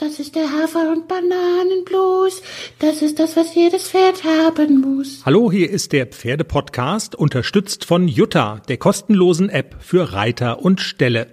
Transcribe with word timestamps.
Das 0.00 0.18
ist 0.18 0.34
der 0.34 0.50
Hafer- 0.50 0.92
und 0.92 1.08
Bananenblues. 1.08 2.40
Das 2.78 3.02
ist 3.02 3.18
das, 3.18 3.36
was 3.36 3.54
jedes 3.54 3.90
Pferd 3.90 4.24
haben 4.24 4.80
muss. 4.80 5.20
Hallo, 5.26 5.52
hier 5.52 5.68
ist 5.68 5.92
der 5.92 6.06
Pferdepodcast, 6.06 7.14
unterstützt 7.14 7.84
von 7.84 8.08
Jutta, 8.08 8.62
der 8.68 8.78
kostenlosen 8.78 9.50
App 9.50 9.76
für 9.80 10.14
Reiter 10.14 10.60
und 10.62 10.80
Ställe. 10.80 11.26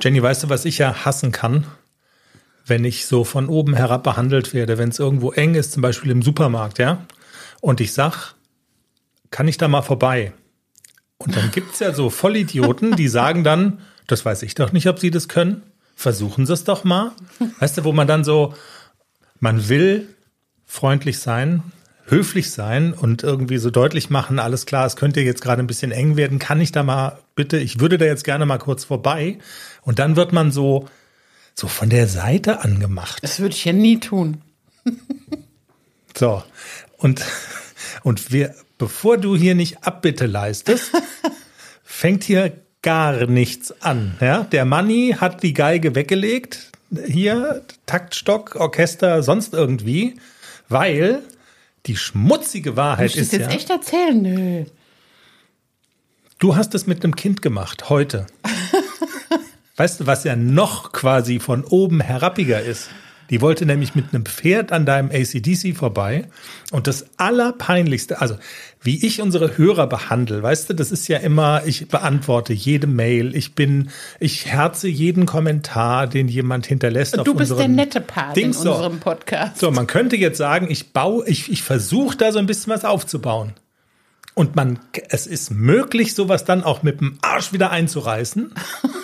Jenny, 0.00 0.20
weißt 0.20 0.42
du, 0.42 0.48
was 0.48 0.64
ich 0.64 0.78
ja 0.78 1.04
hassen 1.04 1.30
kann? 1.30 1.64
Wenn 2.66 2.84
ich 2.84 3.06
so 3.06 3.22
von 3.22 3.48
oben 3.48 3.74
herab 3.74 4.02
behandelt 4.02 4.52
werde, 4.52 4.78
wenn 4.78 4.88
es 4.88 4.98
irgendwo 4.98 5.30
eng 5.30 5.54
ist, 5.54 5.70
zum 5.70 5.82
Beispiel 5.82 6.10
im 6.10 6.22
Supermarkt, 6.22 6.80
ja? 6.80 7.06
Und 7.60 7.80
ich 7.80 7.92
sag, 7.92 8.34
kann 9.30 9.46
ich 9.46 9.58
da 9.58 9.68
mal 9.68 9.82
vorbei? 9.82 10.32
Und 11.18 11.36
dann 11.36 11.52
gibt's 11.52 11.78
ja 11.78 11.94
so 11.94 12.10
Vollidioten, 12.10 12.96
die 12.96 13.06
sagen 13.06 13.44
dann, 13.44 13.78
das 14.08 14.24
weiß 14.24 14.42
ich 14.42 14.56
doch 14.56 14.72
nicht, 14.72 14.88
ob 14.88 14.98
sie 14.98 15.12
das 15.12 15.28
können. 15.28 15.62
Versuchen 15.98 16.44
Sie 16.44 16.52
es 16.52 16.64
doch 16.64 16.84
mal. 16.84 17.12
Weißt 17.58 17.78
du, 17.78 17.84
wo 17.84 17.92
man 17.92 18.06
dann 18.06 18.22
so, 18.22 18.54
man 19.40 19.68
will 19.68 20.14
freundlich 20.66 21.18
sein, 21.18 21.62
höflich 22.04 22.50
sein 22.50 22.92
und 22.92 23.22
irgendwie 23.22 23.56
so 23.56 23.70
deutlich 23.70 24.10
machen, 24.10 24.38
alles 24.38 24.66
klar, 24.66 24.86
es 24.86 24.94
könnte 24.94 25.22
jetzt 25.22 25.40
gerade 25.40 25.62
ein 25.62 25.66
bisschen 25.66 25.92
eng 25.92 26.16
werden, 26.16 26.38
kann 26.38 26.60
ich 26.60 26.70
da 26.70 26.82
mal 26.82 27.18
bitte, 27.34 27.58
ich 27.58 27.80
würde 27.80 27.96
da 27.96 28.04
jetzt 28.04 28.24
gerne 28.24 28.44
mal 28.44 28.58
kurz 28.58 28.84
vorbei. 28.84 29.38
Und 29.80 29.98
dann 29.98 30.16
wird 30.16 30.32
man 30.32 30.52
so, 30.52 30.86
so 31.54 31.66
von 31.66 31.88
der 31.88 32.06
Seite 32.06 32.60
angemacht. 32.60 33.22
Das 33.22 33.40
würde 33.40 33.54
ich 33.54 33.64
ja 33.64 33.72
nie 33.72 33.98
tun. 33.98 34.42
So. 36.18 36.42
Und, 36.96 37.22
und 38.02 38.32
wir, 38.32 38.54
bevor 38.78 39.18
du 39.18 39.36
hier 39.36 39.54
nicht 39.54 39.84
Abbitte 39.84 40.24
leistest, 40.24 40.90
fängt 41.84 42.24
hier 42.24 42.52
gar 42.86 43.26
nichts 43.26 43.82
an. 43.82 44.14
Ja? 44.20 44.44
Der 44.44 44.64
Manni 44.64 45.16
hat 45.18 45.42
die 45.42 45.52
Geige 45.52 45.96
weggelegt. 45.96 46.70
Hier, 47.04 47.62
Taktstock, 47.84 48.54
Orchester, 48.54 49.24
sonst 49.24 49.54
irgendwie. 49.54 50.20
Weil 50.68 51.22
die 51.86 51.96
schmutzige 51.96 52.76
Wahrheit 52.76 53.16
du 53.16 53.18
ist 53.18 53.32
das 53.32 53.40
jetzt 53.40 53.50
ja, 53.50 53.56
echt 53.56 53.70
erzählen? 53.70 54.22
Nö. 54.22 54.64
du 56.38 56.54
hast 56.54 56.76
es 56.76 56.86
mit 56.86 57.02
einem 57.02 57.16
Kind 57.16 57.42
gemacht, 57.42 57.90
heute. 57.90 58.28
weißt 59.76 60.00
du, 60.00 60.06
was 60.06 60.22
ja 60.22 60.36
noch 60.36 60.92
quasi 60.92 61.40
von 61.40 61.64
oben 61.64 62.00
herabbiger 62.00 62.62
ist? 62.62 62.88
Die 63.30 63.40
wollte 63.40 63.66
nämlich 63.66 63.94
mit 63.94 64.12
einem 64.12 64.24
Pferd 64.24 64.70
an 64.72 64.86
deinem 64.86 65.10
ACDC 65.10 65.76
vorbei. 65.76 66.28
Und 66.70 66.86
das 66.86 67.06
Allerpeinlichste, 67.16 68.20
also 68.20 68.36
wie 68.82 69.04
ich 69.04 69.20
unsere 69.20 69.58
Hörer 69.58 69.86
behandle, 69.88 70.42
weißt 70.42 70.70
du, 70.70 70.74
das 70.74 70.92
ist 70.92 71.08
ja 71.08 71.18
immer, 71.18 71.62
ich 71.66 71.88
beantworte 71.88 72.52
jede 72.52 72.86
Mail, 72.86 73.34
ich 73.34 73.54
bin, 73.54 73.90
ich 74.20 74.46
herze 74.46 74.88
jeden 74.88 75.26
Kommentar, 75.26 76.06
den 76.06 76.28
jemand 76.28 76.66
hinterlässt. 76.66 77.18
auf 77.18 77.24
Du 77.24 77.34
bist 77.34 77.58
der 77.58 77.68
nette 77.68 78.00
Part 78.00 78.36
Dings. 78.36 78.58
in 78.58 78.62
So. 78.62 78.72
unserem 78.74 79.00
Podcast. 79.00 79.58
So, 79.58 79.70
man 79.70 79.86
könnte 79.86 80.16
jetzt 80.16 80.38
sagen, 80.38 80.68
ich 80.70 80.92
baue, 80.92 81.26
ich, 81.28 81.50
ich 81.50 81.62
versuche 81.62 82.16
da 82.16 82.30
so 82.32 82.38
ein 82.38 82.46
bisschen 82.46 82.72
was 82.72 82.84
aufzubauen. 82.84 83.54
Und 84.34 84.54
man, 84.54 84.78
es 85.08 85.26
ist 85.26 85.50
möglich, 85.50 86.14
sowas 86.14 86.44
dann 86.44 86.62
auch 86.62 86.82
mit 86.82 87.00
dem 87.00 87.18
Arsch 87.22 87.52
wieder 87.54 87.70
einzureißen. 87.70 88.52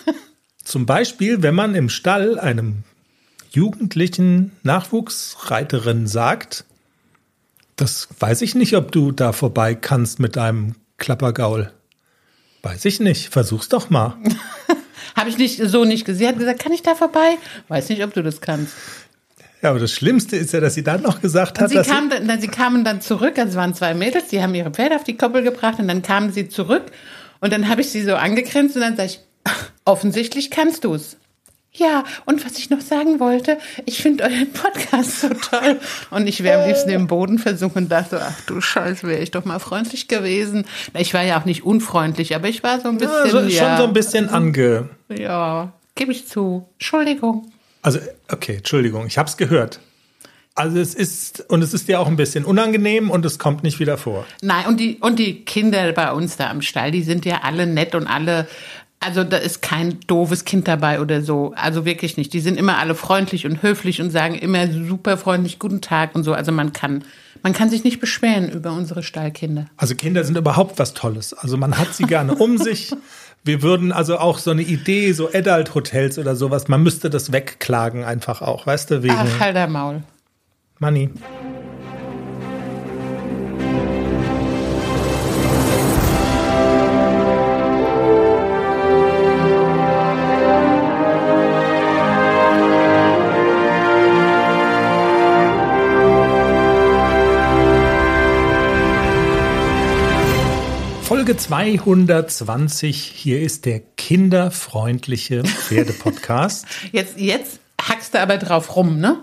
Zum 0.63 0.87
Beispiel, 0.87 1.43
wenn 1.43 1.55
man 1.55 1.75
im 1.75 1.89
Stall 1.89 2.39
einem 2.39 2.85
jugendlichen 3.55 4.53
Nachwuchsreiterin 4.63 6.07
sagt, 6.07 6.65
das 7.77 8.09
weiß 8.19 8.43
ich 8.43 8.55
nicht, 8.55 8.77
ob 8.77 8.93
du 8.93 9.13
da 9.13 9.33
vorbei 9.33 9.75
kannst 9.75 10.21
mit 10.21 10.37
deinem 10.37 10.75
Klappergaul. 10.99 11.73
Weiß 12.63 12.85
ich 12.85 13.01
nicht. 13.01 13.29
Versuch's 13.29 13.69
doch 13.69 13.91
mal. 13.91 14.17
Habe 15.17 15.29
ich 15.29 15.37
nicht 15.37 15.61
so 15.63 15.85
nicht 15.85 16.05
gesehen. 16.05 16.21
Sie 16.21 16.29
hat 16.29 16.39
gesagt, 16.39 16.61
kann 16.61 16.73
ich 16.73 16.83
da 16.83 16.95
vorbei? 16.95 17.37
Weiß 17.69 17.89
nicht, 17.89 18.05
ob 18.05 18.15
du 18.15 18.23
das 18.23 18.41
kannst. 18.41 18.75
Ja, 19.61 19.71
aber 19.71 19.79
das 19.79 19.93
Schlimmste 19.93 20.37
ist 20.37 20.53
ja, 20.53 20.61
dass 20.61 20.75
sie 20.75 20.83
dann 20.83 21.03
noch 21.03 21.21
gesagt 21.21 21.59
hat, 21.59 21.65
Und 21.65 21.69
sie, 21.69 21.75
dass 21.77 21.87
kam, 21.87 22.11
dann, 22.11 22.41
sie 22.41 22.49
kamen 22.49 22.85
dann 22.85 23.01
zurück, 23.01 23.39
also 23.39 23.51
es 23.51 23.57
waren 23.57 23.75
zwei 23.75 23.95
Mädels, 23.95 24.29
die 24.29 24.43
haben 24.43 24.55
ihre 24.55 24.71
Pferde 24.71 24.97
auf 24.97 25.05
die 25.05 25.17
Koppel 25.17 25.43
gebracht 25.43 25.79
und 25.79 25.87
dann 25.87 26.03
kamen 26.03 26.33
sie 26.33 26.49
zurück 26.49 26.83
und 27.41 27.53
dann 27.53 27.69
habe 27.69 27.81
ich 27.81 27.91
sie 27.91 28.03
so 28.03 28.17
angegrinst 28.17 28.75
und 28.75 28.83
dann 28.83 28.97
sage 28.97 29.11
ich, 29.11 29.21
offensichtlich 29.85 30.51
kannst 30.51 30.83
du 30.83 30.95
es. 30.95 31.17
Ja, 31.75 32.05
und 32.27 32.45
was 32.45 32.59
ich 32.59 32.69
noch 32.69 32.83
sagen 32.83 33.19
wollte, 33.19 33.57
ich 33.87 34.03
finde 34.03 34.25
euren 34.25 34.53
Podcast 34.53 35.23
so 35.23 35.29
toll. 35.29 35.81
Und 36.11 36.27
ich 36.27 36.43
wäre 36.43 36.63
am 36.63 36.69
liebsten 36.69 36.91
im 36.91 37.07
Boden 37.07 37.39
versunken 37.39 37.85
und 37.85 37.89
dachte, 37.89 38.21
ach 38.23 38.39
du 38.47 38.61
Scheiße, 38.61 39.07
wäre 39.07 39.23
ich 39.23 39.31
doch 39.31 39.47
mal 39.47 39.59
freundlich 39.59 40.07
gewesen. 40.07 40.67
Ich 40.99 41.15
war 41.15 41.23
ja 41.23 41.41
auch 41.41 41.47
nicht 41.47 41.65
unfreundlich, 41.65 42.35
aber 42.35 42.49
ich 42.49 42.63
war 42.63 42.81
so 42.81 42.89
ein 42.89 42.99
bisschen, 42.99 43.25
ja, 43.25 43.31
so, 43.31 43.41
ja, 43.41 43.69
schon 43.69 43.77
so 43.79 43.85
ein 43.85 43.93
bisschen 43.95 44.29
ange. 44.29 44.91
ja, 45.09 45.73
gebe 45.95 46.13
ich 46.13 46.29
zu. 46.29 46.69
Entschuldigung. 46.75 47.51
Also, 47.81 48.01
okay, 48.31 48.57
Entschuldigung, 48.57 49.07
ich 49.07 49.17
habe 49.17 49.29
es 49.29 49.39
gehört. 49.39 49.81
Also 50.55 50.79
es 50.79 50.95
ist, 50.95 51.49
und 51.49 51.63
es 51.63 51.73
ist 51.73 51.89
dir 51.89 51.99
auch 51.99 52.07
ein 52.07 52.17
bisschen 52.17 52.45
unangenehm 52.45 53.11
und 53.11 53.25
es 53.25 53.39
kommt 53.39 53.63
nicht 53.63 53.81
wieder 53.81 53.97
vor. 53.97 54.27
Nein, 54.43 54.67
und 54.67 54.79
die, 54.79 54.99
und 55.01 55.19
die 55.19 55.47
Kinder 55.47 55.91
bei 55.93 56.13
uns 56.13 56.37
da 56.37 56.51
am 56.51 56.61
Stall, 56.61 56.91
die 56.91 57.03
sind 57.03 57.25
ja 57.25 57.41
alle 57.43 57.67
nett 57.67 57.95
und 57.95 58.07
alle, 58.07 58.47
also 59.03 59.25
da 59.25 59.37
ist 59.37 59.63
kein 59.63 60.01
doofes 60.07 60.45
Kind 60.45 60.69
dabei 60.69 61.01
oder 61.01 61.23
so. 61.23 61.53
Also 61.57 61.85
wirklich 61.85 62.17
nicht. 62.17 62.33
Die 62.33 62.41
sind 62.41 62.59
immer 62.59 62.79
alle 62.79 62.95
freundlich 62.95 63.47
und 63.47 63.63
höflich 63.63 64.01
und 64.01 64.11
sagen 64.11 64.35
immer 64.35 64.67
super 64.69 65.17
freundlich 65.17 65.59
Guten 65.59 65.81
Tag 65.81 66.15
und 66.15 66.25
so. 66.25 66.33
Also 66.33 66.53
man 66.53 66.73
kann, 66.73 67.05
man 67.43 67.53
kann 67.53 67.69
sich 67.69 67.85
nicht 67.85 68.01
beschweren 68.01 68.51
über 68.51 68.73
unsere 68.73 69.03
Stallkinder. 69.03 69.67
Also 69.77 69.95
Kinder 69.95 70.25
sind 70.25 70.37
überhaupt 70.37 70.79
was 70.79 70.95
Tolles. 70.95 71.35
Also 71.35 71.57
man 71.57 71.79
hat 71.79 71.95
sie 71.95 72.05
gerne 72.05 72.35
um 72.35 72.59
sich. 72.59 72.93
Wir 73.45 73.63
würden 73.63 73.93
also 73.93 74.19
auch 74.19 74.39
so 74.39 74.53
eine 74.53 74.63
Idee, 74.63 75.13
so 75.13 75.29
Adult 75.33 75.75
Hotels 75.75 76.19
oder 76.19 76.37
sowas, 76.37 76.69
man 76.69 76.83
müsste 76.83 77.11
das 77.11 77.33
wegklagen 77.33 78.05
einfach 78.05 78.41
auch, 78.41 78.67
weißt 78.67 78.93
du, 78.93 79.03
wegen 79.03 79.15
Ach, 79.17 79.41
halt 79.41 79.57
der 79.57 79.67
Maul. 79.67 80.05
Money. 80.79 81.11
Folge 101.23 101.37
220. 101.37 103.01
Hier 103.01 103.43
ist 103.43 103.65
der 103.65 103.79
kinderfreundliche 103.97 105.45
Pferdepodcast. 105.45 106.67
Jetzt, 106.91 107.17
jetzt 107.17 107.61
hackst 107.81 108.15
du 108.15 108.21
aber 108.21 108.39
drauf 108.39 108.75
rum, 108.75 108.99
ne? 108.99 109.21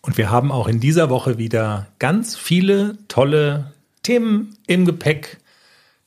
Und 0.00 0.16
wir 0.16 0.30
haben 0.30 0.50
auch 0.50 0.68
in 0.68 0.80
dieser 0.80 1.10
Woche 1.10 1.36
wieder 1.36 1.88
ganz 1.98 2.34
viele 2.34 2.96
tolle 3.08 3.74
Themen 4.04 4.56
im 4.66 4.86
Gepäck. 4.86 5.36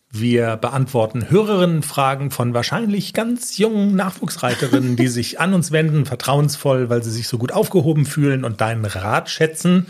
Wir 0.09 0.57
beantworten 0.57 1.29
Hörerinnenfragen 1.29 2.31
von 2.31 2.55
wahrscheinlich 2.55 3.13
ganz 3.13 3.59
jungen 3.59 3.95
Nachwuchsreiterinnen, 3.95 4.95
die 4.95 5.07
sich 5.19 5.39
an 5.39 5.53
uns 5.53 5.71
wenden, 5.71 6.07
vertrauensvoll, 6.07 6.89
weil 6.89 7.03
sie 7.03 7.11
sich 7.11 7.27
so 7.27 7.37
gut 7.37 7.51
aufgehoben 7.51 8.07
fühlen 8.07 8.43
und 8.43 8.59
deinen 8.59 8.85
Rat 8.85 9.29
schätzen. 9.29 9.85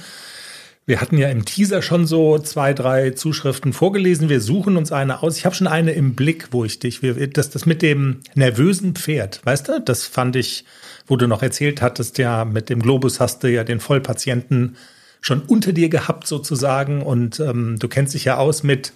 Wir 0.89 1.01
hatten 1.01 1.19
ja 1.19 1.29
im 1.29 1.45
Teaser 1.45 1.83
schon 1.83 2.07
so 2.07 2.39
zwei, 2.39 2.73
drei 2.73 3.11
Zuschriften 3.11 3.73
vorgelesen. 3.73 4.27
Wir 4.27 4.41
suchen 4.41 4.75
uns 4.75 4.91
eine 4.91 5.21
aus. 5.21 5.37
Ich 5.37 5.45
habe 5.45 5.53
schon 5.53 5.67
eine 5.67 5.91
im 5.91 6.15
Blick, 6.15 6.47
wo 6.49 6.65
ich 6.65 6.79
dich, 6.79 7.01
das, 7.31 7.51
das 7.51 7.67
mit 7.67 7.83
dem 7.83 8.21
nervösen 8.33 8.95
Pferd, 8.95 9.39
weißt 9.43 9.67
du, 9.67 9.81
das 9.81 10.07
fand 10.07 10.35
ich, 10.35 10.65
wo 11.05 11.15
du 11.15 11.27
noch 11.27 11.43
erzählt 11.43 11.83
hattest, 11.83 12.17
ja, 12.17 12.43
mit 12.43 12.71
dem 12.71 12.81
Globus 12.81 13.19
hast 13.19 13.43
du 13.43 13.51
ja 13.51 13.63
den 13.63 13.79
Vollpatienten 13.79 14.77
schon 15.21 15.43
unter 15.43 15.73
dir 15.73 15.89
gehabt 15.89 16.25
sozusagen 16.25 17.03
und 17.03 17.39
ähm, 17.39 17.77
du 17.77 17.87
kennst 17.87 18.15
dich 18.15 18.25
ja 18.25 18.37
aus 18.37 18.63
mit 18.63 18.91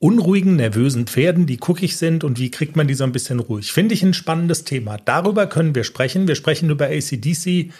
unruhigen, 0.00 0.56
nervösen 0.56 1.06
Pferden, 1.06 1.46
die 1.46 1.58
guckig 1.58 1.98
sind 1.98 2.24
und 2.24 2.40
wie 2.40 2.50
kriegt 2.50 2.74
man 2.74 2.88
die 2.88 2.94
so 2.94 3.04
ein 3.04 3.12
bisschen 3.12 3.38
ruhig. 3.38 3.70
Finde 3.70 3.94
ich 3.94 4.02
ein 4.02 4.12
spannendes 4.12 4.64
Thema. 4.64 4.96
Darüber 4.96 5.46
können 5.46 5.76
wir 5.76 5.84
sprechen. 5.84 6.26
Wir 6.26 6.34
sprechen 6.34 6.68
über 6.68 6.86
ACDC 6.86 7.70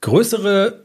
größere 0.00 0.84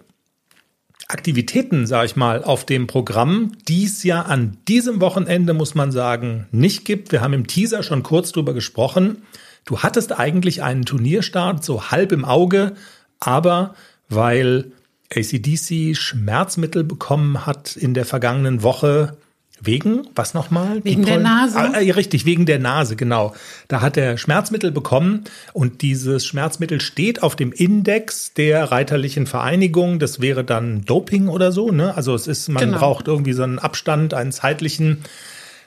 Aktivitäten, 1.07 1.85
sage 1.85 2.07
ich 2.07 2.15
mal, 2.15 2.43
auf 2.43 2.65
dem 2.65 2.87
Programm, 2.87 3.51
die 3.67 3.83
es 3.83 4.01
ja 4.03 4.23
an 4.23 4.57
diesem 4.67 5.01
Wochenende, 5.01 5.53
muss 5.53 5.75
man 5.75 5.91
sagen, 5.91 6.47
nicht 6.51 6.83
gibt. 6.83 7.11
Wir 7.11 7.21
haben 7.21 7.33
im 7.33 7.45
Teaser 7.45 7.83
schon 7.83 8.01
kurz 8.01 8.31
drüber 8.31 8.55
gesprochen. 8.55 9.21
Du 9.65 9.83
hattest 9.83 10.17
eigentlich 10.19 10.63
einen 10.63 10.83
Turnierstart 10.83 11.63
so 11.63 11.91
halb 11.91 12.11
im 12.11 12.25
Auge, 12.25 12.73
aber 13.19 13.75
weil 14.09 14.71
ACDC 15.13 15.95
Schmerzmittel 15.95 16.83
bekommen 16.83 17.45
hat 17.45 17.75
in 17.75 17.93
der 17.93 18.05
vergangenen 18.05 18.63
Woche, 18.63 19.15
Wegen, 19.61 20.07
was 20.15 20.33
nochmal? 20.33 20.83
Wegen 20.85 21.03
der 21.05 21.19
Nase? 21.19 21.57
Ah, 21.59 21.79
äh, 21.79 21.91
richtig, 21.91 22.25
wegen 22.25 22.45
der 22.45 22.59
Nase, 22.59 22.95
genau. 22.95 23.35
Da 23.67 23.81
hat 23.81 23.97
er 23.97 24.17
Schmerzmittel 24.17 24.71
bekommen 24.71 25.25
und 25.53 25.81
dieses 25.81 26.25
Schmerzmittel 26.25 26.79
steht 26.79 27.21
auf 27.23 27.35
dem 27.35 27.51
Index 27.51 28.33
der 28.33 28.71
reiterlichen 28.71 29.27
Vereinigung. 29.27 29.99
Das 29.99 30.21
wäre 30.21 30.43
dann 30.45 30.85
Doping 30.85 31.27
oder 31.27 31.51
so, 31.51 31.71
ne? 31.71 31.95
Also 31.95 32.15
es 32.15 32.27
ist, 32.27 32.47
man 32.47 32.63
Genau. 32.63 32.77
braucht 32.77 33.07
irgendwie 33.07 33.33
so 33.33 33.43
einen 33.43 33.59
Abstand, 33.59 34.13
einen 34.13 34.31
zeitlichen 34.31 35.03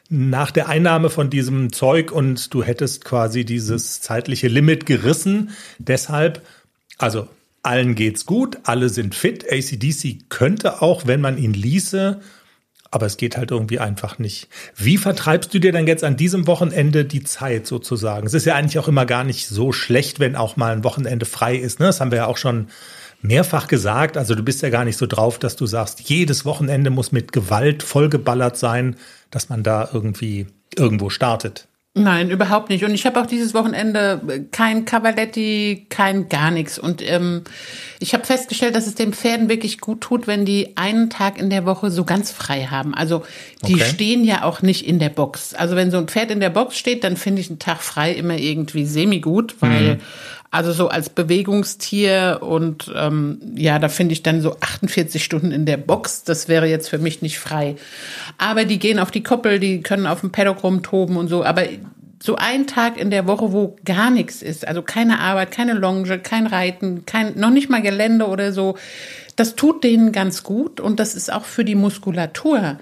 nach 0.09 0.50
der 0.50 0.69
Einnahme 0.69 1.09
von 1.11 1.31
diesem 1.31 1.73
Zeug 1.73 2.12
und 2.12 2.53
du 2.53 2.62
hättest 2.62 3.05
quasi 3.05 3.44
dieses 3.44 4.00
zeitliche 4.00 4.49
Limit 4.49 4.85
gerissen. 4.85 5.50
Deshalb, 5.79 6.43
also 6.99 7.29
allen 7.62 7.94
geht's 7.94 8.27
gut, 8.27 8.59
alle 8.65 8.89
sind 8.89 9.15
fit. 9.15 9.44
ACDC 9.50 10.29
könnte 10.29 10.83
auch, 10.83 11.06
wenn 11.06 11.21
man 11.21 11.39
ihn 11.39 11.55
ließe, 11.55 12.21
aber 12.93 13.06
es 13.06 13.17
geht 13.17 13.39
halt 13.39 13.50
irgendwie 13.50 13.81
einfach 13.81 14.19
nicht. 14.19 14.49
Wie 14.77 14.99
vertreibst 14.99 15.53
du 15.53 15.59
dir 15.59 15.73
denn 15.73 15.87
jetzt 15.87 16.05
an 16.05 16.17
diesem 16.17 16.47
Wochenende 16.47 17.06
die 17.06 17.25
Zeit 17.25 17.67
sozusagen? 17.67 18.27
Es 18.27 18.35
ist 18.35 18.44
ja 18.44 18.55
eigentlich 18.55 18.79
auch 18.79 18.87
immer 18.87 19.06
gar 19.06 19.25
nicht 19.25 19.49
so 19.49 19.73
schlecht, 19.73 20.21
wenn 20.21 20.37
auch 20.37 20.56
mal 20.56 20.73
ein 20.73 20.85
Wochenende 20.85 21.25
frei 21.25 21.56
ist. 21.56 21.81
Ne? 21.81 21.87
Das 21.87 22.00
haben 22.00 22.11
wir 22.11 22.19
ja 22.19 22.27
auch 22.27 22.37
schon 22.37 22.69
mehrfach 23.23 23.67
gesagt. 23.67 24.19
Also 24.19 24.35
du 24.35 24.43
bist 24.43 24.61
ja 24.61 24.69
gar 24.69 24.85
nicht 24.85 24.99
so 24.99 25.06
drauf, 25.06 25.39
dass 25.39 25.56
du 25.56 25.65
sagst, 25.65 26.00
jedes 26.11 26.44
Wochenende 26.44 26.91
muss 26.91 27.12
mit 27.12 27.33
Gewalt 27.33 27.83
vollgeballert 27.83 28.59
sein, 28.59 28.97
dass 29.31 29.49
man 29.49 29.62
da 29.62 29.89
irgendwie 29.91 30.49
irgendwo 30.77 31.09
startet. 31.09 31.69
Nein, 31.94 32.31
überhaupt 32.31 32.71
nicht. 32.71 32.85
Und 32.85 32.94
ich 32.94 33.05
habe 33.05 33.21
auch 33.21 33.27
dieses 33.27 33.53
Wochenende 33.53 34.47
kein 34.50 34.87
Cavaletti, 34.87 35.87
kein 35.91 36.31
gar 36.31 36.50
nichts. 36.50 36.79
Und 36.79 37.06
ähm, 37.06 37.43
ich 38.00 38.15
habe 38.15 38.25
festgestellt, 38.25 38.75
dass 38.75 38.87
es 38.87 38.94
den 38.94 39.12
Pferden 39.12 39.50
wirklich 39.50 39.79
gut 39.79 40.00
tut, 40.00 40.27
wenn 40.27 40.47
die 40.47 40.75
einen 40.79 41.11
Tag 41.11 41.39
in 41.39 41.50
der 41.50 41.67
Woche 41.67 41.91
so 41.91 42.05
ganz 42.05 42.31
frei 42.33 42.65
haben. 42.71 42.94
Also 42.94 43.25
die 43.67 43.75
Okay. 43.75 43.85
stehen 43.85 44.25
ja 44.25 44.43
auch 44.44 44.62
nicht 44.62 44.87
in 44.87 45.00
der 45.00 45.11
Box. 45.11 45.53
Also 45.53 45.77
wenn 45.77 45.91
so 45.91 45.99
ein 45.99 46.09
Pferd 46.09 46.31
in 46.31 46.41
der 46.41 46.49
Box 46.49 46.79
steht, 46.79 47.05
dann 47.05 47.19
finde 47.19 47.43
ich 47.43 47.50
einen 47.50 47.59
Tag 47.59 47.83
frei 47.83 48.12
immer 48.12 48.39
irgendwie 48.39 48.87
semi-gut, 48.87 49.56
weil 49.61 50.00
also 50.53 50.71
so 50.73 50.89
als 50.89 51.09
Bewegungstier 51.09 52.41
und 52.43 52.93
ähm, 52.95 53.41
ja, 53.57 53.79
da 53.79 53.89
finde 53.89 54.13
ich 54.13 54.23
dann 54.23 54.43
so 54.43 54.55
48 54.61 55.25
Stunden 55.25 55.51
in 55.51 55.65
der 55.65 55.79
Box, 55.79 56.25
das 56.25 56.47
wäre 56.47 56.67
jetzt 56.67 56.91
für 56.91 56.99
mich 56.99 57.23
nicht 57.23 57.39
frei. 57.39 57.77
Aber 58.37 58.67
die 58.67 58.79
gehen 58.79 58.99
auf 58.99 59.11
die 59.11 59.23
Koppel, 59.23 59.59
die 59.59 59.81
können 59.81 60.07
auf 60.07 60.21
dem 60.21 60.31
Paddock 60.31 60.63
rumtoben 60.63 61.17
und 61.17 61.29
so, 61.29 61.43
aber 61.43 61.65
so 62.23 62.37
ein 62.37 62.67
Tag 62.67 63.01
in 63.01 63.11
der 63.11 63.27
Woche, 63.27 63.53
wo 63.53 63.77
gar 63.87 64.11
nichts 64.11 64.43
ist, 64.43 64.69
also 64.69 64.83
keine 64.83 65.21
Arbeit, 65.21 65.53
keine 65.53 65.73
Longe, 65.73 66.19
kein 66.19 66.47
Reiten, 66.47 67.07
kein, 67.07 67.39
noch 67.39 67.51
nicht 67.51 67.71
mal 67.71 67.81
Gelände 67.81 68.27
oder 68.27 68.53
so, 68.53 68.77
das 69.37 69.57
tut 69.57 69.83
denen 69.83 70.13
ganz 70.13 70.43
gut 70.43 70.81
und 70.81 71.01
das 71.01 71.15
ist 71.15 71.33
auch 71.33 71.47
für 71.47 71.65
die 71.65 71.75
Muskulatur 71.75 72.79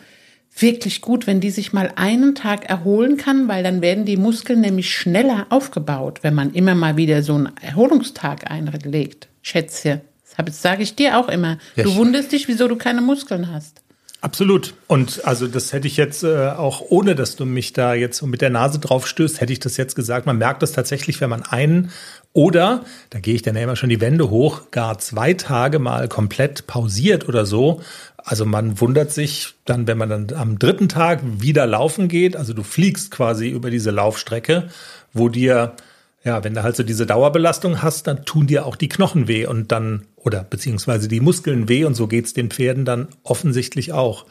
wirklich 0.57 1.01
gut, 1.01 1.27
wenn 1.27 1.41
die 1.41 1.51
sich 1.51 1.73
mal 1.73 1.93
einen 1.97 2.35
Tag 2.35 2.69
erholen 2.69 3.17
kann, 3.17 3.49
weil 3.49 3.63
dann 3.63 3.81
werden 3.81 4.05
die 4.05 4.17
Muskeln 4.17 4.61
nämlich 4.61 4.95
schneller 4.95 5.47
aufgebaut, 5.51 6.21
wenn 6.23 6.35
man 6.35 6.53
immer 6.53 6.75
mal 6.75 6.97
wieder 6.97 7.23
so 7.23 7.35
einen 7.35 7.51
Erholungstag 7.61 8.51
einlegt. 8.51 9.29
Schätze, 9.43 10.03
das 10.37 10.63
sage 10.63 10.83
ich 10.83 10.95
dir 10.95 11.19
auch 11.19 11.29
immer. 11.29 11.59
Ja, 11.77 11.85
Du 11.85 11.95
wunderst 11.97 12.33
dich, 12.33 12.49
wieso 12.49 12.69
du 12.69 12.77
keine 12.77 13.01
Muskeln 13.01 13.53
hast. 13.53 13.83
Absolut. 14.23 14.75
Und 14.87 15.25
also 15.25 15.47
das 15.47 15.73
hätte 15.73 15.87
ich 15.87 15.97
jetzt 15.97 16.25
äh, 16.25 16.49
auch 16.49 16.83
ohne, 16.91 17.15
dass 17.15 17.37
du 17.37 17.47
mich 17.47 17.73
da 17.73 17.95
jetzt 17.95 18.21
mit 18.23 18.43
der 18.43 18.51
Nase 18.51 18.79
drauf 18.79 19.07
stößt, 19.07 19.41
hätte 19.41 19.53
ich 19.53 19.61
das 19.61 19.79
jetzt 19.79 19.97
gesagt. 19.97 20.27
Man 20.27 20.37
merkt 20.37 20.63
das 20.63 20.73
tatsächlich, 20.73 21.23
wenn 21.23 21.31
man 21.31 21.43
einen 21.43 21.91
oder, 22.35 22.85
da 23.09 23.19
gehe 23.19 23.35
ich 23.35 23.43
dann 23.43 23.57
ja 23.57 23.63
immer 23.63 23.77
schon 23.77 23.89
die 23.89 24.01
Wände 24.01 24.29
hoch, 24.29 24.71
gar 24.71 24.99
zwei 24.99 25.33
Tage 25.33 25.79
mal 25.79 26.07
komplett 26.07 26.67
pausiert 26.67 27.29
oder 27.29 27.47
so. 27.47 27.81
Also 28.25 28.45
man 28.45 28.81
wundert 28.81 29.13
sich 29.13 29.55
dann, 29.65 29.87
wenn 29.87 29.99
man 29.99 30.09
dann 30.09 30.27
am 30.35 30.59
dritten 30.59 30.89
Tag 30.89 31.21
wieder 31.25 31.67
laufen 31.67 32.09
geht. 32.09 32.37
Also 32.37 32.53
du 32.53 32.63
fliegst 32.63 33.11
quasi 33.11 33.49
über 33.49 33.71
diese 33.71 33.91
Laufstrecke, 33.91 34.69
wo 35.13 35.29
dir 35.29 35.75
ja, 36.23 36.45
wenn 36.45 36.55
du 36.55 36.63
halt 36.63 36.77
so 36.77 36.83
diese 36.83 37.07
Dauerbelastung 37.07 37.81
hast, 37.81 38.07
dann 38.07 38.27
tun 38.27 38.47
dir 38.47 38.67
auch 38.67 38.77
die 38.77 38.91
Knochen 38.91 39.27
weh 39.27 39.47
und 39.47 39.73
dann, 39.73 40.03
oder 40.17 40.45
beziehungsweise 40.45 41.09
die 41.09 41.21
Muskeln 41.21 41.69
weh 41.69 41.85
und 41.85 41.95
so 41.95 42.09
geht's 42.09 42.35
den 42.35 42.51
Pferden 42.51 42.85
dann 42.85 43.09
offensichtlich 43.23 43.93
auch. 43.93 44.27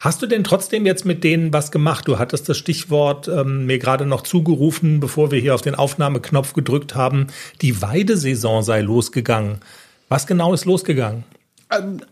Hast 0.00 0.20
du 0.20 0.26
denn 0.26 0.42
trotzdem 0.42 0.84
jetzt 0.84 1.04
mit 1.04 1.22
denen 1.22 1.52
was 1.52 1.70
gemacht? 1.70 2.08
Du 2.08 2.18
hattest 2.18 2.48
das 2.48 2.58
Stichwort 2.58 3.28
ähm, 3.28 3.66
mir 3.66 3.78
gerade 3.78 4.04
noch 4.04 4.22
zugerufen, 4.22 4.98
bevor 4.98 5.30
wir 5.30 5.38
hier 5.38 5.54
auf 5.54 5.62
den 5.62 5.76
Aufnahmeknopf 5.76 6.54
gedrückt 6.54 6.96
haben. 6.96 7.28
Die 7.62 7.82
Weidesaison 7.82 8.64
sei 8.64 8.80
losgegangen. 8.80 9.58
Was 10.08 10.26
genau 10.26 10.52
ist 10.54 10.64
losgegangen? 10.64 11.22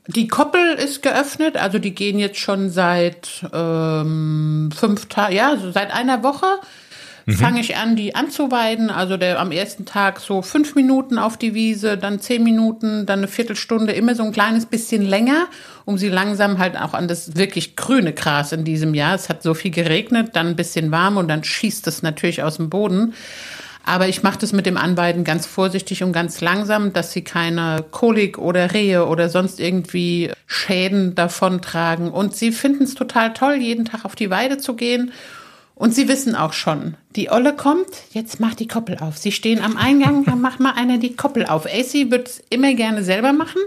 Die 0.07 0.29
Koppel 0.29 0.75
ist 0.75 1.03
geöffnet, 1.03 1.57
also 1.57 1.79
die 1.79 1.95
gehen 1.95 2.19
jetzt 2.19 2.39
schon 2.39 2.69
seit 2.71 3.45
ähm, 3.53 4.71
fünf 4.75 5.07
Tagen, 5.07 5.35
ja, 5.35 5.57
so 5.57 5.71
seit 5.71 5.93
einer 5.93 6.23
Woche 6.23 6.47
fange 7.35 7.61
ich 7.61 7.77
an, 7.77 7.97
die 7.97 8.15
anzuweiden. 8.15 8.91
Also 8.91 9.17
der 9.17 9.41
am 9.41 9.51
ersten 9.51 9.85
Tag 9.85 10.21
so 10.21 10.43
fünf 10.43 10.75
Minuten 10.77 11.19
auf 11.19 11.37
die 11.37 11.55
Wiese, 11.55 11.99
dann 11.99 12.21
zehn 12.21 12.45
Minuten, 12.45 13.05
dann 13.05 13.21
eine 13.21 13.29
Viertelstunde, 13.29 13.93
immer 13.93 14.15
so 14.15 14.23
ein 14.23 14.33
kleines 14.33 14.67
bisschen 14.67 15.03
länger, 15.03 15.47
um 15.85 15.99
sie 15.99 16.09
langsam 16.09 16.59
halt 16.59 16.77
auch 16.77 16.95
an 16.95 17.09
das 17.09 17.37
wirklich 17.37 17.75
grüne 17.75 18.13
Gras 18.13 18.53
in 18.53 18.65
diesem 18.65 18.95
Jahr. 18.95 19.15
Es 19.15 19.29
hat 19.29 19.43
so 19.43 19.55
viel 19.55 19.73
geregnet, 19.73 20.31
dann 20.35 20.49
ein 20.49 20.57
bisschen 20.57 20.93
warm 20.93 21.17
und 21.17 21.29
dann 21.29 21.43
schießt 21.43 21.87
es 21.89 22.03
natürlich 22.03 22.43
aus 22.45 22.59
dem 22.59 22.71
Boden. 22.71 23.15
Aber 23.87 24.09
ich 24.09 24.25
mache 24.25 24.39
das 24.39 24.53
mit 24.53 24.67
dem 24.67 24.77
Anweiden 24.77 25.23
ganz 25.23 25.47
vorsichtig 25.47 26.03
und 26.03 26.13
ganz 26.13 26.41
langsam, 26.41 26.93
dass 26.93 27.13
sie 27.13 27.23
keine 27.23 27.85
Kolik 27.93 28.37
oder 28.37 28.75
Rehe 28.75 29.07
oder 29.07 29.29
sonst 29.29 29.61
irgendwie 29.61 30.33
Schäden 30.47 31.15
davontragen. 31.15 32.11
Und 32.11 32.35
sie 32.35 32.51
finden 32.51 32.83
es 32.83 32.95
total 32.95 33.33
toll, 33.33 33.55
jeden 33.55 33.85
Tag 33.85 34.05
auf 34.05 34.17
die 34.17 34.29
Weide 34.29 34.59
zu 34.59 34.75
gehen. 34.75 35.13
Und 35.77 35.95
sie 35.95 36.09
wissen 36.09 36.35
auch 36.35 36.53
schon, 36.53 36.97
die 37.15 37.31
Olle 37.31 37.55
kommt, 37.55 37.87
jetzt 38.11 38.41
mach 38.41 38.55
die 38.55 38.67
Koppel 38.67 38.99
auf. 38.99 39.19
Sie 39.19 39.31
stehen 39.31 39.63
am 39.63 39.77
Eingang, 39.77 40.25
dann 40.25 40.41
mach 40.41 40.59
mal 40.59 40.73
einer 40.73 40.99
die 40.99 41.15
Koppel 41.15 41.47
auf. 41.47 41.67
AC 41.67 42.11
wird 42.11 42.29
es 42.29 42.43
immer 42.51 42.75
gerne 42.75 43.05
selber 43.05 43.33
machen, 43.33 43.61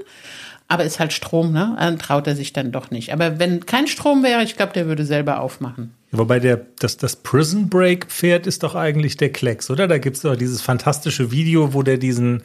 aber 0.70 0.84
ist 0.86 1.00
halt 1.00 1.12
Strom, 1.12 1.52
ne? 1.52 1.76
Dann 1.80 1.98
traut 2.00 2.28
er 2.28 2.36
sich 2.36 2.54
dann 2.54 2.72
doch 2.72 2.92
nicht. 2.92 3.12
Aber 3.12 3.40
wenn 3.40 3.66
kein 3.66 3.88
Strom 3.88 4.24
wäre, 4.24 4.44
ich 4.44 4.56
glaube, 4.56 4.72
der 4.74 4.86
würde 4.86 5.04
selber 5.04 5.42
aufmachen. 5.42 5.94
Wobei 6.12 6.40
der, 6.40 6.62
das, 6.80 6.98
das 6.98 7.18
Prison 7.18 7.70
Break 7.70 8.06
Pferd 8.06 8.48
ist 8.48 8.64
doch 8.64 8.76
eigentlich 8.76 9.18
der 9.18 9.32
Klecks, 9.32 9.70
oder? 9.70 9.88
Da 9.88 9.98
gibt's 9.98 10.22
doch 10.22 10.36
dieses 10.36 10.62
fantastische 10.62 11.32
Video, 11.32 11.74
wo 11.74 11.82
der 11.84 11.98
diesen, 11.98 12.44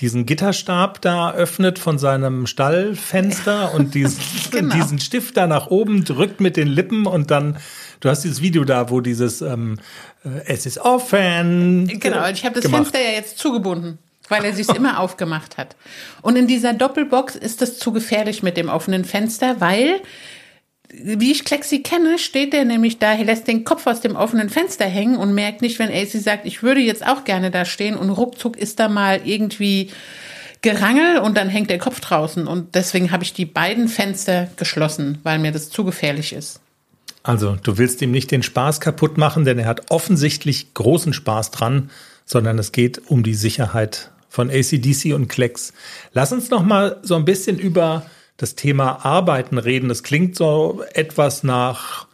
diesen 0.00 0.26
Gitterstab 0.26 1.00
da 1.02 1.32
öffnet 1.32 1.78
von 1.80 1.98
seinem 1.98 2.46
Stallfenster 2.46 3.74
und 3.74 3.94
diesen, 3.94 4.20
Genau. 4.52 4.74
diesen 4.74 4.98
Stift 5.00 5.36
da 5.36 5.46
nach 5.48 5.66
oben 5.66 6.04
drückt 6.04 6.40
mit 6.40 6.56
den 6.56 6.68
Lippen 6.68 7.06
und 7.06 7.30
dann, 7.32 7.56
du 8.00 8.08
hast 8.08 8.22
dieses 8.22 8.42
Video 8.42 8.64
da, 8.64 8.90
wo 8.90 9.00
dieses 9.00 9.40
ähm, 9.42 9.78
äh, 10.24 10.28
Es 10.46 10.66
ist 10.66 10.78
offen. 10.78 11.88
Genau, 12.00 12.28
ich 12.28 12.44
habe 12.44 12.54
das 12.54 12.64
gemacht. 12.64 12.82
Fenster 12.84 13.00
ja 13.00 13.10
jetzt 13.10 13.38
zugebunden, 13.38 13.98
weil 14.28 14.44
er 14.44 14.52
sich 14.52 14.68
immer 14.68 15.00
aufgemacht 15.00 15.56
hat. 15.56 15.76
Und 16.22 16.36
in 16.36 16.46
dieser 16.46 16.72
Doppelbox 16.72 17.36
ist 17.36 17.62
das 17.62 17.78
zu 17.78 17.92
gefährlich 17.92 18.42
mit 18.42 18.56
dem 18.56 18.68
offenen 18.68 19.04
Fenster, 19.04 19.60
weil 19.60 20.00
wie 20.92 21.32
ich 21.32 21.44
Klexi 21.44 21.82
kenne, 21.82 22.18
steht 22.18 22.52
der 22.52 22.64
nämlich 22.64 22.98
da, 22.98 23.14
er 23.14 23.24
lässt 23.24 23.48
den 23.48 23.64
Kopf 23.64 23.86
aus 23.86 24.00
dem 24.00 24.16
offenen 24.16 24.48
Fenster 24.48 24.84
hängen 24.86 25.16
und 25.16 25.34
merkt 25.34 25.60
nicht, 25.60 25.78
wenn 25.78 25.90
AC 25.90 26.10
sagt, 26.10 26.46
ich 26.46 26.62
würde 26.62 26.80
jetzt 26.80 27.06
auch 27.06 27.24
gerne 27.24 27.50
da 27.50 27.64
stehen 27.64 27.96
und 27.96 28.10
ruckzuck 28.10 28.56
ist 28.56 28.78
da 28.78 28.88
mal 28.88 29.20
irgendwie 29.24 29.90
Gerangel 30.62 31.18
und 31.18 31.36
dann 31.36 31.48
hängt 31.48 31.70
der 31.70 31.78
Kopf 31.78 32.00
draußen 32.00 32.46
und 32.46 32.74
deswegen 32.74 33.10
habe 33.10 33.24
ich 33.24 33.32
die 33.32 33.46
beiden 33.46 33.88
Fenster 33.88 34.48
geschlossen, 34.56 35.18
weil 35.22 35.38
mir 35.38 35.52
das 35.52 35.70
zu 35.70 35.84
gefährlich 35.84 36.32
ist. 36.32 36.60
Also, 37.22 37.56
du 37.60 37.76
willst 37.76 38.00
ihm 38.02 38.12
nicht 38.12 38.30
den 38.30 38.44
Spaß 38.44 38.80
kaputt 38.80 39.18
machen, 39.18 39.44
denn 39.44 39.58
er 39.58 39.66
hat 39.66 39.90
offensichtlich 39.90 40.74
großen 40.74 41.12
Spaß 41.12 41.50
dran, 41.50 41.90
sondern 42.24 42.58
es 42.58 42.70
geht 42.70 43.02
um 43.10 43.22
die 43.22 43.34
Sicherheit 43.34 44.12
von 44.28 44.50
ACDC 44.50 45.14
und 45.14 45.28
Klecks. 45.28 45.72
Lass 46.12 46.32
uns 46.32 46.50
noch 46.50 46.64
mal 46.64 46.98
so 47.02 47.14
ein 47.16 47.24
bisschen 47.24 47.58
über 47.58 48.06
das 48.36 48.54
Thema 48.54 49.04
Arbeiten 49.04 49.58
reden. 49.58 49.88
Das 49.88 50.02
klingt 50.02 50.36
so 50.36 50.82
etwas 50.92 51.42
nach, 51.42 52.06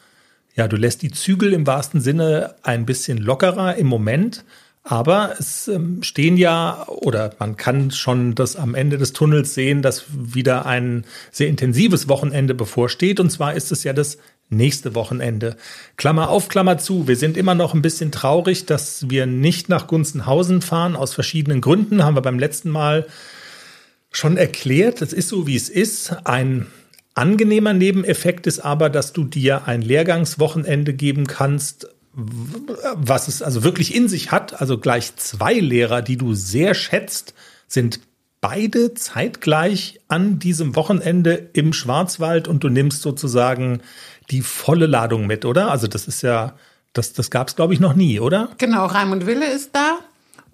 ja, 0.54 0.69
du 0.69 0.76
lässt 0.76 1.02
die 1.02 1.11
Zügel 1.11 1.52
im 1.52 1.66
wahrsten 1.66 2.00
Sinne 2.00 2.54
ein 2.62 2.87
bisschen 2.87 3.19
lockerer 3.19 3.76
im 3.76 3.87
Moment. 3.87 4.45
Aber 4.85 5.37
es 5.38 5.69
ähm, 5.69 6.02
stehen 6.02 6.37
ja, 6.37 6.85
oder 6.88 7.35
man 7.38 7.57
kann 7.57 7.92
schon 7.92 8.35
das 8.35 8.57
am 8.57 8.75
Ende 8.75 8.99
des 8.99 9.12
Tunnels 9.12 9.54
sehen, 9.54 9.81
dass 9.81 10.07
wieder 10.11 10.66
ein 10.66 11.04
sehr 11.31 11.47
intensives 11.47 12.09
Wochenende 12.09 12.54
bevorsteht. 12.54 13.21
Und 13.21 13.31
zwar 13.31 13.54
ist 13.54 13.71
es 13.71 13.85
ja 13.85 13.92
das 13.92 14.19
nächste 14.53 14.95
Wochenende. 14.95 15.57
Klammer 15.97 16.29
auf, 16.29 16.49
Klammer 16.49 16.79
zu. 16.79 17.09
Wir 17.09 17.17
sind 17.17 17.37
immer 17.37 17.55
noch 17.55 17.75
ein 17.75 17.83
bisschen 17.83 18.13
traurig, 18.13 18.67
dass 18.67 19.11
wir 19.11 19.27
nicht 19.27 19.69
nach 19.69 19.87
Gunzenhausen 19.87 20.63
fahren. 20.63 20.95
Aus 20.95 21.15
verschiedenen 21.15 21.61
Gründen 21.61 22.05
haben 22.05 22.17
wir 22.17 22.23
beim 22.23 22.39
letzten 22.39 22.71
Mal 22.71 23.07
schon 24.13 24.37
erklärt. 24.37 25.03
Es 25.03 25.13
ist 25.13 25.29
so, 25.29 25.47
wie 25.47 25.57
es 25.57 25.69
ist. 25.69 26.15
Ein 26.25 26.67
angenehmer 27.15 27.73
Nebeneffekt 27.73 28.47
ist 28.47 28.61
aber, 28.61 28.91
dass 28.91 29.13
du 29.13 29.25
dir 29.25 29.67
ein 29.67 29.83
Lehrgangswochenende 29.83 30.95
geben 30.95 31.27
kannst, 31.27 31.89
was 32.15 33.29
es 33.29 33.43
also 33.43 33.65
wirklich 33.65 33.95
in 33.95 34.09
sich 34.09 34.31
hat, 34.31 34.61
also 34.61 34.79
gleich 34.79 35.17
zwei 35.17 35.55
Lehrer, 35.55 36.03
die 36.03 36.19
du 36.19 36.35
sehr 36.35 36.75
schätzt, 36.75 37.35
sind 37.67 38.01
beide 38.43 38.93
zeitgleich 38.93 40.01
an 40.09 40.39
diesem 40.39 40.77
Wochenende 40.77 41.51
im 41.53 41.73
Schwarzwald 41.73 42.49
und 42.49 42.65
du 42.65 42.69
nimmst 42.69 43.01
sozusagen 43.01 43.81
die 44.31 44.43
volle 44.43 44.87
Ladung 44.87 45.26
mit, 45.26 45.45
oder? 45.45 45.71
Also 45.71 45.87
das 45.87 46.09
ist 46.09 46.23
ja, 46.23 46.55
das, 46.93 47.12
das 47.12 47.31
gab 47.31 47.49
es, 47.49 47.57
glaube 47.57 47.75
ich, 47.75 47.81
noch 47.81 47.95
nie, 47.95 48.21
oder? 48.21 48.49
Genau, 48.59 48.87
Raimund 48.87 49.26
Wille 49.26 49.47
ist 49.47 49.71
da 49.75 49.99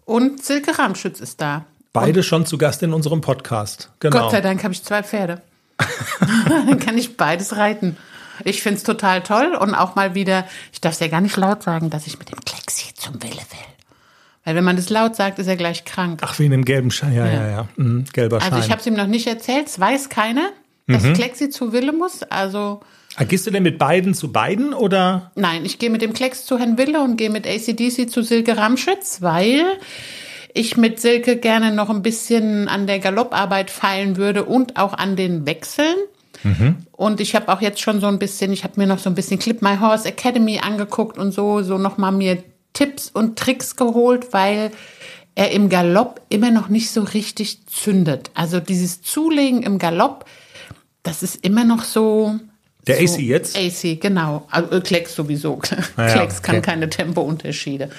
und 0.04 0.44
Silke 0.44 0.78
Ramschütz 0.78 1.20
ist 1.20 1.40
da. 1.40 1.64
Beide 1.92 2.20
und 2.20 2.24
schon 2.24 2.46
zu 2.46 2.58
Gast 2.58 2.82
in 2.82 2.92
unserem 2.92 3.20
Podcast. 3.20 3.90
Genau. 4.00 4.20
Gott 4.20 4.30
sei 4.30 4.40
Dank 4.40 4.62
habe 4.64 4.72
ich 4.72 4.82
zwei 4.82 5.02
Pferde. 5.02 5.42
Dann 6.48 6.78
kann 6.78 6.98
ich 6.98 7.16
beides 7.16 7.56
reiten. 7.56 7.96
Ich 8.44 8.62
finde 8.62 8.78
es 8.78 8.84
total 8.84 9.22
toll 9.22 9.56
und 9.58 9.74
auch 9.74 9.96
mal 9.96 10.14
wieder, 10.14 10.44
ich 10.72 10.80
darf 10.80 10.92
es 10.92 11.00
ja 11.00 11.08
gar 11.08 11.20
nicht 11.20 11.36
laut 11.36 11.62
sagen, 11.62 11.90
dass 11.90 12.06
ich 12.06 12.18
mit 12.18 12.30
dem 12.30 12.40
Klexi 12.40 12.94
zum 12.94 13.22
Wille 13.22 13.32
will. 13.32 13.68
Weil 14.44 14.54
wenn 14.54 14.64
man 14.64 14.76
das 14.76 14.88
laut 14.88 15.16
sagt, 15.16 15.38
ist 15.38 15.46
er 15.46 15.56
gleich 15.56 15.84
krank. 15.84 16.20
Ach, 16.22 16.38
wie 16.38 16.46
in 16.46 16.52
dem 16.52 16.64
gelben 16.64 16.90
Schein, 16.90 17.12
ja, 17.12 17.26
ja, 17.26 17.32
ja. 17.32 17.48
ja. 17.48 17.68
Mhm, 17.76 18.04
gelber 18.12 18.40
Schein. 18.40 18.52
Also 18.52 18.64
ich 18.64 18.70
habe 18.70 18.80
es 18.80 18.86
ihm 18.86 18.94
noch 18.94 19.06
nicht 19.06 19.26
erzählt, 19.26 19.66
es 19.66 19.78
weiß 19.78 20.08
keiner, 20.08 20.50
dass 20.86 21.02
mhm. 21.02 21.14
Klexi 21.14 21.50
zu 21.50 21.72
Wille 21.72 21.92
muss. 21.92 22.22
Also 22.22 22.80
ah, 23.18 23.24
Gehst 23.24 23.46
du 23.46 23.50
denn 23.50 23.62
mit 23.62 23.78
beiden 23.78 24.14
zu 24.14 24.32
beiden 24.32 24.74
oder? 24.74 25.30
Nein, 25.34 25.64
ich 25.64 25.78
gehe 25.78 25.90
mit 25.90 26.02
dem 26.02 26.12
Klecks 26.12 26.46
zu 26.46 26.58
Herrn 26.58 26.78
Wille 26.78 27.02
und 27.02 27.16
gehe 27.16 27.30
mit 27.30 27.46
ACDC 27.46 28.10
zu 28.10 28.22
Silke 28.22 28.56
Ramschütz, 28.56 29.22
weil 29.22 29.64
ich 30.54 30.76
mit 30.76 31.00
Silke 31.00 31.36
gerne 31.36 31.72
noch 31.72 31.90
ein 31.90 32.02
bisschen 32.02 32.68
an 32.68 32.86
der 32.86 32.98
Galopparbeit 32.98 33.70
feilen 33.70 34.16
würde 34.16 34.44
und 34.44 34.76
auch 34.76 34.94
an 34.94 35.16
den 35.16 35.46
Wechseln. 35.46 35.96
Mhm. 36.42 36.76
Und 36.92 37.20
ich 37.20 37.34
habe 37.34 37.52
auch 37.52 37.60
jetzt 37.60 37.80
schon 37.80 38.00
so 38.00 38.06
ein 38.06 38.18
bisschen, 38.18 38.52
ich 38.52 38.64
habe 38.64 38.74
mir 38.76 38.86
noch 38.86 38.98
so 38.98 39.10
ein 39.10 39.14
bisschen 39.14 39.38
Clip 39.38 39.60
My 39.62 39.78
Horse 39.78 40.08
Academy 40.08 40.60
angeguckt 40.60 41.18
und 41.18 41.32
so, 41.32 41.62
so 41.62 41.78
nochmal 41.78 42.12
mir 42.12 42.42
Tipps 42.72 43.10
und 43.10 43.38
Tricks 43.38 43.76
geholt, 43.76 44.32
weil 44.32 44.70
er 45.34 45.50
im 45.50 45.68
Galopp 45.68 46.20
immer 46.28 46.50
noch 46.50 46.68
nicht 46.68 46.90
so 46.90 47.02
richtig 47.02 47.66
zündet. 47.66 48.30
Also 48.34 48.60
dieses 48.60 49.02
Zulegen 49.02 49.62
im 49.62 49.78
Galopp, 49.78 50.24
das 51.02 51.22
ist 51.22 51.44
immer 51.44 51.64
noch 51.64 51.84
so. 51.84 52.38
Der 52.86 52.96
so, 53.06 53.14
AC 53.14 53.20
jetzt? 53.20 53.56
AC, 53.56 54.00
genau. 54.00 54.46
Also 54.50 54.80
Klecks 54.80 55.14
sowieso. 55.14 55.60
Ah, 55.96 56.06
ja, 56.06 56.12
Klecks 56.12 56.42
kann 56.42 56.56
okay. 56.56 56.64
keine 56.64 56.88
Tempounterschiede. 56.88 57.90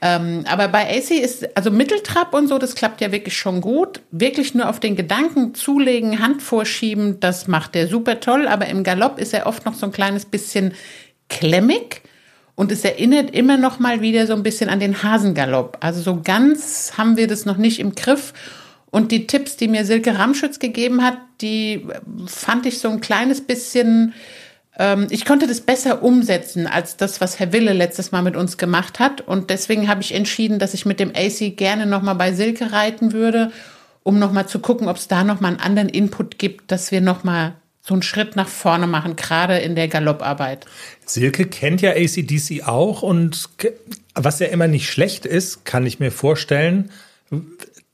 Ähm, 0.00 0.44
aber 0.46 0.68
bei 0.68 0.86
AC 0.98 1.12
ist, 1.12 1.56
also 1.56 1.70
Mitteltrab 1.70 2.34
und 2.34 2.46
so, 2.48 2.58
das 2.58 2.74
klappt 2.74 3.00
ja 3.00 3.10
wirklich 3.10 3.36
schon 3.36 3.62
gut. 3.62 4.02
Wirklich 4.10 4.54
nur 4.54 4.68
auf 4.68 4.78
den 4.78 4.96
Gedanken 4.96 5.54
zulegen, 5.54 6.20
Hand 6.20 6.42
vorschieben, 6.42 7.20
das 7.20 7.48
macht 7.48 7.74
der 7.74 7.88
super 7.88 8.20
toll. 8.20 8.46
Aber 8.46 8.66
im 8.66 8.84
Galopp 8.84 9.18
ist 9.18 9.32
er 9.32 9.46
oft 9.46 9.64
noch 9.64 9.74
so 9.74 9.86
ein 9.86 9.92
kleines 9.92 10.26
bisschen 10.26 10.74
klemmig. 11.28 12.02
Und 12.54 12.70
es 12.70 12.84
erinnert 12.84 13.34
immer 13.34 13.56
noch 13.56 13.78
mal 13.78 14.00
wieder 14.00 14.26
so 14.26 14.34
ein 14.34 14.42
bisschen 14.42 14.68
an 14.68 14.78
den 14.78 15.02
Hasengalopp. 15.02 15.78
Also 15.80 16.02
so 16.02 16.20
ganz 16.22 16.92
haben 16.96 17.16
wir 17.16 17.26
das 17.26 17.46
noch 17.46 17.56
nicht 17.56 17.80
im 17.80 17.94
Griff. 17.94 18.32
Und 18.94 19.10
die 19.10 19.26
Tipps, 19.26 19.56
die 19.56 19.66
mir 19.66 19.84
Silke 19.84 20.16
Ramschütz 20.16 20.60
gegeben 20.60 21.02
hat, 21.02 21.18
die 21.40 21.84
fand 22.26 22.64
ich 22.64 22.78
so 22.78 22.88
ein 22.88 23.00
kleines 23.00 23.40
bisschen 23.40 24.14
ähm, 24.78 25.08
ich 25.10 25.24
konnte 25.24 25.48
das 25.48 25.60
besser 25.60 26.04
umsetzen 26.04 26.68
als 26.68 26.96
das, 26.96 27.20
was 27.20 27.40
Herr 27.40 27.52
Wille 27.52 27.72
letztes 27.72 28.12
Mal 28.12 28.22
mit 28.22 28.36
uns 28.36 28.56
gemacht 28.56 29.00
hat. 29.00 29.20
Und 29.20 29.50
deswegen 29.50 29.88
habe 29.88 30.00
ich 30.00 30.14
entschieden, 30.14 30.60
dass 30.60 30.74
ich 30.74 30.86
mit 30.86 31.00
dem 31.00 31.10
AC 31.10 31.56
gerne 31.56 31.86
nochmal 31.86 32.14
bei 32.14 32.32
Silke 32.32 32.70
reiten 32.70 33.12
würde, 33.12 33.50
um 34.04 34.20
nochmal 34.20 34.46
zu 34.46 34.60
gucken, 34.60 34.86
ob 34.86 34.96
es 34.96 35.08
da 35.08 35.24
nochmal 35.24 35.50
einen 35.50 35.60
anderen 35.60 35.88
Input 35.88 36.38
gibt, 36.38 36.70
dass 36.70 36.92
wir 36.92 37.00
nochmal 37.00 37.54
so 37.80 37.94
einen 37.94 38.02
Schritt 38.02 38.36
nach 38.36 38.48
vorne 38.48 38.86
machen, 38.86 39.16
gerade 39.16 39.58
in 39.58 39.74
der 39.74 39.88
Galopparbeit. 39.88 40.66
Silke 41.04 41.46
kennt 41.46 41.82
ja 41.82 41.90
ACDC 41.90 42.62
auch 42.64 43.02
und 43.02 43.48
was 44.14 44.38
ja 44.38 44.46
immer 44.46 44.68
nicht 44.68 44.88
schlecht 44.88 45.26
ist, 45.26 45.64
kann 45.64 45.84
ich 45.84 45.98
mir 45.98 46.12
vorstellen, 46.12 46.90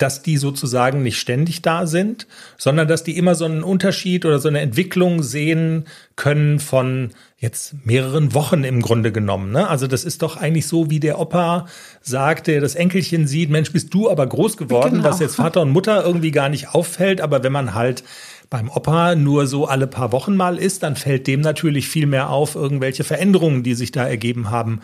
dass 0.01 0.23
die 0.23 0.39
sozusagen 0.39 1.03
nicht 1.03 1.19
ständig 1.19 1.61
da 1.61 1.87
sind, 1.87 2.27
sondern 2.57 2.89
dass 2.89 3.05
die 3.05 3.19
immer 3.19 3.35
so 3.35 3.45
einen 3.45 3.63
Unterschied 3.63 4.25
oder 4.25 4.39
so 4.39 4.49
eine 4.49 4.61
Entwicklung 4.61 5.23
sehen 5.23 5.85
können 6.17 6.59
von 6.59 7.11
jetzt 7.37 7.75
mehreren 7.85 8.33
Wochen 8.33 8.65
im 8.65 8.81
Grunde 8.81 9.13
genommen. 9.13 9.53
Ne? 9.53 9.69
Also 9.69 9.87
das 9.87 10.05
ist 10.05 10.23
doch 10.23 10.39
eigentlich 10.39 10.67
so, 10.67 10.89
wie 10.89 11.01
der 11.01 11.19
Opa 11.19 11.67
sagt, 12.01 12.47
der 12.47 12.63
das 12.63 12.77
Enkelchen 12.77 13.27
sieht, 13.27 13.51
Mensch, 13.51 13.73
bist 13.73 13.93
du 13.93 14.11
aber 14.11 14.27
groß 14.27 14.57
geworden, 14.57 14.97
genau. 14.97 15.09
was 15.09 15.21
jetzt 15.21 15.37
Vater 15.37 15.61
und 15.61 15.71
Mutter 15.71 16.03
irgendwie 16.03 16.31
gar 16.31 16.49
nicht 16.49 16.75
auffällt, 16.75 17.21
aber 17.21 17.43
wenn 17.43 17.53
man 17.53 17.75
halt 17.75 18.03
beim 18.49 18.71
Opa 18.71 19.15
nur 19.15 19.47
so 19.47 19.67
alle 19.67 19.87
paar 19.87 20.13
Wochen 20.13 20.35
mal 20.35 20.59
ist, 20.59 20.83
dann 20.83 20.97
fällt 20.97 21.27
dem 21.27 21.41
natürlich 21.41 21.89
viel 21.89 22.07
mehr 22.07 22.31
auf, 22.31 22.57
irgendwelche 22.57 23.05
Veränderungen, 23.05 23.63
die 23.63 23.75
sich 23.75 23.93
da 23.93 24.07
ergeben 24.07 24.51
haben. 24.51 24.81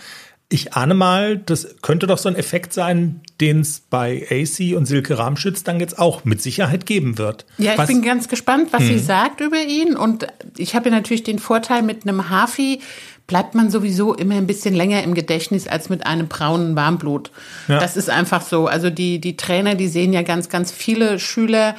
Ich 0.48 0.74
ahne 0.74 0.94
mal, 0.94 1.38
das 1.38 1.74
könnte 1.82 2.06
doch 2.06 2.18
so 2.18 2.28
ein 2.28 2.36
Effekt 2.36 2.72
sein, 2.72 3.20
den 3.40 3.60
es 3.60 3.80
bei 3.80 4.26
AC 4.30 4.76
und 4.76 4.86
Silke 4.86 5.18
Ramschütz 5.18 5.64
dann 5.64 5.80
jetzt 5.80 5.98
auch 5.98 6.24
mit 6.24 6.40
Sicherheit 6.40 6.86
geben 6.86 7.18
wird. 7.18 7.46
Ja, 7.58 7.72
ich 7.72 7.78
was, 7.78 7.88
bin 7.88 8.00
ganz 8.00 8.28
gespannt, 8.28 8.68
was 8.72 8.82
hm. 8.82 8.88
sie 8.88 8.98
sagt 9.00 9.40
über 9.40 9.60
ihn. 9.60 9.96
Und 9.96 10.26
ich 10.56 10.76
habe 10.76 10.88
ja 10.88 10.94
natürlich 10.94 11.24
den 11.24 11.40
Vorteil, 11.40 11.82
mit 11.82 12.04
einem 12.04 12.30
Hafi 12.30 12.80
bleibt 13.26 13.56
man 13.56 13.70
sowieso 13.70 14.14
immer 14.14 14.36
ein 14.36 14.46
bisschen 14.46 14.74
länger 14.74 15.02
im 15.02 15.14
Gedächtnis 15.14 15.66
als 15.66 15.88
mit 15.88 16.06
einem 16.06 16.28
braunen 16.28 16.76
Warmblut. 16.76 17.32
Ja. 17.66 17.80
Das 17.80 17.96
ist 17.96 18.08
einfach 18.08 18.40
so. 18.42 18.68
Also 18.68 18.88
die, 18.88 19.20
die 19.20 19.36
Trainer, 19.36 19.74
die 19.74 19.88
sehen 19.88 20.12
ja 20.12 20.22
ganz, 20.22 20.48
ganz 20.48 20.70
viele 20.70 21.18
Schüler 21.18 21.74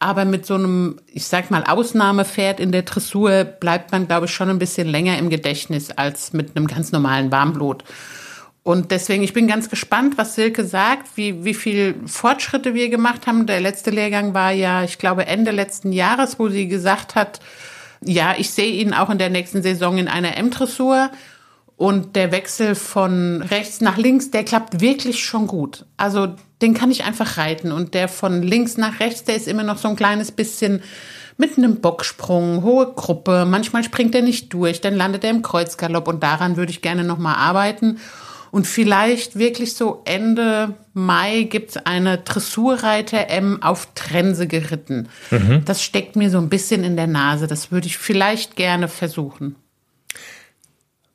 aber 0.00 0.24
mit 0.24 0.46
so 0.46 0.54
einem, 0.54 0.98
ich 1.06 1.26
sag 1.26 1.50
mal, 1.50 1.62
Ausnahmepferd 1.62 2.58
in 2.58 2.72
der 2.72 2.82
Dressur 2.82 3.44
bleibt 3.44 3.92
man, 3.92 4.08
glaube 4.08 4.26
ich, 4.26 4.32
schon 4.32 4.48
ein 4.48 4.58
bisschen 4.58 4.88
länger 4.88 5.18
im 5.18 5.28
Gedächtnis 5.28 5.90
als 5.90 6.32
mit 6.32 6.56
einem 6.56 6.66
ganz 6.66 6.90
normalen 6.90 7.30
Warmblut. 7.30 7.84
Und 8.62 8.90
deswegen, 8.90 9.22
ich 9.22 9.34
bin 9.34 9.46
ganz 9.46 9.68
gespannt, 9.68 10.16
was 10.16 10.34
Silke 10.34 10.64
sagt, 10.64 11.16
wie, 11.16 11.44
wie 11.44 11.54
viel 11.54 11.96
Fortschritte 12.06 12.74
wir 12.74 12.88
gemacht 12.88 13.26
haben. 13.26 13.46
Der 13.46 13.60
letzte 13.60 13.90
Lehrgang 13.90 14.32
war 14.32 14.52
ja, 14.52 14.84
ich 14.84 14.98
glaube, 14.98 15.26
Ende 15.26 15.50
letzten 15.50 15.92
Jahres, 15.92 16.38
wo 16.38 16.48
sie 16.48 16.66
gesagt 16.66 17.14
hat, 17.14 17.40
ja, 18.02 18.34
ich 18.38 18.50
sehe 18.50 18.72
ihn 18.72 18.94
auch 18.94 19.10
in 19.10 19.18
der 19.18 19.30
nächsten 19.30 19.62
Saison 19.62 19.98
in 19.98 20.08
einer 20.08 20.36
M-Dressur. 20.36 21.10
Und 21.76 22.16
der 22.16 22.32
Wechsel 22.32 22.74
von 22.74 23.42
rechts 23.42 23.80
nach 23.82 23.98
links, 23.98 24.30
der 24.30 24.44
klappt 24.44 24.80
wirklich 24.80 25.24
schon 25.24 25.46
gut. 25.46 25.84
Also 25.96 26.34
den 26.62 26.74
kann 26.74 26.90
ich 26.90 27.04
einfach 27.04 27.36
reiten. 27.36 27.72
Und 27.72 27.94
der 27.94 28.08
von 28.08 28.42
links 28.42 28.76
nach 28.76 29.00
rechts, 29.00 29.24
der 29.24 29.36
ist 29.36 29.48
immer 29.48 29.62
noch 29.62 29.78
so 29.78 29.88
ein 29.88 29.96
kleines 29.96 30.32
bisschen 30.32 30.82
mit 31.36 31.56
einem 31.56 31.80
Bocksprung, 31.80 32.62
hohe 32.62 32.92
Gruppe. 32.92 33.46
Manchmal 33.46 33.82
springt 33.82 34.14
er 34.14 34.22
nicht 34.22 34.52
durch, 34.52 34.80
dann 34.80 34.94
landet 34.94 35.24
er 35.24 35.30
im 35.30 35.42
Kreuzgalopp. 35.42 36.06
Und 36.06 36.22
daran 36.22 36.56
würde 36.56 36.70
ich 36.70 36.82
gerne 36.82 37.04
nochmal 37.04 37.36
arbeiten. 37.36 37.98
Und 38.50 38.66
vielleicht 38.66 39.38
wirklich 39.38 39.74
so 39.74 40.02
Ende 40.04 40.74
Mai 40.92 41.44
gibt's 41.44 41.76
eine 41.76 42.18
Dressurreiter-M 42.18 43.62
auf 43.62 43.88
Trense 43.94 44.48
geritten. 44.48 45.08
Mhm. 45.30 45.62
Das 45.64 45.82
steckt 45.82 46.16
mir 46.16 46.30
so 46.30 46.38
ein 46.38 46.48
bisschen 46.48 46.82
in 46.82 46.96
der 46.96 47.06
Nase. 47.06 47.46
Das 47.46 47.70
würde 47.70 47.86
ich 47.86 47.96
vielleicht 47.96 48.56
gerne 48.56 48.88
versuchen. 48.88 49.54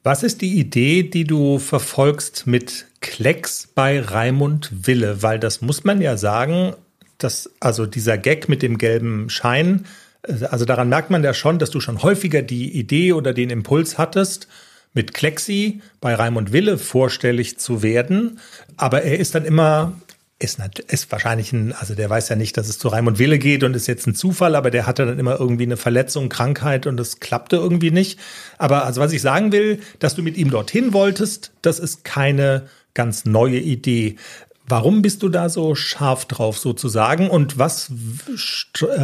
Was 0.05 0.21
ist 0.21 0.41
die 0.41 0.59
Idee, 0.59 1.01
die 1.01 1.23
du 1.23 1.57
verfolgst 1.57 2.45
mit 2.45 2.85
Klecks 3.01 3.67
bei 3.73 3.99
Raimund 3.99 4.69
Wille? 4.85 5.23
Weil 5.23 5.39
das 5.39 5.61
muss 5.61 5.83
man 5.83 5.99
ja 5.99 6.15
sagen, 6.15 6.75
dass 7.17 7.49
also 7.59 7.87
dieser 7.87 8.19
Gag 8.19 8.47
mit 8.47 8.61
dem 8.61 8.77
gelben 8.77 9.31
Schein, 9.31 9.85
also 10.51 10.63
daran 10.63 10.89
merkt 10.89 11.09
man 11.09 11.23
ja 11.23 11.33
schon, 11.33 11.57
dass 11.57 11.71
du 11.71 11.79
schon 11.79 12.03
häufiger 12.03 12.43
die 12.43 12.77
Idee 12.77 13.13
oder 13.13 13.33
den 13.33 13.49
Impuls 13.49 13.97
hattest, 13.97 14.47
mit 14.93 15.15
Klexi 15.15 15.81
bei 16.01 16.13
Raimund 16.13 16.53
Wille 16.53 16.77
vorstellig 16.77 17.57
zu 17.57 17.81
werden. 17.81 18.39
Aber 18.77 19.01
er 19.01 19.17
ist 19.17 19.33
dann 19.33 19.43
immer 19.43 19.93
ist, 20.37 20.59
ist 20.87 21.11
wahrscheinlich 21.11 21.53
ein, 21.53 21.73
also 21.73 21.95
der 21.95 22.09
weiß 22.09 22.27
ja 22.29 22.35
nicht, 22.35 22.57
dass 22.57 22.67
es 22.67 22.77
zu 22.77 22.89
Raimund 22.89 23.19
Wille 23.19 23.39
geht 23.39 23.63
und 23.63 23.75
ist 23.75 23.87
jetzt 23.87 24.05
ein 24.05 24.15
Zufall, 24.15 24.55
aber 24.55 24.69
der 24.69 24.85
hatte 24.85 25.05
dann 25.05 25.17
immer 25.17 25.39
irgendwie 25.39 25.63
eine 25.63 25.77
Verletzung, 25.77 26.27
Krankheit 26.27 26.87
und 26.87 26.97
das 26.97 27.19
klappte 27.19 27.55
irgendwie 27.55 27.91
nicht. 27.91 28.19
Aber 28.57 28.85
also 28.85 28.99
was 28.99 29.13
ich 29.13 29.21
sagen 29.21 29.53
will, 29.53 29.79
dass 29.99 30.15
du 30.15 30.21
mit 30.21 30.35
ihm 30.35 30.51
dorthin 30.51 30.91
wolltest, 30.91 31.51
das 31.61 31.79
ist 31.79 32.03
keine 32.03 32.67
ganz 32.93 33.23
neue 33.23 33.59
Idee. 33.59 34.17
Warum 34.67 35.01
bist 35.01 35.23
du 35.23 35.29
da 35.29 35.47
so 35.47 35.75
scharf 35.75 36.25
drauf 36.25 36.57
sozusagen? 36.57 37.29
Und 37.29 37.57
was 37.57 37.91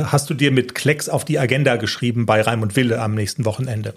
hast 0.06 0.30
du 0.30 0.34
dir 0.34 0.52
mit 0.52 0.76
Klecks 0.76 1.08
auf 1.08 1.24
die 1.24 1.40
Agenda 1.40 1.76
geschrieben 1.78 2.26
bei 2.26 2.42
Raimund 2.42 2.76
Wille 2.76 3.00
am 3.00 3.14
nächsten 3.14 3.46
Wochenende? 3.46 3.94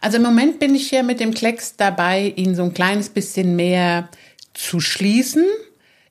Also 0.00 0.16
im 0.16 0.22
Moment 0.22 0.58
bin 0.58 0.74
ich 0.74 0.88
hier 0.88 1.02
mit 1.02 1.20
dem 1.20 1.34
Klecks 1.34 1.76
dabei, 1.76 2.32
ihn 2.34 2.54
so 2.54 2.64
ein 2.64 2.74
kleines 2.74 3.10
bisschen 3.10 3.54
mehr 3.54 4.08
zu 4.54 4.80
schließen 4.80 5.44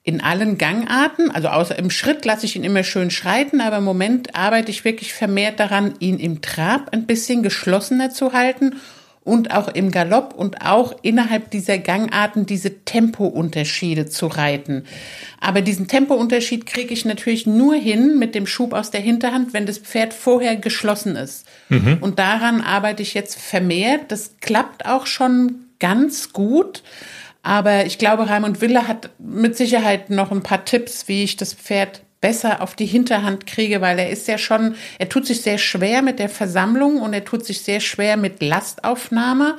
in 0.04 0.22
allen 0.22 0.58
Gangarten. 0.58 1.32
Also 1.32 1.48
außer 1.48 1.78
im 1.80 1.90
Schritt 1.90 2.26
lasse 2.26 2.46
ich 2.46 2.56
ihn 2.56 2.64
immer 2.64 2.84
schön 2.84 3.10
schreiten, 3.10 3.62
aber 3.62 3.78
im 3.78 3.86
Moment 3.86 4.36
arbeite 4.36 4.70
ich 4.70 4.86
wirklich 4.86 5.14
vermehrt 5.14 5.60
daran, 5.60 5.94
ihn 6.00 6.20
im 6.20 6.42
Trab 6.42 6.94
ein 6.94 7.06
bisschen 7.06 7.42
geschlossener 7.42 8.10
zu 8.10 8.34
halten 8.34 8.76
und 9.24 9.52
auch 9.52 9.70
im 9.70 9.92
Galopp 9.92 10.34
und 10.36 10.66
auch 10.66 10.94
innerhalb 11.02 11.50
dieser 11.52 11.78
Gangarten 11.78 12.46
diese 12.46 12.84
Tempounterschiede 12.84 14.08
zu 14.08 14.28
reiten. 14.28 14.84
Aber 15.40 15.62
diesen 15.62 15.88
Tempounterschied 15.88 16.66
kriege 16.66 16.94
ich 16.94 17.06
natürlich 17.06 17.48
nur 17.48 17.76
hin 17.76 18.20
mit 18.20 18.36
dem 18.36 18.46
Schub 18.48 18.74
aus 18.74 18.92
der 18.92 19.02
Hinterhand, 19.02 19.54
wenn 19.54 19.66
das 19.66 19.78
Pferd 19.78 20.14
vorher 20.14 20.58
geschlossen 20.58 21.16
ist. 21.16 21.48
Mhm. 21.70 22.00
Und 22.02 22.20
daran 22.20 22.62
arbeite 22.62 23.02
ich 23.02 23.14
jetzt 23.14 23.40
vermehrt. 23.40 24.12
Das 24.12 24.36
klappt 24.42 24.86
auch 24.86 25.06
schon 25.06 25.68
ganz 25.80 26.34
gut. 26.34 26.84
Aber 27.44 27.86
ich 27.86 27.98
glaube, 27.98 28.30
Raimund 28.30 28.62
Wille 28.62 28.88
hat 28.88 29.10
mit 29.20 29.58
Sicherheit 29.58 30.10
noch 30.10 30.32
ein 30.32 30.44
paar 30.44 30.66
Tipps, 30.66 31.08
wie 31.10 31.24
ich 31.24 31.36
das 31.36 31.54
Pferd 31.54 32.02
besser 32.22 32.62
auf 32.62 32.74
die 32.74 32.86
Hinterhand 32.86 33.46
kriege, 33.46 33.82
weil 33.82 34.00
er 34.00 34.10
ist 34.10 34.30
ja 34.30 34.38
schon, 34.38 34.76
er 34.98 35.10
tut 35.10 35.28
sich 35.28 35.42
sehr 35.42 35.58
schwer 35.58 36.02
mit 36.02 36.20
der 36.20 36.30
Versammlung 36.30 37.02
und 37.02 37.14
er 37.14 37.26
tut 37.26 37.46
sich 37.46 37.62
sehr 37.62 37.82
schwer 37.82 38.16
mit 38.16 38.42
Lastaufnahme. 38.42 39.58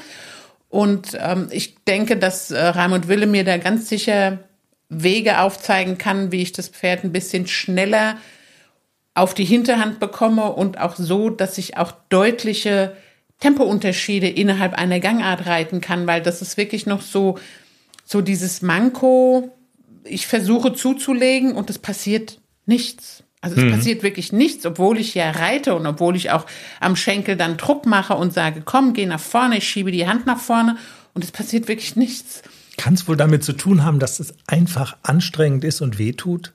Und 0.71 1.17
ähm, 1.21 1.49
ich 1.51 1.77
denke, 1.85 2.17
dass 2.17 2.51
äh, 2.51 2.59
Raimund 2.59 3.07
Wille 3.07 3.27
mir 3.27 3.45
da 3.45 3.59
ganz 3.59 3.91
sicher 3.91 4.39
Wege 4.89 5.41
aufzeigen 5.41 5.99
kann, 5.99 6.33
wie 6.33 6.41
ich 6.41 6.53
das 6.53 6.69
Pferd 6.69 7.05
ein 7.05 7.13
bisschen 7.13 7.47
schneller 7.47 8.17
auf 9.13 9.35
die 9.35 9.45
Hinterhand 9.45 10.01
bekomme 10.01 10.51
und 10.53 10.81
auch 10.81 10.97
so, 10.97 11.29
dass 11.29 11.59
ich 11.59 11.77
auch 11.77 11.93
deutliche 12.09 12.97
Tempounterschiede 13.41 14.29
innerhalb 14.29 14.73
einer 14.73 15.01
Gangart 15.01 15.45
reiten 15.45 15.83
kann, 15.83 16.07
weil 16.07 16.23
das 16.23 16.41
ist 16.41 16.57
wirklich 16.57 16.87
noch 16.87 17.03
so, 17.03 17.39
so 18.05 18.21
dieses 18.21 18.63
Manko, 18.63 19.53
ich 20.05 20.27
versuche 20.27 20.75
zuzulegen 20.75 21.53
und 21.53 21.71
es 21.71 21.79
passiert 21.79 22.41
nichts. 22.67 23.25
Also 23.41 23.57
es 23.57 23.65
mhm. 23.65 23.73
passiert 23.73 24.03
wirklich 24.03 24.33
nichts, 24.33 24.65
obwohl 24.65 24.99
ich 24.99 25.15
ja 25.15 25.31
reite 25.31 25.75
und 25.75 25.87
obwohl 25.87 26.17
ich 26.17 26.31
auch 26.31 26.47
am 26.81 26.97
Schenkel 26.97 27.37
dann 27.37 27.59
Druck 27.59 27.85
mache 27.85 28.15
und 28.15 28.33
sage, 28.33 28.63
komm, 28.65 28.95
geh 28.95 29.05
nach 29.05 29.21
vorne, 29.21 29.59
ich 29.59 29.69
schiebe 29.69 29.93
die 29.93 30.07
Hand 30.07 30.25
nach 30.25 30.39
vorne 30.39 30.79
und 31.13 31.25
es 31.25 31.31
passiert 31.31 31.69
wirklich 31.69 31.95
nichts. 31.95 32.43
Kann 32.79 32.95
es 32.95 33.07
wohl 33.07 33.17
damit 33.17 33.45
zu 33.45 33.53
tun 33.53 33.85
haben, 33.85 33.99
dass 33.99 34.19
es 34.19 34.35
einfach 34.47 34.97
anstrengend 35.03 35.63
ist 35.63 35.81
und 35.81 35.99
wehtut? 35.99 36.53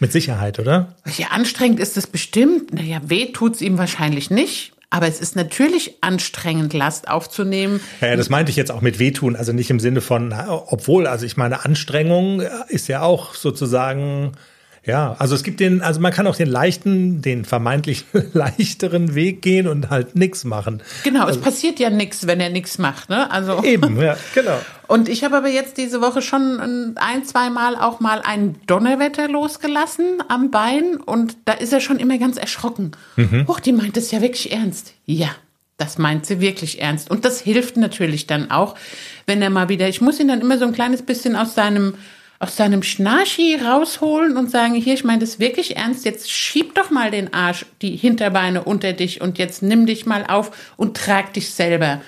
Mit 0.00 0.12
Sicherheit, 0.12 0.58
oder? 0.58 0.94
Ja, 1.16 1.28
anstrengend 1.28 1.78
ist 1.78 1.96
es 1.96 2.06
bestimmt. 2.06 2.72
Naja, 2.72 3.00
weh 3.06 3.26
tut 3.26 3.54
es 3.54 3.60
ihm 3.60 3.78
wahrscheinlich 3.78 4.30
nicht. 4.30 4.73
Aber 4.94 5.08
es 5.08 5.18
ist 5.18 5.34
natürlich 5.34 5.96
anstrengend, 6.02 6.72
Last 6.72 7.08
aufzunehmen. 7.08 7.80
Ja, 8.00 8.14
das 8.14 8.28
meinte 8.28 8.50
ich 8.50 8.56
jetzt 8.56 8.70
auch 8.70 8.80
mit 8.80 9.00
wehtun. 9.00 9.34
Also 9.34 9.52
nicht 9.52 9.68
im 9.68 9.80
Sinne 9.80 10.00
von, 10.00 10.32
obwohl, 10.32 11.08
also 11.08 11.26
ich 11.26 11.36
meine, 11.36 11.64
Anstrengung 11.64 12.42
ist 12.68 12.86
ja 12.86 13.02
auch 13.02 13.34
sozusagen 13.34 14.36
ja, 14.86 15.16
also 15.18 15.34
es 15.34 15.42
gibt 15.42 15.60
den, 15.60 15.80
also 15.80 16.00
man 16.00 16.12
kann 16.12 16.26
auch 16.26 16.36
den 16.36 16.48
leichten, 16.48 17.22
den 17.22 17.44
vermeintlich 17.44 18.04
leichteren 18.32 19.14
Weg 19.14 19.40
gehen 19.40 19.66
und 19.66 19.90
halt 19.90 20.14
nichts 20.14 20.44
machen. 20.44 20.82
Genau, 21.04 21.24
also, 21.24 21.38
es 21.38 21.44
passiert 21.44 21.78
ja 21.78 21.88
nichts, 21.90 22.26
wenn 22.26 22.40
er 22.40 22.50
nichts 22.50 22.78
macht, 22.78 23.08
ne? 23.08 23.30
Also 23.30 23.62
eben, 23.64 24.00
ja, 24.00 24.16
genau. 24.34 24.58
Und 24.86 25.08
ich 25.08 25.24
habe 25.24 25.38
aber 25.38 25.48
jetzt 25.48 25.78
diese 25.78 26.02
Woche 26.02 26.20
schon 26.20 26.96
ein, 26.96 27.24
zwei 27.24 27.48
Mal 27.48 27.76
auch 27.76 28.00
mal 28.00 28.20
ein 28.22 28.56
Donnerwetter 28.66 29.28
losgelassen 29.28 30.22
am 30.28 30.50
Bein 30.50 30.96
und 30.96 31.36
da 31.46 31.54
ist 31.54 31.72
er 31.72 31.80
schon 31.80 31.98
immer 31.98 32.18
ganz 32.18 32.36
erschrocken. 32.36 32.92
Mhm. 33.16 33.48
Huch, 33.48 33.60
die 33.60 33.72
meint 33.72 33.96
es 33.96 34.10
ja 34.10 34.20
wirklich 34.20 34.52
ernst. 34.52 34.92
Ja, 35.06 35.30
das 35.78 35.98
meint 35.98 36.26
sie 36.26 36.40
wirklich 36.40 36.80
ernst. 36.80 37.10
Und 37.10 37.24
das 37.24 37.40
hilft 37.40 37.76
natürlich 37.76 38.26
dann 38.26 38.50
auch, 38.50 38.76
wenn 39.26 39.42
er 39.42 39.50
mal 39.50 39.68
wieder, 39.68 39.88
ich 39.88 40.00
muss 40.00 40.20
ihn 40.20 40.28
dann 40.28 40.40
immer 40.40 40.58
so 40.58 40.66
ein 40.66 40.72
kleines 40.72 41.02
bisschen 41.02 41.34
aus 41.34 41.54
seinem 41.54 41.94
aus 42.38 42.56
seinem 42.56 42.82
Schnarchi 42.82 43.56
rausholen 43.56 44.36
und 44.36 44.50
sagen, 44.50 44.74
hier, 44.74 44.94
ich 44.94 45.04
meine 45.04 45.20
das 45.20 45.38
wirklich 45.38 45.76
ernst, 45.76 46.04
jetzt 46.04 46.30
schieb 46.30 46.74
doch 46.74 46.90
mal 46.90 47.10
den 47.10 47.32
Arsch, 47.32 47.66
die 47.82 47.96
Hinterbeine 47.96 48.64
unter 48.64 48.92
dich 48.92 49.20
und 49.20 49.38
jetzt 49.38 49.62
nimm 49.62 49.86
dich 49.86 50.06
mal 50.06 50.24
auf 50.26 50.74
und 50.76 50.96
trag 50.96 51.32
dich 51.32 51.50
selber. 51.50 52.00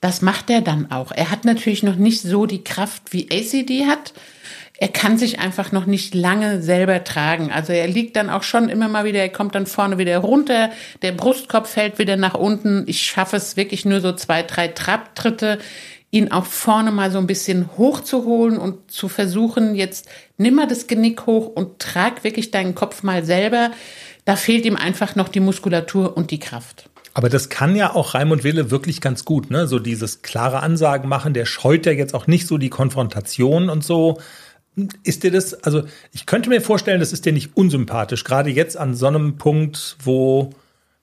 Das 0.00 0.20
macht 0.20 0.50
er 0.50 0.62
dann 0.62 0.90
auch. 0.90 1.12
Er 1.12 1.30
hat 1.30 1.44
natürlich 1.44 1.84
noch 1.84 1.94
nicht 1.94 2.22
so 2.22 2.46
die 2.46 2.64
Kraft, 2.64 3.12
wie 3.12 3.28
ACD 3.30 3.86
hat. 3.86 4.12
Er 4.76 4.88
kann 4.88 5.16
sich 5.16 5.38
einfach 5.38 5.70
noch 5.70 5.86
nicht 5.86 6.12
lange 6.12 6.60
selber 6.60 7.04
tragen. 7.04 7.52
Also 7.52 7.72
er 7.72 7.86
liegt 7.86 8.16
dann 8.16 8.28
auch 8.28 8.42
schon 8.42 8.68
immer 8.68 8.88
mal 8.88 9.04
wieder, 9.04 9.20
er 9.20 9.28
kommt 9.28 9.54
dann 9.54 9.66
vorne 9.66 9.98
wieder 9.98 10.18
runter, 10.18 10.70
der 11.02 11.12
Brustkorb 11.12 11.68
fällt 11.68 12.00
wieder 12.00 12.16
nach 12.16 12.34
unten. 12.34 12.82
Ich 12.88 13.02
schaffe 13.02 13.36
es 13.36 13.56
wirklich 13.56 13.84
nur 13.84 14.00
so 14.00 14.12
zwei, 14.12 14.42
drei 14.42 14.66
Trabtritte 14.66 15.60
ihn 16.12 16.30
auch 16.30 16.44
vorne 16.44 16.92
mal 16.92 17.10
so 17.10 17.18
ein 17.18 17.26
bisschen 17.26 17.70
hochzuholen 17.76 18.58
und 18.58 18.90
zu 18.90 19.08
versuchen, 19.08 19.74
jetzt 19.74 20.08
nimm 20.36 20.54
mal 20.54 20.68
das 20.68 20.86
Genick 20.86 21.26
hoch 21.26 21.46
und 21.46 21.78
trag 21.78 22.22
wirklich 22.22 22.50
deinen 22.50 22.74
Kopf 22.74 23.02
mal 23.02 23.24
selber. 23.24 23.70
Da 24.26 24.36
fehlt 24.36 24.66
ihm 24.66 24.76
einfach 24.76 25.16
noch 25.16 25.28
die 25.28 25.40
Muskulatur 25.40 26.16
und 26.16 26.30
die 26.30 26.38
Kraft. 26.38 26.90
Aber 27.14 27.30
das 27.30 27.48
kann 27.48 27.74
ja 27.76 27.94
auch 27.94 28.14
Raimund 28.14 28.44
Wille 28.44 28.70
wirklich 28.70 29.00
ganz 29.00 29.24
gut, 29.24 29.50
ne? 29.50 29.66
So 29.66 29.78
dieses 29.78 30.22
klare 30.22 30.60
Ansagen 30.60 31.08
machen, 31.08 31.34
der 31.34 31.46
scheut 31.46 31.86
ja 31.86 31.92
jetzt 31.92 32.14
auch 32.14 32.26
nicht 32.26 32.46
so 32.46 32.58
die 32.58 32.70
Konfrontation 32.70 33.70
und 33.70 33.82
so. 33.82 34.20
Ist 35.02 35.22
dir 35.22 35.30
das, 35.30 35.54
also 35.64 35.82
ich 36.12 36.26
könnte 36.26 36.50
mir 36.50 36.60
vorstellen, 36.60 37.00
das 37.00 37.12
ist 37.12 37.24
dir 37.24 37.32
nicht 37.32 37.56
unsympathisch, 37.56 38.24
gerade 38.24 38.50
jetzt 38.50 38.76
an 38.76 38.94
so 38.94 39.06
einem 39.06 39.36
Punkt, 39.36 39.96
wo, 40.02 40.50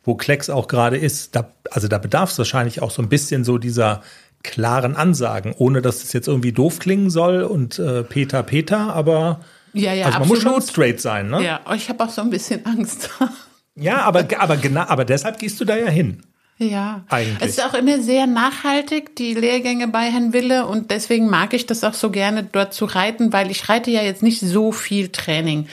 wo 0.04 0.16
Klecks 0.16 0.50
auch 0.50 0.68
gerade 0.68 0.98
ist. 0.98 1.36
Da, 1.36 1.52
also 1.70 1.88
da 1.88 1.98
bedarf 1.98 2.32
es 2.32 2.38
wahrscheinlich 2.38 2.82
auch 2.82 2.92
so 2.92 3.02
ein 3.02 3.10
bisschen 3.10 3.44
so 3.44 3.58
dieser 3.58 4.02
klaren 4.44 4.96
Ansagen, 4.96 5.54
ohne 5.58 5.82
dass 5.82 6.04
es 6.04 6.14
jetzt 6.14 6.28
irgendwie 6.28 6.52
doof 6.52 6.80
klingen 6.80 7.10
soll 7.10 7.44
und 7.44 7.80
äh, 7.80 8.04
Peter 8.04 8.44
Peter, 8.44 8.94
aber 8.94 9.42
ja, 9.74 9.94
ja, 9.94 10.06
also 10.06 10.20
man 10.20 10.30
absolut. 10.30 10.44
muss 10.44 10.54
schon 10.54 10.62
straight 10.62 11.02
sein, 11.02 11.30
ne? 11.30 11.44
Ja, 11.44 11.62
ich 11.76 11.90
habe 11.90 12.04
auch 12.04 12.10
so 12.10 12.22
ein 12.22 12.30
bisschen 12.30 12.66
Angst. 12.66 13.10
ja, 13.76 14.02
aber 14.02 14.26
aber 14.40 14.58
genau, 14.58 14.82
aber 14.82 15.06
deshalb 15.06 15.40
gehst 15.40 15.60
du 15.60 15.66
da 15.66 15.76
ja 15.76 15.90
hin. 15.90 16.24
Ja, 16.62 17.06
eigentlich. 17.08 17.38
Es 17.40 17.58
ist 17.58 17.66
auch 17.66 17.74
immer 17.74 18.02
sehr 18.02 18.28
nachhaltig, 18.28 19.16
die 19.16 19.34
Lehrgänge 19.34 19.88
bei 19.88 20.12
Herrn 20.12 20.34
Wille. 20.34 20.66
Und 20.66 20.92
deswegen 20.92 21.30
mag 21.30 21.54
ich 21.54 21.66
das 21.66 21.86
auch 21.86 21.94
so 21.94 22.10
gerne, 22.10 22.44
dort 22.44 22.74
zu 22.74 22.84
reiten, 22.84 23.32
weil 23.32 23.50
ich 23.50 23.70
reite 23.70 23.92
ja 23.92 24.02
jetzt 24.02 24.24
nicht 24.24 24.42
so 24.42 24.74
viel 24.74 25.08
Training. 25.08 25.70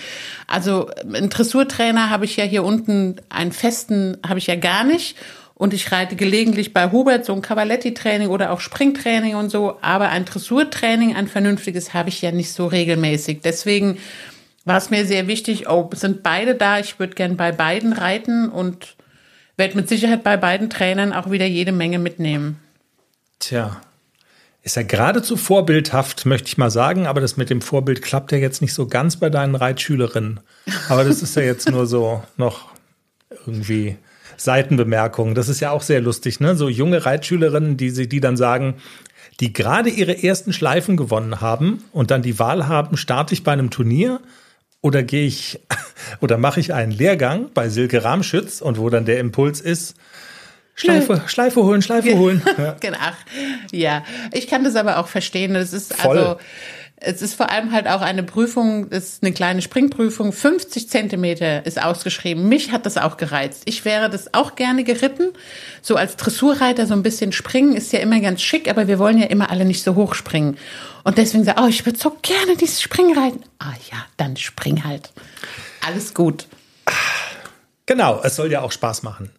Also 0.47 0.89
einen 1.03 1.29
Dressurtrainer 1.29 2.09
habe 2.09 2.25
ich 2.25 2.37
ja 2.37 2.45
hier 2.45 2.63
unten, 2.63 3.17
einen 3.31 3.51
festen 3.51 4.19
habe 4.25 4.39
ich 4.39 4.47
ja 4.47 4.55
gar 4.55 4.85
nicht. 4.85 5.17
Und 5.59 5.73
ich 5.73 5.91
reite 5.91 6.17
gelegentlich 6.17 6.75
bei 6.75 6.93
Hubert 6.93 7.25
so 7.25 7.33
ein 7.33 7.41
Cavaletti-Training 7.41 8.29
oder 8.29 8.53
auch 8.53 8.61
Springtraining 8.61 9.37
und 9.37 9.51
so. 9.51 9.79
Aber 9.81 10.11
ein 10.11 10.27
Dressurtraining, 10.27 11.17
ein 11.17 11.29
vernünftiges, 11.29 11.95
habe 11.95 12.11
ich 12.11 12.21
ja 12.21 12.31
nicht 12.31 12.53
so 12.53 12.67
regelmäßig. 12.67 13.41
Deswegen 13.43 13.97
war 14.67 14.77
es 14.77 14.91
mir 14.91 15.07
sehr 15.07 15.29
wichtig, 15.29 15.67
oh, 15.67 15.89
sind 15.95 16.23
beide 16.23 16.57
da. 16.57 16.79
Ich 16.79 16.99
würde 16.99 17.15
gern 17.15 17.39
bei 17.39 17.53
beiden 17.53 17.95
reiten 17.95 18.51
und 18.51 18.97
werde 19.57 19.77
mit 19.77 19.89
Sicherheit 19.89 20.23
bei 20.23 20.37
beiden 20.37 20.69
Trainern 20.69 21.15
auch 21.15 21.31
wieder 21.31 21.47
jede 21.47 21.73
Menge 21.73 21.99
mitnehmen. 21.99 22.61
Tja, 23.39 23.81
ist 24.63 24.77
ja 24.77 24.83
geradezu 24.83 25.39
vorbildhaft, 25.39 26.27
möchte 26.27 26.49
ich 26.49 26.59
mal 26.59 26.71
sagen, 26.71 27.07
aber 27.07 27.23
das 27.23 27.39
mit 27.39 27.49
dem 27.49 27.63
Vorbild 27.63 28.03
klappt 28.03 28.33
ja 28.33 28.39
jetzt 28.39 28.61
nicht 28.61 28.75
so 28.75 28.89
ganz 28.89 29.17
bei 29.17 29.31
deinen 29.31 29.55
Reitschülerinnen. 29.55 30.41
Aber 30.91 31.05
das 31.05 31.23
ist 31.23 31.35
ja 31.35 31.43
jetzt 31.43 31.71
nur 31.71 31.87
so 31.87 32.23
noch 32.37 32.69
irgendwie 33.47 33.97
Seitenbemerkungen. 34.37 35.35
Das 35.35 35.49
ist 35.49 35.61
ja 35.61 35.71
auch 35.71 35.83
sehr 35.83 36.01
lustig, 36.01 36.41
ne? 36.41 36.57
So 36.57 36.69
junge 36.69 37.05
Reitschülerinnen, 37.05 37.77
die, 37.77 38.09
die 38.09 38.21
dann 38.21 38.37
sagen, 38.37 38.77
die 39.41 39.53
gerade 39.53 39.91
ihre 39.91 40.23
ersten 40.23 40.53
Schleifen 40.53 40.97
gewonnen 40.97 41.41
haben 41.41 41.85
und 41.93 42.11
dann 42.11 42.23
die 42.23 42.39
Wahl 42.39 42.69
haben, 42.69 42.97
starte 42.97 43.35
ich 43.35 43.45
bei 43.45 43.53
einem 43.53 43.71
Turnier 43.71 44.21
oder 44.81 45.03
gehe 45.03 45.27
ich 45.27 45.61
oder 46.21 46.39
mache 46.39 46.61
ich 46.61 46.73
einen 46.73 46.93
Lehrgang 46.93 47.51
bei 47.53 47.69
Silke 47.69 48.05
Ramschütz 48.05 48.61
und 48.61 48.79
wo 48.79 48.89
dann 48.91 49.05
der 49.05 49.19
Impuls 49.19 49.61
ist, 49.61 49.97
Schleife, 50.79 51.23
Schleife 51.27 51.63
holen, 51.63 51.81
Schleife 51.81 52.17
holen. 52.19 52.43
Genau. 52.81 52.99
Ja, 53.73 54.05
ich 54.33 54.47
kann 54.47 54.63
das 54.63 54.77
aber 54.77 54.99
auch 54.99 55.09
verstehen. 55.09 55.55
Das 55.55 55.73
ist 55.73 55.95
Voll. 55.95 56.19
also 56.19 56.39
es 56.99 57.21
ist 57.21 57.35
vor 57.35 57.51
allem 57.51 57.73
halt 57.73 57.87
auch 57.89 58.01
eine 58.01 58.23
Prüfung, 58.23 58.89
das 58.89 59.05
ist 59.05 59.23
eine 59.23 59.33
kleine 59.33 59.61
Springprüfung, 59.61 60.33
50 60.33 60.89
Zentimeter 60.89 61.67
ist 61.67 61.81
ausgeschrieben. 61.83 62.49
Mich 62.49 62.73
hat 62.73 62.87
das 62.87 62.97
auch 62.97 63.19
gereizt. 63.19 63.63
Ich 63.67 63.85
wäre 63.85 64.09
das 64.09 64.33
auch 64.33 64.57
gerne 64.57 64.83
geritten. 64.83 65.33
So 65.83 65.97
als 65.97 66.17
Dressurreiter 66.17 66.87
so 66.87 66.95
ein 66.95 67.03
bisschen 67.03 67.33
springen 67.33 67.77
ist 67.77 67.93
ja 67.93 67.99
immer 67.99 68.19
ganz 68.21 68.41
schick, 68.41 68.71
aber 68.71 68.89
wir 68.89 68.99
wollen 68.99 69.19
ja 69.19 69.27
immer 69.27 69.51
alle 69.51 69.67
nicht 69.67 69.83
so 69.83 69.95
hoch 69.95 70.15
springen. 70.15 70.57
Und 71.05 71.19
deswegen 71.19 71.45
sage 71.45 71.61
oh, 71.63 71.69
ich 71.69 71.85
würde 71.85 71.99
so 71.99 72.17
gerne 72.23 72.57
dieses 72.57 72.81
Springen 72.81 73.17
reiten. 73.17 73.43
Ah 73.59 73.75
ja, 73.93 73.99
dann 74.17 74.37
spring 74.37 74.85
halt. 74.85 75.11
Alles 75.87 76.15
gut. 76.15 76.47
Genau, 77.85 78.21
es 78.23 78.37
soll 78.37 78.51
ja 78.51 78.63
auch 78.63 78.73
Spaß 78.73 79.03
machen. 79.03 79.31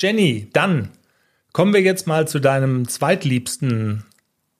Jenny, 0.00 0.48
dann 0.52 0.90
kommen 1.52 1.72
wir 1.72 1.80
jetzt 1.80 2.06
mal 2.06 2.26
zu 2.26 2.40
deinem 2.40 2.88
zweitliebsten 2.88 4.04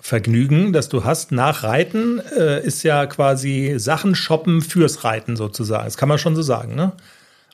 Vergnügen, 0.00 0.72
das 0.72 0.88
du 0.88 1.04
hast 1.04 1.32
nach 1.32 1.64
Reiten, 1.64 2.20
äh, 2.20 2.64
ist 2.64 2.84
ja 2.84 3.06
quasi 3.06 3.74
Sachen 3.78 4.14
shoppen 4.14 4.62
fürs 4.62 5.02
Reiten 5.04 5.36
sozusagen. 5.36 5.84
Das 5.84 5.96
kann 5.96 6.08
man 6.08 6.18
schon 6.18 6.36
so 6.36 6.42
sagen, 6.42 6.74
ne? 6.74 6.92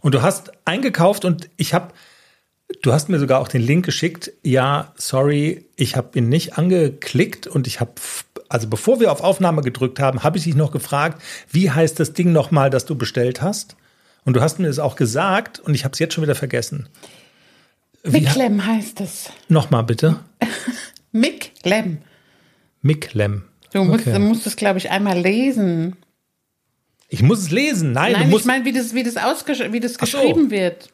Und 0.03 0.15
du 0.15 0.21
hast 0.21 0.53
eingekauft 0.67 1.25
und 1.25 1.49
ich 1.57 1.73
habe, 1.73 1.95
du 2.83 2.93
hast 2.93 3.09
mir 3.09 3.19
sogar 3.19 3.41
auch 3.41 3.49
den 3.49 3.63
Link 3.63 3.87
geschickt. 3.87 4.31
Ja, 4.43 4.93
sorry, 4.97 5.65
ich 5.77 5.97
habe 5.97 6.19
ihn 6.19 6.29
nicht 6.29 6.59
angeklickt 6.59 7.47
und 7.47 7.67
ich 7.67 7.81
habe, 7.81 7.93
also 8.51 8.69
bevor 8.69 9.01
wir 9.01 9.11
auf 9.11 9.23
Aufnahme 9.23 9.63
gedrückt 9.63 9.99
haben, 9.99 10.23
habe 10.23 10.37
ich 10.37 10.45
dich 10.45 10.55
noch 10.55 10.73
gefragt, 10.73 11.23
wie 11.51 11.71
heißt 11.71 11.99
das 11.99 12.13
Ding 12.13 12.33
nochmal, 12.33 12.69
das 12.69 12.85
du 12.85 12.95
bestellt 12.95 13.41
hast? 13.41 13.77
Und 14.27 14.37
du 14.37 14.43
hast 14.43 14.59
mir 14.59 14.67
das 14.67 14.79
auch 14.79 14.97
gesagt 14.97 15.61
und 15.61 15.75
ich 15.75 15.85
habe 15.85 15.95
es 15.95 15.99
jetzt 15.99 16.13
schon 16.13 16.25
wieder 16.25 16.35
vergessen. 16.35 16.89
Miklem 18.05 18.67
heißt 18.67 19.01
es. 19.01 19.31
Nochmal 19.49 19.85
bitte. 19.85 20.21
Miklem. 21.13 22.03
Miklem. 22.85 23.45
Du 23.73 23.83
musst, 23.83 24.07
okay. 24.07 24.19
musst 24.19 24.47
es, 24.47 24.57
glaube 24.57 24.79
ich, 24.79 24.91
einmal 24.91 25.19
lesen. 25.19 25.97
Ich 27.09 27.23
muss 27.23 27.39
es 27.39 27.51
lesen. 27.51 27.93
Nein, 27.93 28.13
Nein 28.13 28.25
du 28.25 28.29
musst 28.29 28.43
ich 28.43 28.47
meine, 28.47 28.65
wie 28.67 28.73
das, 28.73 28.95
wie 28.95 29.03
das, 29.03 29.17
wie 29.17 29.81
das 29.81 29.99
geschrieben 29.99 30.45
so. 30.45 30.51
wird. 30.51 30.91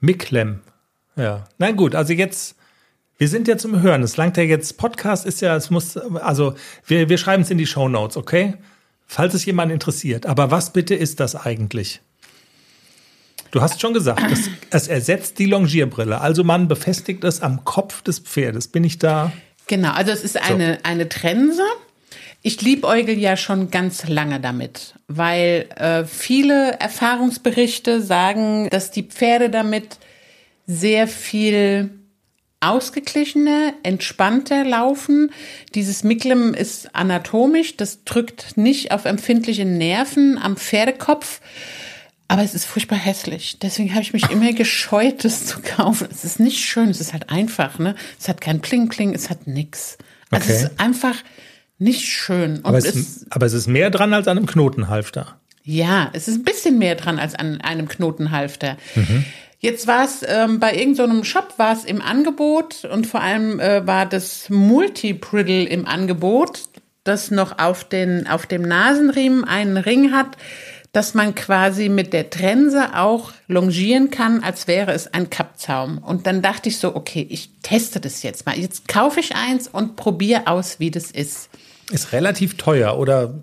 Miklem. 0.00 0.60
Ja. 1.16 1.48
Na 1.58 1.72
gut, 1.72 1.96
also 1.96 2.12
jetzt, 2.12 2.54
wir 3.18 3.26
sind 3.28 3.48
ja 3.48 3.58
zum 3.58 3.82
Hören. 3.82 4.04
Es 4.04 4.16
langt 4.16 4.36
ja 4.36 4.44
jetzt, 4.44 4.78
Podcast 4.78 5.26
ist 5.26 5.40
ja, 5.40 5.56
es 5.56 5.68
muss, 5.68 5.96
also 5.96 6.54
wir, 6.86 7.08
wir 7.08 7.18
schreiben 7.18 7.42
es 7.42 7.50
in 7.50 7.58
die 7.58 7.66
Show 7.66 7.88
Notes, 7.88 8.16
okay? 8.16 8.54
Falls 9.04 9.34
es 9.34 9.44
jemand 9.44 9.72
interessiert. 9.72 10.26
Aber 10.26 10.52
was 10.52 10.72
bitte 10.72 10.94
ist 10.94 11.18
das 11.18 11.34
eigentlich? 11.34 12.00
Du 13.50 13.60
hast 13.62 13.80
schon 13.80 13.94
gesagt, 13.94 14.22
es, 14.30 14.48
es 14.70 14.86
ersetzt 14.86 15.40
die 15.40 15.46
Longierbrille. 15.46 16.20
Also 16.20 16.44
man 16.44 16.68
befestigt 16.68 17.24
es 17.24 17.42
am 17.42 17.64
Kopf 17.64 18.02
des 18.02 18.20
Pferdes. 18.20 18.68
Bin 18.68 18.84
ich 18.84 18.98
da? 18.98 19.32
Genau, 19.68 19.92
also 19.92 20.10
es 20.10 20.24
ist 20.24 20.36
eine, 20.36 20.74
so. 20.74 20.80
eine 20.82 21.08
Trense. 21.08 21.62
Ich 22.42 22.60
liebäugel 22.62 23.18
ja 23.18 23.36
schon 23.36 23.70
ganz 23.70 24.08
lange 24.08 24.40
damit, 24.40 24.94
weil 25.06 25.68
äh, 25.76 26.04
viele 26.04 26.72
Erfahrungsberichte 26.80 28.00
sagen, 28.00 28.68
dass 28.70 28.90
die 28.90 29.02
Pferde 29.02 29.50
damit 29.50 29.98
sehr 30.66 31.08
viel 31.08 31.90
ausgeglichener, 32.60 33.74
entspannter 33.82 34.64
laufen. 34.64 35.30
Dieses 35.74 36.02
Miklem 36.04 36.54
ist 36.54 36.94
anatomisch, 36.94 37.76
das 37.76 38.04
drückt 38.04 38.56
nicht 38.56 38.92
auf 38.92 39.04
empfindliche 39.04 39.64
Nerven 39.64 40.38
am 40.38 40.56
Pferdekopf. 40.56 41.40
Aber 42.28 42.42
es 42.42 42.54
ist 42.54 42.66
furchtbar 42.66 42.98
hässlich. 42.98 43.58
Deswegen 43.60 43.90
habe 43.92 44.02
ich 44.02 44.12
mich 44.12 44.30
immer 44.30 44.52
gescheut, 44.52 45.24
das 45.24 45.46
zu 45.46 45.60
kaufen. 45.60 46.08
Es 46.10 46.24
ist 46.24 46.38
nicht 46.38 46.58
schön, 46.58 46.90
es 46.90 47.00
ist 47.00 47.14
halt 47.14 47.30
einfach, 47.30 47.78
ne? 47.78 47.94
Es 48.20 48.28
hat 48.28 48.42
kein 48.42 48.60
Pling-Pling, 48.60 49.14
es 49.14 49.30
hat 49.30 49.46
nix. 49.46 49.96
Also 50.30 50.44
okay. 50.44 50.52
es 50.52 50.62
ist 50.64 50.80
einfach 50.80 51.16
nicht 51.78 52.04
schön. 52.04 52.60
Aber 52.64 52.76
es, 52.76 52.84
es, 52.84 53.26
aber 53.30 53.46
es 53.46 53.54
ist 53.54 53.66
mehr 53.66 53.90
dran 53.90 54.12
als 54.12 54.28
an 54.28 54.36
einem 54.36 54.46
Knotenhalfter. 54.46 55.38
Ja, 55.62 56.10
es 56.12 56.28
ist 56.28 56.36
ein 56.36 56.44
bisschen 56.44 56.78
mehr 56.78 56.96
dran 56.96 57.18
als 57.18 57.34
an 57.34 57.60
einem 57.60 57.88
Knotenhalfter. 57.88 58.76
Mhm. 58.94 59.24
Jetzt 59.60 59.86
war 59.86 60.04
es 60.04 60.22
ähm, 60.26 60.60
bei 60.60 60.74
irgendeinem 60.74 61.18
so 61.18 61.24
Shop 61.24 61.54
war 61.56 61.72
es 61.72 61.84
im 61.84 62.00
Angebot 62.00 62.84
und 62.84 63.06
vor 63.06 63.20
allem 63.20 63.58
äh, 63.58 63.86
war 63.86 64.06
das 64.06 64.50
Multi-Priddle 64.50 65.64
im 65.64 65.86
Angebot, 65.86 66.60
das 67.04 67.30
noch 67.30 67.58
auf, 67.58 67.84
den, 67.84 68.28
auf 68.28 68.46
dem 68.46 68.62
Nasenriemen 68.62 69.44
einen 69.44 69.76
Ring 69.76 70.12
hat, 70.12 70.36
dass 70.92 71.14
man 71.14 71.34
quasi 71.34 71.88
mit 71.88 72.12
der 72.12 72.30
Trense 72.30 72.96
auch 72.96 73.32
longieren 73.46 74.10
kann, 74.10 74.42
als 74.42 74.66
wäre 74.66 74.92
es 74.92 75.12
ein 75.12 75.30
Kappzaum. 75.30 75.98
Und 75.98 76.26
dann 76.26 76.42
dachte 76.42 76.68
ich 76.68 76.78
so, 76.78 76.96
okay, 76.96 77.26
ich 77.28 77.50
teste 77.62 78.00
das 78.00 78.22
jetzt 78.22 78.46
mal. 78.46 78.58
Jetzt 78.58 78.88
kaufe 78.88 79.20
ich 79.20 79.36
eins 79.36 79.68
und 79.68 79.96
probiere 79.96 80.46
aus, 80.46 80.80
wie 80.80 80.90
das 80.90 81.10
ist. 81.10 81.50
Ist 81.90 82.12
relativ 82.12 82.56
teuer, 82.56 82.98
oder? 82.98 83.34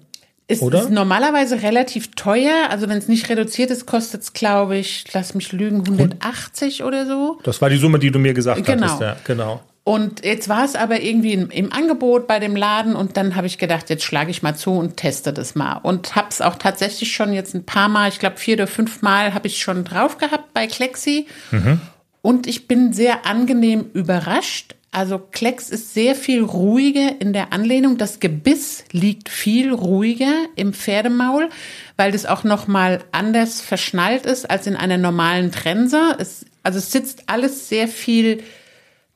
Es 0.48 0.62
oder? 0.62 0.82
ist 0.82 0.90
normalerweise 0.90 1.62
relativ 1.62 2.12
teuer. 2.16 2.70
Also 2.70 2.88
wenn 2.90 2.98
es 2.98 3.08
nicht 3.08 3.30
reduziert 3.30 3.72
ist, 3.72 3.86
kostet 3.86 4.22
es, 4.22 4.34
glaube 4.34 4.78
ich, 4.78 5.06
lass 5.14 5.34
mich 5.34 5.52
lügen, 5.52 5.82
180 5.82 6.84
oder 6.84 7.06
so. 7.06 7.40
Das 7.44 7.62
war 7.62 7.70
die 7.70 7.78
Summe, 7.78 8.00
die 8.00 8.12
du 8.12 8.20
mir 8.20 8.34
gesagt 8.34 8.64
genau. 8.66 8.86
hattest. 8.86 9.02
Ja, 9.02 9.18
genau. 9.24 9.62
Und 9.88 10.26
jetzt 10.26 10.50
war 10.50 10.66
es 10.66 10.74
aber 10.74 11.02
irgendwie 11.02 11.34
im, 11.34 11.52
im, 11.52 11.72
Angebot 11.72 12.26
bei 12.26 12.40
dem 12.40 12.56
Laden 12.56 12.96
und 12.96 13.18
dann 13.18 13.36
habe 13.36 13.46
ich 13.46 13.60
gedacht, 13.60 13.92
jetzt 13.92 14.04
schlage 14.04 14.32
ich 14.32 14.42
mal 14.42 14.56
zu 14.56 14.72
und 14.72 14.98
teste 14.98 15.32
das 15.32 15.54
mal. 15.54 15.78
Und 15.78 16.16
habe 16.16 16.30
es 16.32 16.42
auch 16.42 16.56
tatsächlich 16.56 17.14
schon 17.14 17.34
jetzt 17.34 17.54
ein 17.54 17.68
paar 17.68 17.88
Mal, 17.88 18.10
ich 18.10 18.18
glaube 18.18 18.38
vier 18.38 18.56
oder 18.56 18.66
fünf 18.66 19.04
Mal 19.04 19.36
habe 19.36 19.46
ich 19.46 19.62
schon 19.62 19.84
drauf 19.84 20.18
gehabt 20.18 20.56
bei 20.56 20.66
Klexi. 20.66 21.28
Mhm. 21.52 21.80
Und 22.24 22.48
ich 22.48 22.68
bin 22.68 22.94
sehr 22.94 23.28
angenehm 23.28 23.86
überrascht. 23.94 24.74
Also 24.90 25.20
Klecks 25.20 25.70
ist 25.70 25.94
sehr 25.94 26.16
viel 26.16 26.42
ruhiger 26.42 27.22
in 27.22 27.32
der 27.32 27.54
Anlehnung. 27.54 28.00
Das 28.00 28.20
Gebiss 28.20 28.86
liegt 28.92 29.30
viel 29.30 29.72
ruhiger 29.72 30.34
im 30.56 30.74
Pferdemaul, 30.74 31.50
weil 31.96 32.12
das 32.12 32.26
auch 32.26 32.44
noch 32.44 32.66
mal 32.66 33.04
anders 33.12 33.62
verschnallt 33.62 34.26
ist 34.26 34.50
als 34.50 34.66
in 34.66 34.76
einer 34.76 34.98
normalen 34.98 35.52
Trense. 35.52 36.16
Es, 36.18 36.44
also 36.64 36.80
es 36.80 36.92
sitzt 36.92 37.26
alles 37.28 37.70
sehr 37.70 37.88
viel 37.88 38.42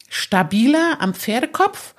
stabiler 0.10 0.98
am 1.00 1.14
Pferdekopf 1.14 1.96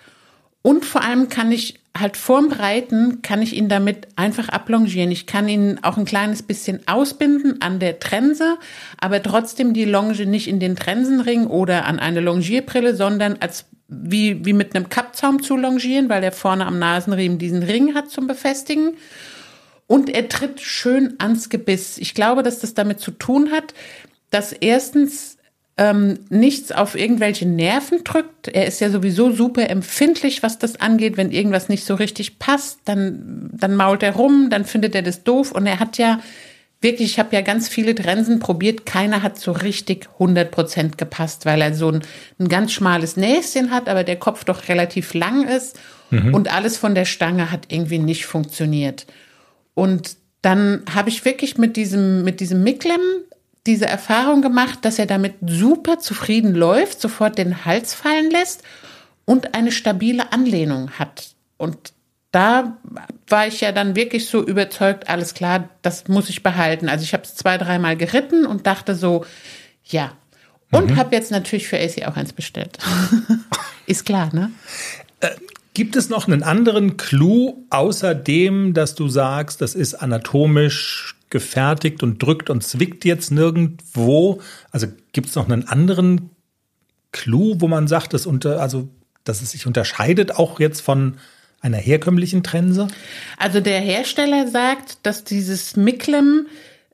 und 0.63 0.85
vor 0.85 1.03
allem 1.03 1.29
kann 1.29 1.53
ich 1.53 1.81
halt 1.99 2.17
vorm 2.17 2.53
Reiten 2.53 3.21
kann 3.23 3.43
ich 3.43 3.57
ihn 3.57 3.69
damit 3.69 4.09
einfach 4.17 4.49
ablongieren. 4.49 5.11
Ich 5.11 5.27
kann 5.27 5.49
ihn 5.49 5.81
auch 5.83 5.97
ein 5.97 6.05
kleines 6.05 6.43
bisschen 6.43 6.87
ausbinden 6.87 7.61
an 7.61 7.81
der 7.81 7.99
Trense, 7.99 8.59
aber 9.01 9.23
trotzdem 9.23 9.75
die 9.75 9.85
Longe 9.85 10.27
nicht 10.27 10.49
in 10.49 10.61
den 10.61 10.77
Trensenring 10.77 11.47
oder 11.47 11.87
an 11.87 11.99
eine 11.99 12.21
Longierbrille, 12.21 12.95
sondern 12.95 13.37
als 13.41 13.67
wie, 13.89 14.45
wie 14.45 14.53
mit 14.53 14.75
einem 14.75 14.89
Kappzaum 14.89 15.43
zu 15.43 15.57
longieren, 15.57 16.09
weil 16.09 16.23
er 16.23 16.33
vorne 16.33 16.65
am 16.65 16.79
Nasenriemen 16.79 17.39
diesen 17.39 17.65
Ring 17.65 17.95
hat 17.95 18.09
zum 18.09 18.29
Befestigen. 18.29 18.97
Und 19.89 20.09
er 20.09 20.29
tritt 20.29 20.61
schön 20.61 21.17
ans 21.19 21.49
Gebiss. 21.49 21.99
Ich 21.99 22.15
glaube, 22.15 22.45
dass 22.45 22.61
das 22.61 22.75
damit 22.75 23.01
zu 23.01 23.11
tun 23.11 23.51
hat, 23.51 23.75
dass 24.31 24.53
erstens 24.53 25.39
ähm, 25.81 26.19
nichts 26.29 26.73
auf 26.73 26.95
irgendwelche 26.95 27.49
Nerven 27.49 28.05
drückt. 28.05 28.49
Er 28.49 28.67
ist 28.67 28.83
ja 28.83 28.91
sowieso 28.91 29.33
super 29.33 29.71
empfindlich, 29.71 30.43
was 30.43 30.59
das 30.59 30.79
angeht. 30.79 31.17
Wenn 31.17 31.33
irgendwas 31.33 31.71
nicht 31.71 31.87
so 31.87 31.95
richtig 31.95 32.39
passt, 32.39 32.81
dann, 32.85 33.49
dann 33.55 33.75
mault 33.77 34.03
er 34.03 34.15
rum, 34.15 34.49
dann 34.51 34.67
findet 34.67 34.95
er 34.95 35.01
das 35.01 35.25
doof. 35.25 35.53
Und 35.53 35.67
er 35.67 35.81
hat 35.81 35.97
ja 35.97 36.21
wirklich, 36.83 37.13
ich 37.13 37.19
habe 37.19 37.35
ja 37.35 37.41
ganz 37.41 37.67
viele 37.67 37.95
Trensen 37.95 38.41
probiert, 38.41 38.85
keiner 38.85 39.23
hat 39.23 39.41
so 39.41 39.53
richtig 39.53 40.11
100 40.15 40.51
Prozent 40.51 40.99
gepasst, 40.99 41.47
weil 41.47 41.63
er 41.63 41.73
so 41.73 41.91
ein, 41.91 42.03
ein 42.39 42.49
ganz 42.49 42.73
schmales 42.73 43.17
Näschen 43.17 43.71
hat, 43.71 43.89
aber 43.89 44.05
der 44.05 44.17
Kopf 44.17 44.45
doch 44.45 44.69
relativ 44.69 45.15
lang 45.15 45.49
ist. 45.49 45.79
Mhm. 46.11 46.35
Und 46.35 46.53
alles 46.53 46.77
von 46.77 46.95
der 46.95 47.07
Stange 47.07 47.51
hat 47.51 47.65
irgendwie 47.69 47.99
nicht 47.99 48.27
funktioniert. 48.27 49.07
Und 49.73 50.19
dann 50.43 50.83
habe 50.95 51.09
ich 51.09 51.25
wirklich 51.25 51.57
mit 51.57 51.77
diesem, 51.77 52.23
mit 52.23 52.41
diesem 52.41 52.63
Miklem 52.65 53.01
diese 53.67 53.87
Erfahrung 53.87 54.43
gemacht, 54.43 54.81
dass 54.83 54.99
er 54.99 55.07
damit 55.07 55.35
super 55.47 55.99
zufrieden 55.99 56.55
läuft, 56.55 57.01
sofort 57.01 57.39
den 57.39 57.65
Hals 57.65 57.95
fallen 57.95 58.31
lässt 58.31 58.63
und 59.25 59.55
eine 59.55 59.73
stabile 59.73 60.33
Anlehnung 60.33 60.91
hat. 60.93 61.35
Und 61.57 61.93
da 62.33 62.79
war 63.29 63.47
ich 63.47 63.61
ja 63.61 63.73
dann 63.73 63.97
wirklich 63.97 64.27
so 64.27 64.43
überzeugt, 64.43 65.09
alles 65.09 65.35
klar, 65.35 65.69
das 65.83 66.09
muss 66.09 66.29
ich 66.29 66.43
behalten. 66.43 66.89
Also 66.89 67.03
ich 67.03 67.13
habe 67.13 67.25
es 67.25 67.35
zwei, 67.35 67.59
dreimal 67.59 67.97
geritten 67.97 68.47
und 68.47 68.67
dachte 68.67 68.95
so, 68.95 69.25
ja. 69.85 70.13
Und 70.73 70.91
mhm. 70.91 70.97
habe 70.97 71.17
jetzt 71.17 71.33
natürlich 71.33 71.67
für 71.67 71.79
AC 71.79 72.07
auch 72.07 72.17
eins 72.17 72.33
bestellt. 72.33 72.79
Ist 73.87 74.07
klar, 74.07 74.31
ne? 74.33 74.53
Äh, 75.19 75.31
gibt 75.75 75.97
es 75.97 76.09
noch 76.09 76.29
einen 76.29 76.45
anderen 76.45 76.97
Clou, 76.97 77.65
außer 77.71 78.15
dem, 78.15 78.73
dass 78.73 78.95
du 78.95 79.09
sagst, 79.09 79.61
das 79.61 79.75
ist 79.75 79.95
anatomisch 79.95 81.17
gefertigt 81.31 82.03
und 82.03 82.23
drückt 82.23 82.51
und 82.51 82.63
zwickt 82.63 83.05
jetzt 83.05 83.31
nirgendwo. 83.31 84.41
Also 84.71 84.89
gibt 85.13 85.29
es 85.29 85.37
noch 85.37 85.49
einen 85.49 85.67
anderen 85.67 86.31
Clou, 87.13 87.57
wo 87.59 87.69
man 87.69 87.89
sagt, 87.89 88.13
dass, 88.13 88.27
unter, 88.27 88.61
also, 88.61 88.89
dass 89.25 89.41
es 89.41 89.53
sich 89.53 89.67
unterscheidet, 89.67 90.37
auch 90.37 90.61
jetzt 90.61 90.81
von 90.81 91.15
einer 91.61 91.79
herkömmlichen 91.79 92.43
Trense? 92.43 92.89
Also 93.37 93.61
der 93.61 93.81
Hersteller 93.81 94.49
sagt, 94.49 94.99
dass 95.05 95.25
dieses 95.25 95.77
Miklem 95.77 96.47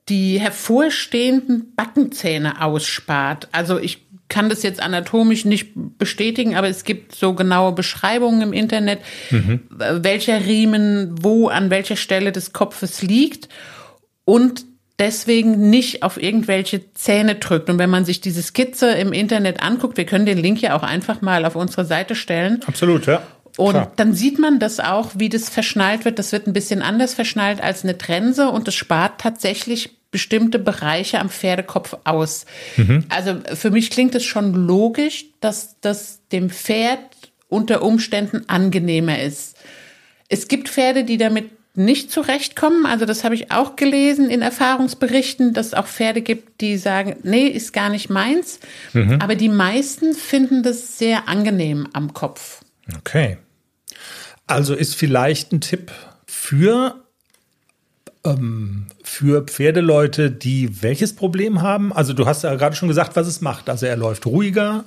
die 0.09 0.39
hervorstehenden 0.39 1.73
Backenzähne 1.75 2.61
ausspart. 2.61 3.49
Also 3.51 3.77
ich 3.77 4.05
kann 4.29 4.49
das 4.49 4.63
jetzt 4.63 4.81
anatomisch 4.81 5.45
nicht 5.45 5.71
bestätigen, 5.97 6.55
aber 6.55 6.67
es 6.67 6.83
gibt 6.83 7.15
so 7.15 7.33
genaue 7.33 7.71
Beschreibungen 7.71 8.41
im 8.41 8.53
Internet, 8.53 8.99
mhm. 9.29 9.61
welcher 9.69 10.45
Riemen 10.45 11.15
wo 11.23 11.47
an 11.47 11.69
welcher 11.69 11.95
Stelle 11.95 12.31
des 12.31 12.51
Kopfes 12.51 13.01
liegt 13.01 13.47
und 14.27 14.65
deswegen 14.99 15.69
nicht 15.69 16.03
auf 16.03 16.21
irgendwelche 16.21 16.93
Zähne 16.93 17.35
drückt. 17.35 17.69
Und 17.69 17.77
wenn 17.77 17.89
man 17.89 18.03
sich 18.03 18.19
diese 18.19 18.43
Skizze 18.43 18.89
im 18.91 19.13
Internet 19.13 19.63
anguckt, 19.63 19.95
wir 19.95 20.05
können 20.05 20.25
den 20.25 20.37
Link 20.37 20.61
ja 20.61 20.75
auch 20.75 20.83
einfach 20.83 21.21
mal 21.21 21.45
auf 21.45 21.55
unsere 21.55 21.85
Seite 21.85 22.13
stellen. 22.13 22.59
Absolut, 22.67 23.05
ja. 23.05 23.21
Und 23.55 23.71
Klar. 23.71 23.93
dann 23.95 24.13
sieht 24.13 24.37
man 24.37 24.59
das 24.59 24.81
auch, 24.81 25.11
wie 25.15 25.29
das 25.29 25.47
verschnallt 25.47 26.03
wird. 26.03 26.19
Das 26.19 26.33
wird 26.33 26.45
ein 26.45 26.51
bisschen 26.51 26.81
anders 26.81 27.13
verschnallt 27.13 27.63
als 27.63 27.85
eine 27.85 27.97
Trense 27.97 28.49
und 28.49 28.67
es 28.67 28.75
spart 28.75 29.21
tatsächlich 29.21 29.97
bestimmte 30.11 30.59
Bereiche 30.59 31.19
am 31.21 31.29
Pferdekopf 31.29 31.95
aus. 32.03 32.45
Mhm. 32.75 33.05
Also 33.07 33.37
für 33.53 33.71
mich 33.71 33.91
klingt 33.91 34.13
es 34.13 34.25
schon 34.25 34.53
logisch, 34.53 35.25
dass 35.39 35.79
das 35.79 36.19
dem 36.33 36.49
Pferd 36.49 36.99
unter 37.47 37.81
Umständen 37.81 38.43
angenehmer 38.49 39.21
ist. 39.21 39.55
Es 40.27 40.49
gibt 40.49 40.67
Pferde, 40.67 41.05
die 41.05 41.17
damit 41.17 41.49
nicht 41.77 42.11
zurechtkommen. 42.11 42.85
Also 42.85 43.05
das 43.05 43.23
habe 43.23 43.35
ich 43.35 43.51
auch 43.51 43.75
gelesen 43.75 44.29
in 44.29 44.41
Erfahrungsberichten, 44.41 45.53
dass 45.53 45.67
es 45.67 45.73
auch 45.73 45.87
Pferde 45.87 46.21
gibt, 46.21 46.61
die 46.61 46.77
sagen, 46.77 47.17
nee, 47.23 47.47
ist 47.47 47.71
gar 47.71 47.89
nicht 47.89 48.09
meins. 48.09 48.59
Mhm. 48.93 49.19
Aber 49.21 49.35
die 49.35 49.49
meisten 49.49 50.13
finden 50.13 50.63
das 50.63 50.97
sehr 50.97 51.27
angenehm 51.29 51.87
am 51.93 52.13
Kopf. 52.13 52.61
Okay. 52.97 53.37
Also 54.47 54.73
ist 54.73 54.95
vielleicht 54.95 55.51
ein 55.51 55.61
Tipp 55.61 55.91
für 56.25 56.95
ähm, 58.23 58.87
für 59.03 59.43
Pferdeleute, 59.43 60.31
die 60.31 60.81
welches 60.81 61.15
Problem 61.15 61.61
haben? 61.61 61.93
Also 61.93 62.13
du 62.13 62.25
hast 62.25 62.43
ja 62.43 62.55
gerade 62.55 62.75
schon 62.75 62.87
gesagt, 62.87 63.15
was 63.15 63.27
es 63.27 63.41
macht. 63.41 63.69
Also 63.69 63.85
er 63.85 63.97
läuft 63.97 64.25
ruhiger. 64.25 64.83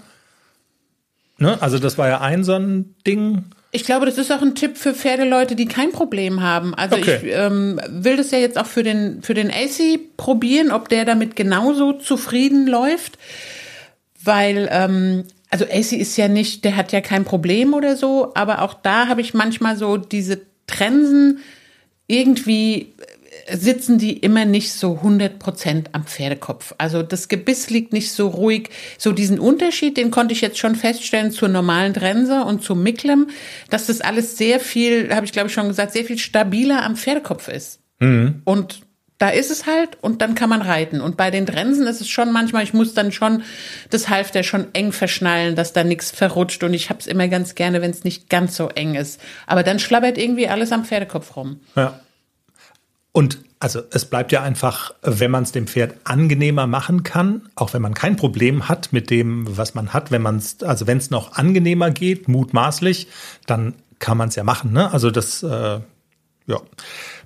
Ne? 1.39 1.61
Also 1.63 1.79
das 1.79 1.99
war 1.99 2.09
ja 2.09 2.21
ein 2.21 2.43
so 2.43 2.55
ein 2.55 2.95
Ding. 3.07 3.45
Ich 3.73 3.85
glaube, 3.85 4.07
das 4.07 4.19
ist 4.19 4.33
auch 4.33 4.43
ein 4.43 4.57
Tipp 4.57 4.77
für 4.77 4.95
Pferdeleute, 4.95 5.55
die 5.55 5.67
kein 5.67 5.93
Problem 5.93 6.43
haben. 6.43 6.75
Also 6.75 6.97
okay. 6.97 7.21
ich 7.23 7.33
ähm, 7.33 7.81
will 7.89 8.17
das 8.17 8.33
ja 8.33 8.39
jetzt 8.39 8.59
auch 8.59 8.67
für 8.67 8.83
den, 8.83 9.23
für 9.23 9.35
den 9.35 9.51
AC 9.51 10.17
probieren, 10.17 10.73
ob 10.73 10.89
der 10.89 11.05
damit 11.05 11.37
genauso 11.37 11.93
zufrieden 11.93 12.67
läuft. 12.67 13.17
Weil, 14.23 14.69
ähm, 14.73 15.25
also 15.51 15.65
AC 15.65 15.93
ist 15.93 16.17
ja 16.17 16.27
nicht, 16.27 16.65
der 16.65 16.77
hat 16.77 16.91
ja 16.91 17.01
kein 17.01 17.25
Problem 17.25 17.73
oder 17.75 17.97
so, 17.97 18.33
aber 18.35 18.63
auch 18.63 18.75
da 18.75 19.07
habe 19.07 19.21
ich 19.21 19.35
manchmal 19.35 19.77
so 19.77 19.97
diese 19.97 20.41
Trensen 20.67 21.39
irgendwie 22.09 22.93
sitzen 23.53 23.99
die 23.99 24.17
immer 24.17 24.45
nicht 24.45 24.73
so 24.73 24.97
100 24.97 25.39
Prozent 25.39 25.91
am 25.93 26.05
Pferdekopf. 26.05 26.75
Also 26.79 27.03
das 27.03 27.29
Gebiss 27.29 27.71
liegt 27.71 27.93
nicht 27.93 28.13
so 28.13 28.29
ruhig. 28.29 28.71
So 28.99 29.13
diesen 29.13 29.39
Unterschied, 29.39 29.97
den 29.97 30.11
konnte 30.11 30.33
ich 30.33 30.41
jetzt 30.41 30.59
schon 30.59 30.77
feststellen 30.77 31.31
zur 31.31 31.49
normalen 31.49 31.95
Trense 31.95 32.45
und 32.45 32.63
zum 32.63 32.83
Micklem, 32.83 33.29
dass 33.69 33.87
das 33.87 34.01
alles 34.01 34.37
sehr 34.37 34.61
viel, 34.61 35.15
habe 35.15 35.27
ich 35.27 35.33
glaube 35.33 35.49
ich 35.49 35.55
schon 35.55 35.69
gesagt, 35.69 35.93
sehr 35.93 36.05
viel 36.05 36.19
stabiler 36.19 36.85
am 36.85 36.97
Pferdekopf 36.97 37.49
ist. 37.49 37.81
Mhm. 37.99 38.43
Und 38.45 38.81
da 39.21 39.29
ist 39.29 39.51
es 39.51 39.67
halt 39.67 39.99
und 40.01 40.23
dann 40.23 40.35
kann 40.35 40.49
man 40.49 40.63
reiten. 40.63 41.03
Und 41.03 41.19
bei 41.19 41.31
den 41.31 41.45
Trensen 41.45 41.87
ist 41.87 42.01
es 42.01 42.09
schon 42.09 42.33
manchmal, 42.33 42.65
ich 42.65 42.73
muss 42.73 42.95
dann 42.95 43.13
schon 43.13 43.43
das 43.91 44.09
Halfter 44.09 44.43
schon 44.43 44.69
eng 44.73 44.93
verschnallen, 44.93 45.57
dass 45.57 45.75
da 45.75 45.85
nichts 45.85 46.11
verrutscht. 46.11 46.65
Und 46.65 46.73
ich 46.73 46.89
habe 46.89 47.01
es 47.01 47.07
immer 47.07 47.29
ganz 47.29 47.55
gerne, 47.55 47.83
wenn 47.83 47.91
es 47.91 48.03
nicht 48.03 48.31
ganz 48.31 48.57
so 48.57 48.69
eng 48.69 48.95
ist. 48.95 49.21
Aber 49.47 49.63
dann 49.63 49.79
schlabbert 49.79 50.17
irgendwie 50.17 50.49
alles 50.49 50.73
am 50.73 50.87
Pferdekopf 50.87 51.37
rum. 51.37 51.61
Ja. 51.77 52.01
Und 53.13 53.41
also 53.59 53.83
es 53.91 54.05
bleibt 54.07 54.33
ja 54.33 54.43
einfach, 54.43 54.95
wenn 55.03 55.31
man 55.31 55.43
es 55.43 55.53
dem 55.53 55.67
Pferd 55.67 55.95
angenehmer 56.05 56.67
machen 56.67 57.03
kann, 57.03 57.49
auch 57.57 57.75
wenn 57.75 57.83
man 57.83 57.95
kein 57.95 58.17
Problem 58.17 58.69
hat 58.69 58.93
mit 58.93 59.11
dem, 59.11 59.57
was 59.57 59.75
man 59.75 59.93
hat, 59.93 60.11
wenn 60.11 60.23
man 60.23 60.37
es, 60.37 60.63
also 60.63 60.87
wenn 60.87 60.99
es 60.99 61.11
noch 61.11 61.33
angenehmer 61.33 61.91
geht, 61.91 62.29
mutmaßlich, 62.29 63.09
dann 63.47 63.75
kann 63.99 64.17
man 64.17 64.29
es 64.29 64.37
ja 64.37 64.45
machen. 64.45 64.73
Ne? 64.73 64.91
Also 64.93 65.11
das, 65.11 65.43
äh, 65.43 65.81
ja, 66.47 66.61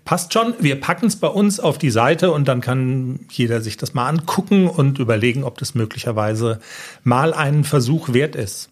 passt 0.05 0.33
schon. 0.33 0.55
Wir 0.59 0.81
packen 0.81 1.07
es 1.07 1.16
bei 1.16 1.29
uns 1.29 1.61
auf 1.61 1.79
die 1.79 1.90
Seite 1.90 2.33
und 2.33 2.47
dann 2.49 2.61
kann 2.61 3.20
jeder 3.31 3.61
sich 3.61 3.77
das 3.77 3.94
mal 3.94 4.09
angucken 4.09 4.66
und 4.66 4.99
überlegen, 4.99 5.44
ob 5.44 5.59
das 5.59 5.75
möglicherweise 5.75 6.61
mal 7.03 7.33
einen 7.33 7.64
Versuch 7.64 8.12
wert 8.12 8.37
ist. 8.37 8.70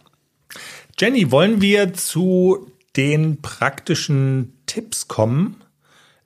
Jenny, 0.98 1.30
wollen 1.30 1.62
wir 1.62 1.94
zu 1.94 2.70
den 2.96 3.40
praktischen 3.40 4.52
Tipps 4.66 5.08
kommen? 5.08 5.61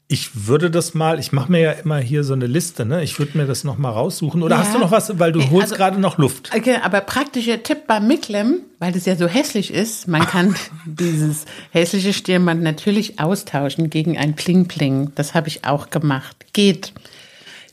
Ich 0.08 0.46
würde 0.46 0.70
das 0.70 0.94
mal, 0.94 1.18
ich 1.18 1.32
mache 1.32 1.50
mir 1.50 1.60
ja 1.60 1.72
immer 1.72 1.98
hier 1.98 2.22
so 2.22 2.32
eine 2.32 2.46
Liste, 2.46 2.86
ne? 2.86 3.02
Ich 3.02 3.18
würde 3.18 3.36
mir 3.36 3.46
das 3.46 3.64
noch 3.64 3.76
mal 3.76 3.90
raussuchen. 3.90 4.44
Oder 4.44 4.54
ja. 4.54 4.62
hast 4.62 4.72
du 4.72 4.78
noch 4.78 4.92
was, 4.92 5.18
weil 5.18 5.32
du 5.32 5.40
holst 5.50 5.72
also, 5.72 5.74
gerade 5.74 6.00
noch 6.00 6.16
Luft? 6.16 6.52
Okay, 6.54 6.76
aber 6.80 7.00
praktischer 7.00 7.60
Tipp 7.64 7.88
beim 7.88 8.06
Miklem, 8.06 8.60
weil 8.78 8.92
das 8.92 9.04
ja 9.04 9.16
so 9.16 9.26
hässlich 9.26 9.74
ist, 9.74 10.06
man 10.06 10.24
kann 10.24 10.54
dieses 10.86 11.44
hässliche 11.70 12.12
Stirnband 12.12 12.62
natürlich 12.62 13.18
austauschen 13.18 13.90
gegen 13.90 14.16
ein 14.16 14.36
Pling-Pling. 14.36 15.10
Das 15.16 15.34
habe 15.34 15.48
ich 15.48 15.64
auch 15.64 15.90
gemacht. 15.90 16.36
Geht. 16.52 16.92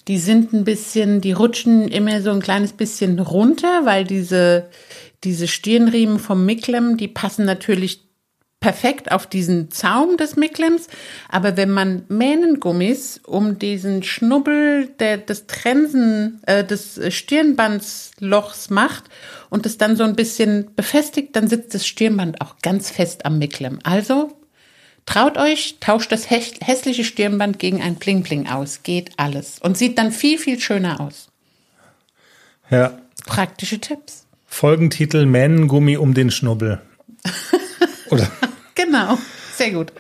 Die 0.08 0.18
sind 0.18 0.54
ein 0.54 0.64
bisschen, 0.64 1.22
die 1.22 1.34
rutschen 1.34 1.88
immer 1.88 2.22
so 2.24 2.32
ein 2.32 2.42
kleines 2.42 2.74
bisschen 2.74 3.20
runter, 3.20 3.86
weil 3.86 4.06
diese, 4.06 4.70
diese 5.24 5.48
Stirnriemen 5.48 6.18
vom 6.18 6.48
Miklem, 6.48 6.98
die 6.98 7.08
passen 7.08 7.46
natürlich 7.46 8.03
perfekt 8.64 9.12
auf 9.12 9.28
diesen 9.28 9.72
Zaum 9.72 10.16
des 10.16 10.38
Micklems. 10.38 10.88
Aber 11.28 11.58
wenn 11.58 11.70
man 11.70 12.04
Mähnengummis 12.08 13.20
um 13.28 13.60
diesen 13.60 14.04
Schnubbel 14.04 14.88
der, 15.00 15.18
des 15.18 15.48
Trensen, 15.48 16.40
äh, 16.46 16.64
des 16.64 16.98
Stirnbandslochs 17.10 18.70
macht 18.70 19.04
und 19.50 19.66
es 19.66 19.78
dann 19.78 19.98
so 19.98 20.06
ein 20.06 20.16
bisschen 20.16 20.74
befestigt, 20.78 21.36
dann 21.36 21.50
sitzt 21.50 21.74
das 21.74 21.86
Stirnband 21.86 22.40
auch 22.40 22.56
ganz 22.62 22.90
fest 22.90 23.26
am 23.26 23.38
Micklem. 23.38 23.80
Also 23.84 24.32
traut 25.06 25.38
euch, 25.38 25.80
tauscht 25.82 26.14
das 26.14 26.30
hässliche 26.30 27.04
Stirnband 27.04 27.60
gegen 27.60 27.82
ein 27.82 27.96
Bling-Bling 27.96 28.48
aus. 28.48 28.84
Geht 28.84 29.12
alles. 29.18 29.60
Und 29.60 29.78
sieht 29.78 29.98
dann 29.98 30.14
viel, 30.14 30.38
viel 30.38 30.62
schöner 30.62 31.02
aus. 31.02 31.28
Ja. 32.70 32.98
Praktische 33.26 33.80
Tipps. 33.80 34.26
Folgentitel 34.48 35.26
Mähnengummi 35.26 35.98
um 35.98 36.14
den 36.14 36.32
Schnubbel. 36.32 36.82
Oder? 38.10 38.32
Genau, 38.76 39.18
sehr 39.56 39.72
gut. 39.72 39.92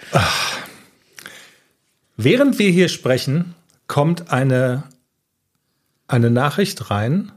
Während 2.17 2.59
wir 2.59 2.69
hier 2.69 2.89
sprechen, 2.89 3.55
kommt 3.87 4.31
eine, 4.31 4.83
eine 6.07 6.29
Nachricht 6.29 6.89
rein. 6.89 7.31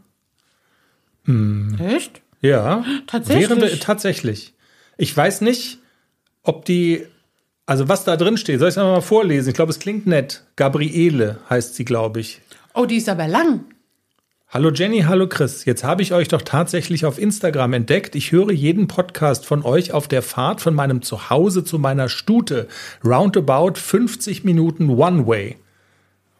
Hm. 1.25 1.77
Echt? 1.79 2.21
Ja. 2.41 2.85
Tatsächlich. 3.07 3.49
Während 3.51 3.83
tatsächlich. 3.83 4.55
Ich 4.97 5.15
weiß 5.15 5.41
nicht, 5.43 5.79
ob 6.43 6.65
die, 6.65 7.07
also 7.67 7.89
was 7.89 8.05
da 8.05 8.17
drin 8.17 8.37
steht. 8.37 8.61
Soll 8.61 8.69
ich 8.69 8.77
es 8.77 8.83
mal 8.83 9.01
vorlesen? 9.01 9.49
Ich 9.49 9.55
glaube, 9.55 9.71
es 9.71 9.79
klingt 9.79 10.07
nett. 10.07 10.45
Gabriele 10.57 11.41
heißt 11.51 11.75
sie, 11.75 11.85
glaube 11.85 12.21
ich. 12.21 12.41
Oh, 12.75 12.87
die 12.87 12.97
ist 12.97 13.09
aber 13.09 13.27
lang. 13.27 13.65
Hallo 14.49 14.71
Jenny, 14.71 15.01
hallo 15.01 15.27
Chris. 15.27 15.65
Jetzt 15.65 15.83
habe 15.83 16.03
ich 16.03 16.13
euch 16.13 16.29
doch 16.29 16.41
tatsächlich 16.41 17.05
auf 17.05 17.19
Instagram 17.19 17.73
entdeckt. 17.73 18.15
Ich 18.15 18.31
höre 18.31 18.53
jeden 18.53 18.87
Podcast 18.87 19.45
von 19.45 19.65
euch 19.65 19.91
auf 19.91 20.07
der 20.07 20.23
Fahrt 20.23 20.61
von 20.61 20.73
meinem 20.73 21.03
Zuhause 21.03 21.65
zu 21.65 21.81
meiner 21.81 22.09
Stute. 22.09 22.69
Roundabout 23.05 23.75
50 23.75 24.45
Minuten 24.45 24.89
One 24.89 25.27
Way. 25.27 25.57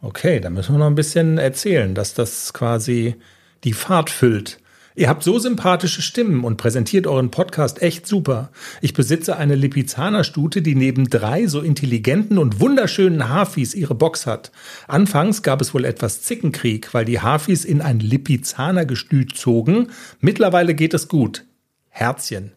Okay, 0.03 0.39
da 0.39 0.51
müssen 0.51 0.75
wir 0.75 0.79
noch 0.79 0.87
ein 0.87 0.95
bisschen 0.95 1.39
erzählen, 1.39 1.97
dass 1.97 2.15
das 2.15 2.53
quasi 2.53 3.17
die 3.65 3.73
Fahrt 3.73 4.09
füllt. 4.09 4.61
Ihr 4.99 5.11
habt 5.11 5.23
so 5.23 5.39
sympathische 5.39 6.01
Stimmen 6.01 6.43
und 6.43 6.57
präsentiert 6.57 7.07
euren 7.07 7.31
Podcast 7.31 7.83
echt 7.83 8.07
super. 8.07 8.51
Ich 8.81 8.95
besitze 8.95 9.37
eine 9.37 9.55
Lipizzaner-Stute, 9.55 10.63
die 10.63 10.75
neben 10.75 11.11
drei 11.11 11.47
so 11.49 11.61
intelligenten 11.61 12.39
und 12.39 12.61
wunderschönen 12.61 13.29
Hafis 13.29 13.75
ihre 13.75 13.95
Box 13.95 14.27
hat. 14.27 14.53
Anfangs 14.89 15.43
gab 15.43 15.61
es 15.61 15.75
wohl 15.75 15.85
etwas 15.85 16.23
Zickenkrieg, 16.23 16.95
weil 16.95 17.05
die 17.05 17.21
Hafis 17.21 17.67
in 17.67 17.83
ein 17.83 18.01
Lipizzaner-Gestüt 18.01 19.37
zogen. 19.37 19.89
Mittlerweile 20.21 20.75
geht 20.75 20.95
es 20.95 21.09
gut. 21.09 21.45
Herzchen. 21.91 22.56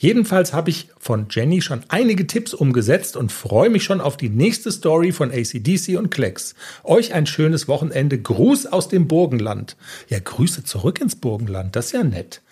Jedenfalls 0.00 0.52
habe 0.52 0.70
ich 0.70 0.88
von 1.00 1.26
Jenny 1.28 1.60
schon 1.60 1.82
einige 1.88 2.28
Tipps 2.28 2.54
umgesetzt 2.54 3.16
und 3.16 3.32
freue 3.32 3.68
mich 3.68 3.82
schon 3.82 4.00
auf 4.00 4.16
die 4.16 4.28
nächste 4.28 4.70
Story 4.70 5.10
von 5.10 5.32
ACDC 5.32 5.98
und 5.98 6.10
Klecks. 6.10 6.54
Euch 6.84 7.14
ein 7.14 7.26
schönes 7.26 7.66
Wochenende. 7.66 8.16
Gruß 8.16 8.66
aus 8.66 8.88
dem 8.88 9.08
Burgenland. 9.08 9.76
Ja, 10.08 10.20
Grüße 10.20 10.62
zurück 10.62 11.00
ins 11.00 11.16
Burgenland. 11.16 11.74
Das 11.74 11.86
ist 11.86 11.92
ja 11.92 12.04
nett. 12.04 12.42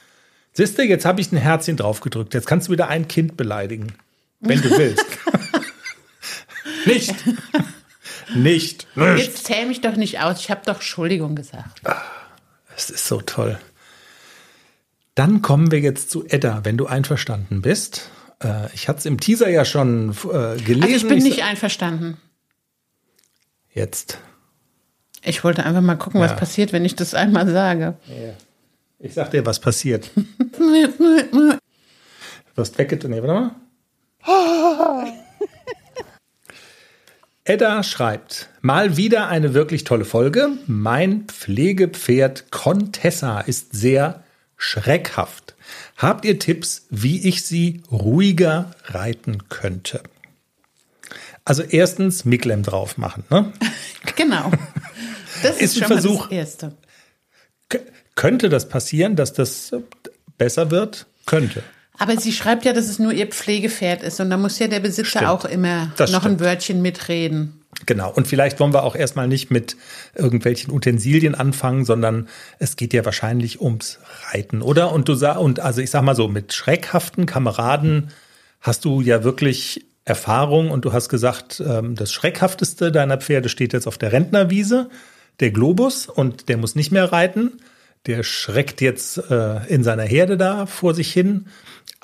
Siehst 0.55 0.77
du, 0.77 0.83
jetzt 0.83 1.05
habe 1.05 1.21
ich 1.21 1.31
ein 1.31 1.37
Herzchen 1.37 1.77
draufgedrückt. 1.77 2.35
Jetzt 2.35 2.49
kannst 2.49 2.67
du 2.67 2.73
wieder 2.73 2.89
ein 2.89 3.07
Kind 3.07 3.37
beleidigen. 3.37 3.93
Wenn 4.41 4.61
du 4.61 4.71
willst. 4.77 5.07
nicht. 6.87 7.15
nicht. 8.35 8.89
Jetzt 8.97 9.45
zähl 9.45 9.67
mich 9.67 9.83
doch 9.83 9.95
nicht 9.95 10.19
aus. 10.19 10.41
Ich 10.41 10.51
habe 10.51 10.63
doch 10.67 10.77
Entschuldigung 10.77 11.37
gesagt. 11.37 11.81
Es 12.77 12.91
ist 12.91 13.07
so 13.07 13.21
toll. 13.21 13.57
Dann 15.17 15.41
kommen 15.41 15.73
wir 15.73 15.81
jetzt 15.81 16.11
zu 16.11 16.27
Edda, 16.27 16.61
wenn 16.65 16.77
du 16.77 16.87
einverstanden 16.87 17.63
bist. 17.63 18.11
Äh, 18.45 18.73
ich 18.75 18.87
hatte 18.87 18.99
es 18.99 19.07
im 19.07 19.19
Teaser 19.19 19.49
ja 19.49 19.65
schon 19.65 20.11
äh, 20.11 20.61
gelesen. 20.61 20.83
Also 20.83 20.95
ich 20.95 21.09
bin 21.09 21.19
ich 21.19 21.25
nicht 21.25 21.43
einverstanden. 21.43 22.19
Jetzt. 23.73 24.19
Ich 25.25 25.43
wollte 25.43 25.65
einfach 25.65 25.81
mal 25.81 25.97
gucken, 25.97 26.21
ja. 26.21 26.27
was 26.27 26.37
passiert, 26.37 26.75
wenn 26.75 26.85
ich 26.85 26.97
das 26.97 27.15
einmal 27.15 27.51
sage. 27.51 27.95
Ja. 28.09 28.35
Ich 28.99 29.15
sag 29.15 29.31
dir, 29.31 29.47
was 29.47 29.59
passiert. 29.59 30.11
du 30.59 31.59
hast 32.59 32.77
weggetan. 32.77 33.11
Nee, 33.11 33.23
warte 33.23 33.57
mal. 34.27 35.13
Edda 37.45 37.83
schreibt, 37.83 38.51
mal 38.61 38.99
wieder 38.99 39.29
eine 39.29 39.55
wirklich 39.55 39.85
tolle 39.85 40.05
Folge. 40.05 40.51
Mein 40.67 41.25
Pflegepferd 41.25 42.51
Contessa 42.51 43.41
ist 43.41 43.73
sehr 43.73 44.25
schreckhaft. 44.57 45.55
Habt 45.97 46.25
ihr 46.25 46.39
Tipps, 46.39 46.87
wie 46.91 47.27
ich 47.29 47.45
sie 47.45 47.83
ruhiger 47.91 48.71
reiten 48.85 49.49
könnte? 49.49 50.03
Also 51.45 51.63
erstens 51.63 52.25
Miklem 52.25 52.63
drauf 52.63 52.99
machen, 52.99 53.25
ne? 53.31 53.53
Genau. 54.17 54.51
Das 55.43 55.57
ist, 55.57 55.77
ist 55.77 55.83
ein 55.83 55.89
Versuch. 55.89 56.25
das 56.29 56.33
Erste. 56.33 56.73
könnte 58.15 58.49
das 58.49 58.69
passieren, 58.69 59.15
dass 59.17 59.33
das 59.33 59.73
besser 60.39 60.71
wird? 60.71 61.07
Könnte. 61.27 61.63
Aber 61.99 62.19
sie 62.19 62.33
schreibt 62.33 62.65
ja, 62.65 62.73
dass 62.73 62.89
es 62.89 62.99
nur 62.99 63.13
ihr 63.13 63.27
Pflegepferd 63.27 64.03
ist 64.03 64.21
und 64.21 64.31
da 64.31 64.37
muss 64.37 64.59
ja 64.59 64.69
der 64.69 64.81
Besitzer 64.81 65.05
Stimmt. 65.19 65.27
auch 65.27 65.45
immer 65.45 65.93
Das 65.97 66.13
noch 66.13 66.21
stimmt. 66.21 66.41
ein 66.41 66.45
Wörtchen 66.45 66.83
mitreden. 66.83 67.63
Genau. 67.85 68.11
Und 68.11 68.27
vielleicht 68.27 68.59
wollen 68.59 68.73
wir 68.73 68.85
auch 68.85 68.97
erstmal 68.97 69.29
nicht 69.29 69.51
mit 69.51 69.77
irgendwelchen 70.15 70.73
Utensilien 70.73 71.35
anfangen, 71.35 71.85
sondern 71.85 72.29
es 72.59 72.77
geht 72.77 72.95
ja 72.95 73.05
wahrscheinlich 73.05 73.61
ums 73.61 73.99
Reiten, 74.33 74.63
oder? 74.63 74.93
Und 74.93 75.09
du 75.09 75.15
sag, 75.15 75.39
und 75.39 75.61
also 75.61 75.83
ich 75.83 75.91
sag 75.91 76.03
mal 76.03 76.17
so, 76.17 76.27
mit 76.29 76.55
schreckhaften 76.55 77.27
Kameraden 77.27 78.09
hast 78.63 78.85
du 78.87 79.03
ja 79.03 79.25
wirklich 79.25 79.85
Erfahrung 80.07 80.71
und 80.71 80.85
du 80.85 80.93
hast 80.93 81.09
gesagt, 81.09 81.63
ähm, 81.67 81.97
das 81.97 82.13
Schreckhafteste 82.13 82.93
deiner 82.93 83.19
Pferde 83.19 83.49
steht 83.49 83.73
jetzt 83.73 83.87
auf 83.87 83.99
der 83.99 84.13
Rentnerwiese, 84.13 84.89
der 85.41 85.51
Globus, 85.51 86.07
und 86.07 86.49
der 86.49 86.57
muss 86.57 86.77
nicht 86.77 86.93
mehr 86.93 87.13
reiten. 87.13 87.61
Der 88.07 88.23
schreckt 88.23 88.81
jetzt 88.81 89.19
äh, 89.31 89.67
in 89.67 89.83
seiner 89.83 90.05
Herde 90.05 90.37
da 90.37 90.67
vor 90.67 90.95
sich 90.95 91.13
hin. 91.13 91.47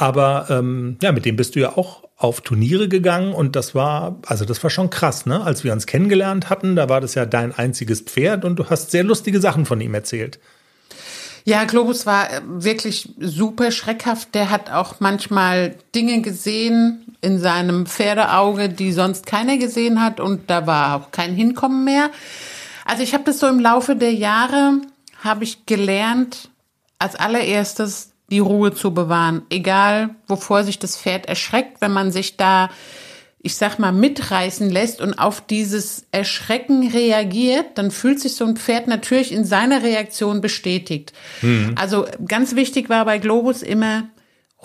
Aber 0.02 0.46
ähm, 0.50 0.96
ja, 1.00 1.12
mit 1.12 1.24
dem 1.24 1.36
bist 1.36 1.54
du 1.54 1.60
ja 1.60 1.76
auch 1.76 2.02
auf 2.16 2.40
Turniere 2.40 2.88
gegangen 2.88 3.32
und 3.32 3.54
das 3.54 3.72
war, 3.76 4.18
also 4.26 4.44
das 4.44 4.60
war 4.64 4.68
schon 4.68 4.90
krass, 4.90 5.26
ne? 5.26 5.44
Als 5.44 5.62
wir 5.62 5.72
uns 5.72 5.86
kennengelernt 5.86 6.50
hatten, 6.50 6.74
da 6.74 6.88
war 6.88 7.00
das 7.00 7.14
ja 7.14 7.24
dein 7.24 7.54
einziges 7.54 8.00
Pferd 8.00 8.44
und 8.44 8.56
du 8.56 8.68
hast 8.68 8.90
sehr 8.90 9.04
lustige 9.04 9.40
Sachen 9.40 9.64
von 9.64 9.80
ihm 9.80 9.94
erzählt. 9.94 10.40
Ja, 11.44 11.62
Globus 11.62 12.04
war 12.04 12.28
äh, 12.32 12.40
wirklich 12.44 13.10
super 13.20 13.70
schreckhaft. 13.70 14.34
Der 14.34 14.50
hat 14.50 14.72
auch 14.72 14.96
manchmal 14.98 15.76
Dinge 15.94 16.20
gesehen 16.20 17.16
in 17.20 17.38
seinem 17.38 17.86
Pferdeauge, 17.86 18.70
die 18.70 18.90
sonst 18.90 19.26
keiner 19.26 19.56
gesehen 19.56 20.02
hat 20.02 20.18
und 20.18 20.50
da 20.50 20.66
war 20.66 20.96
auch 20.96 21.12
kein 21.12 21.32
Hinkommen 21.32 21.84
mehr. 21.84 22.10
Also 22.84 23.04
ich 23.04 23.14
habe 23.14 23.22
das 23.22 23.38
so 23.38 23.46
im 23.46 23.60
Laufe 23.60 23.94
der 23.94 24.12
Jahre, 24.12 24.80
habe 25.22 25.44
ich 25.44 25.64
gelernt, 25.64 26.50
als 26.98 27.14
allererstes 27.14 28.11
die 28.32 28.40
Ruhe 28.40 28.74
zu 28.74 28.92
bewahren. 28.92 29.42
Egal, 29.50 30.16
wovor 30.26 30.64
sich 30.64 30.80
das 30.80 30.96
Pferd 30.96 31.26
erschreckt, 31.26 31.80
wenn 31.80 31.92
man 31.92 32.10
sich 32.10 32.36
da, 32.36 32.70
ich 33.40 33.54
sag 33.56 33.78
mal, 33.78 33.92
mitreißen 33.92 34.70
lässt 34.70 35.00
und 35.00 35.14
auf 35.14 35.40
dieses 35.42 36.06
Erschrecken 36.10 36.88
reagiert, 36.88 37.76
dann 37.76 37.90
fühlt 37.90 38.18
sich 38.18 38.34
so 38.34 38.44
ein 38.46 38.56
Pferd 38.56 38.88
natürlich 38.88 39.32
in 39.32 39.44
seiner 39.44 39.82
Reaktion 39.82 40.40
bestätigt. 40.40 41.12
Also 41.76 42.06
ganz 42.26 42.56
wichtig 42.56 42.88
war 42.88 43.04
bei 43.04 43.18
Globus 43.18 43.62
immer 43.62 44.08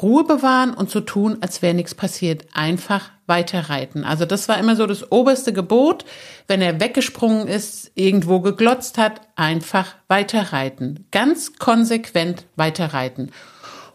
Ruhe 0.02 0.24
bewahren 0.24 0.74
und 0.74 0.92
so 0.92 1.02
tun, 1.02 1.38
als 1.42 1.62
wäre 1.62 1.74
nichts 1.74 1.96
passiert. 1.96 2.46
Einfach 2.54 3.10
weiterreiten. 3.26 4.06
Also 4.06 4.26
das 4.26 4.48
war 4.48 4.58
immer 4.60 4.76
so 4.76 4.86
das 4.86 5.12
oberste 5.12 5.52
Gebot. 5.52 6.06
Wenn 6.48 6.62
er 6.62 6.80
weggesprungen 6.80 7.48
ist, 7.48 7.92
irgendwo 7.96 8.40
geglotzt 8.40 8.98
hat, 8.98 9.22
einfach 9.36 9.96
weiterreiten. 10.08 11.08
Ganz 11.12 11.58
konsequent 11.58 12.46
weiterreiten. 12.56 13.32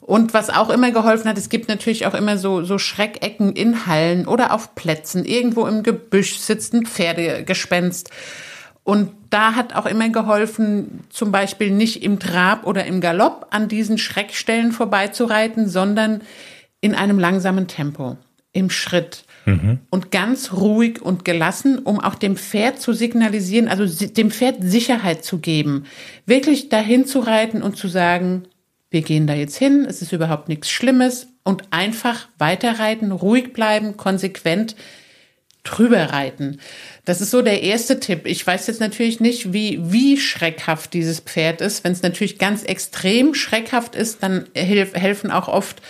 Und 0.04 0.34
was 0.34 0.50
auch 0.50 0.68
immer 0.68 0.90
geholfen 0.90 1.28
hat, 1.28 1.38
es 1.38 1.48
gibt 1.48 1.68
natürlich 1.68 2.06
auch 2.06 2.14
immer 2.14 2.36
so, 2.36 2.64
so 2.64 2.76
Schreckecken 2.76 3.52
in 3.52 3.86
Hallen 3.86 4.26
oder 4.26 4.52
auf 4.52 4.74
Plätzen. 4.74 5.24
Irgendwo 5.24 5.64
im 5.66 5.84
Gebüsch 5.84 6.38
sitzt 6.38 6.74
ein 6.74 6.86
Pferdegespenst. 6.86 8.10
Und 8.82 9.12
da 9.30 9.54
hat 9.54 9.76
auch 9.76 9.86
immer 9.86 10.08
geholfen, 10.08 11.04
zum 11.08 11.30
Beispiel 11.30 11.70
nicht 11.70 12.02
im 12.02 12.18
Trab 12.18 12.66
oder 12.66 12.84
im 12.84 13.00
Galopp 13.00 13.46
an 13.50 13.68
diesen 13.68 13.96
Schreckstellen 13.96 14.72
vorbeizureiten, 14.72 15.68
sondern 15.68 16.22
in 16.80 16.96
einem 16.96 17.20
langsamen 17.20 17.68
Tempo, 17.68 18.16
im 18.52 18.70
Schritt. 18.70 19.24
Und 19.90 20.10
ganz 20.10 20.52
ruhig 20.52 21.00
und 21.00 21.24
gelassen, 21.24 21.78
um 21.78 22.00
auch 22.00 22.16
dem 22.16 22.36
Pferd 22.36 22.80
zu 22.80 22.92
signalisieren, 22.92 23.68
also 23.68 24.06
dem 24.06 24.32
Pferd 24.32 24.56
Sicherheit 24.60 25.24
zu 25.24 25.38
geben. 25.38 25.84
Wirklich 26.26 26.68
dahin 26.68 27.06
zu 27.06 27.20
reiten 27.20 27.62
und 27.62 27.76
zu 27.76 27.86
sagen, 27.86 28.44
wir 28.92 29.02
gehen 29.02 29.26
da 29.26 29.34
jetzt 29.34 29.56
hin, 29.56 29.86
es 29.88 30.02
ist 30.02 30.12
überhaupt 30.12 30.48
nichts 30.48 30.70
Schlimmes 30.70 31.28
und 31.44 31.64
einfach 31.70 32.28
weiterreiten, 32.38 33.12
ruhig 33.12 33.52
bleiben, 33.52 33.96
konsequent 33.96 34.76
drüber 35.64 36.04
reiten. 36.06 36.58
Das 37.04 37.20
ist 37.20 37.30
so 37.30 37.40
der 37.40 37.62
erste 37.62 38.00
Tipp. 38.00 38.26
Ich 38.26 38.44
weiß 38.46 38.66
jetzt 38.66 38.80
natürlich 38.80 39.20
nicht, 39.20 39.52
wie, 39.52 39.78
wie 39.82 40.18
schreckhaft 40.18 40.92
dieses 40.92 41.20
Pferd 41.20 41.60
ist. 41.60 41.84
Wenn 41.84 41.92
es 41.92 42.02
natürlich 42.02 42.38
ganz 42.38 42.64
extrem 42.64 43.34
schreckhaft 43.34 43.94
ist, 43.94 44.22
dann 44.22 44.46
hilf, 44.54 44.94
helfen 44.94 45.30
auch 45.30 45.48
oft 45.48 45.80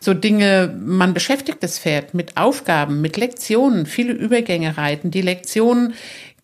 so 0.00 0.14
Dinge, 0.14 0.74
man 0.80 1.14
beschäftigt 1.14 1.62
das 1.62 1.78
Pferd 1.78 2.14
mit 2.14 2.36
Aufgaben, 2.36 3.00
mit 3.00 3.16
Lektionen, 3.16 3.86
viele 3.86 4.12
Übergänge 4.12 4.76
reiten, 4.76 5.12
die 5.12 5.22
Lektionen 5.22 5.94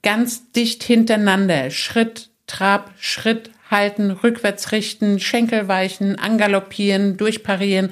ganz 0.03 0.53
dicht 0.53 0.85
hintereinander, 0.85 1.71
Schritt, 1.71 2.31
Trab, 2.47 2.93
Schritt, 3.01 3.51
halten, 3.71 4.11
rückwärts 4.11 4.73
richten, 4.73 5.21
Schenkel 5.21 5.69
weichen, 5.69 6.19
angaloppieren, 6.19 7.17
durchparieren. 7.17 7.91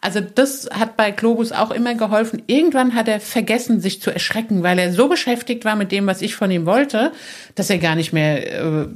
Also 0.00 0.20
das 0.20 0.68
hat 0.70 0.96
bei 0.96 1.10
Globus 1.10 1.52
auch 1.52 1.70
immer 1.70 1.94
geholfen. 1.94 2.42
Irgendwann 2.46 2.94
hat 2.94 3.08
er 3.08 3.20
vergessen, 3.20 3.80
sich 3.80 4.02
zu 4.02 4.10
erschrecken, 4.10 4.62
weil 4.62 4.78
er 4.78 4.92
so 4.92 5.08
beschäftigt 5.08 5.64
war 5.64 5.76
mit 5.76 5.92
dem, 5.92 6.06
was 6.06 6.22
ich 6.22 6.36
von 6.36 6.50
ihm 6.50 6.66
wollte, 6.66 7.12
dass 7.54 7.70
er 7.70 7.78
gar 7.78 7.94
nicht 7.94 8.12
mehr 8.12 8.60
äh, 8.60 8.86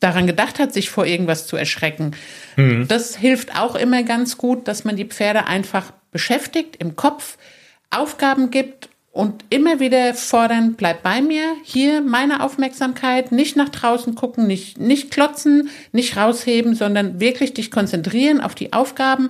daran 0.00 0.26
gedacht 0.26 0.58
hat, 0.58 0.72
sich 0.72 0.90
vor 0.90 1.06
irgendwas 1.06 1.46
zu 1.46 1.56
erschrecken. 1.56 2.12
Das 2.86 3.16
hilft 3.16 3.58
auch 3.58 3.74
immer 3.74 4.02
ganz 4.02 4.36
gut, 4.36 4.68
dass 4.68 4.84
man 4.84 4.96
die 4.96 5.06
Pferde 5.06 5.46
einfach 5.46 5.92
beschäftigt 6.12 6.76
im 6.76 6.96
Kopf, 6.96 7.38
Aufgaben 7.90 8.50
gibt 8.50 8.88
und 9.12 9.44
immer 9.50 9.78
wieder 9.78 10.14
fordern, 10.14 10.74
bleib 10.74 11.02
bei 11.02 11.20
mir, 11.20 11.42
hier 11.62 12.00
meine 12.00 12.42
Aufmerksamkeit, 12.42 13.30
nicht 13.30 13.56
nach 13.56 13.68
draußen 13.68 14.14
gucken, 14.14 14.46
nicht, 14.46 14.80
nicht 14.80 15.10
klotzen, 15.10 15.68
nicht 15.92 16.16
rausheben, 16.16 16.74
sondern 16.74 17.20
wirklich 17.20 17.52
dich 17.52 17.70
konzentrieren 17.70 18.40
auf 18.40 18.54
die 18.54 18.72
Aufgaben. 18.72 19.28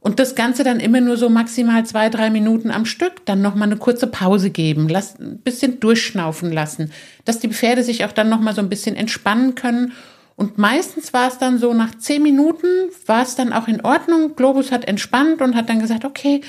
Und 0.00 0.20
das 0.20 0.34
Ganze 0.34 0.62
dann 0.62 0.78
immer 0.78 1.00
nur 1.00 1.16
so 1.16 1.30
maximal 1.30 1.86
zwei, 1.86 2.10
drei 2.10 2.28
Minuten 2.28 2.70
am 2.70 2.84
Stück, 2.84 3.24
dann 3.24 3.40
nochmal 3.40 3.68
eine 3.68 3.78
kurze 3.78 4.06
Pause 4.06 4.50
geben, 4.50 4.90
lass, 4.90 5.18
ein 5.18 5.38
bisschen 5.38 5.80
durchschnaufen 5.80 6.52
lassen, 6.52 6.92
dass 7.24 7.38
die 7.38 7.48
Pferde 7.48 7.82
sich 7.82 8.04
auch 8.04 8.12
dann 8.12 8.28
nochmal 8.28 8.54
so 8.54 8.60
ein 8.60 8.68
bisschen 8.68 8.94
entspannen 8.94 9.54
können. 9.54 9.92
Und 10.36 10.58
meistens 10.58 11.14
war 11.14 11.28
es 11.28 11.38
dann 11.38 11.58
so, 11.58 11.72
nach 11.72 11.94
zehn 11.96 12.22
Minuten 12.22 12.66
war 13.06 13.22
es 13.22 13.36
dann 13.36 13.54
auch 13.54 13.68
in 13.68 13.80
Ordnung. 13.80 14.36
Globus 14.36 14.70
hat 14.70 14.84
entspannt 14.86 15.40
und 15.40 15.54
hat 15.54 15.70
dann 15.70 15.80
gesagt, 15.80 16.04
okay, 16.04 16.42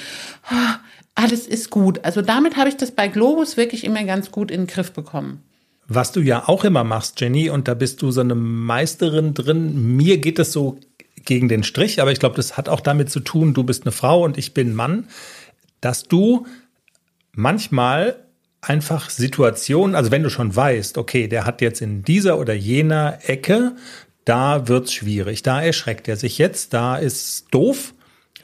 ah, 0.50 0.80
alles 1.16 1.48
ist 1.48 1.70
gut. 1.70 2.04
Also 2.04 2.22
damit 2.22 2.58
habe 2.58 2.70
ich 2.70 2.78
das 2.78 2.92
bei 2.92 3.08
Globus 3.08 3.58
wirklich 3.58 3.84
immer 3.84 4.04
ganz 4.04 4.32
gut 4.32 4.52
in 4.52 4.62
den 4.62 4.68
Griff 4.68 4.92
bekommen. 4.92 5.42
Was 5.88 6.12
du 6.12 6.20
ja 6.20 6.48
auch 6.48 6.64
immer 6.64 6.84
machst, 6.84 7.22
Jenny, 7.22 7.50
und 7.50 7.68
da 7.68 7.74
bist 7.74 8.02
du 8.02 8.12
so 8.12 8.22
eine 8.22 8.36
Meisterin 8.36 9.34
drin. 9.34 9.96
Mir 9.96 10.18
geht 10.18 10.40
es 10.40 10.52
so 10.52 10.80
gegen 11.24 11.48
den 11.48 11.64
Strich, 11.64 12.02
aber 12.02 12.12
ich 12.12 12.20
glaube, 12.20 12.36
das 12.36 12.58
hat 12.58 12.70
auch 12.70 12.82
damit 12.82 13.10
zu 13.10 13.20
tun, 13.20 13.54
du 13.54 13.64
bist 13.64 13.84
eine 13.84 13.92
Frau 13.92 14.24
und 14.24 14.38
ich 14.38 14.54
bin 14.54 14.74
Mann, 14.74 15.08
dass 15.82 16.04
du 16.04 16.46
manchmal 17.34 18.16
einfach 18.62 19.10
Situationen, 19.10 19.96
also 19.96 20.12
wenn 20.12 20.24
du 20.24 20.30
schon 20.30 20.56
weißt, 20.56 20.98
okay, 20.98 21.28
der 21.28 21.46
hat 21.46 21.62
jetzt 21.62 21.82
in 21.82 22.04
dieser 22.04 22.40
oder 22.40 22.54
jener 22.54 23.20
Ecke, 23.24 23.76
da 24.24 24.68
wird's 24.68 24.94
schwierig, 24.94 25.44
da 25.44 25.62
erschreckt 25.62 26.08
er 26.08 26.16
sich 26.16 26.38
jetzt, 26.38 26.74
da 26.74 26.98
ist 26.98 27.46
doof. 27.52 27.94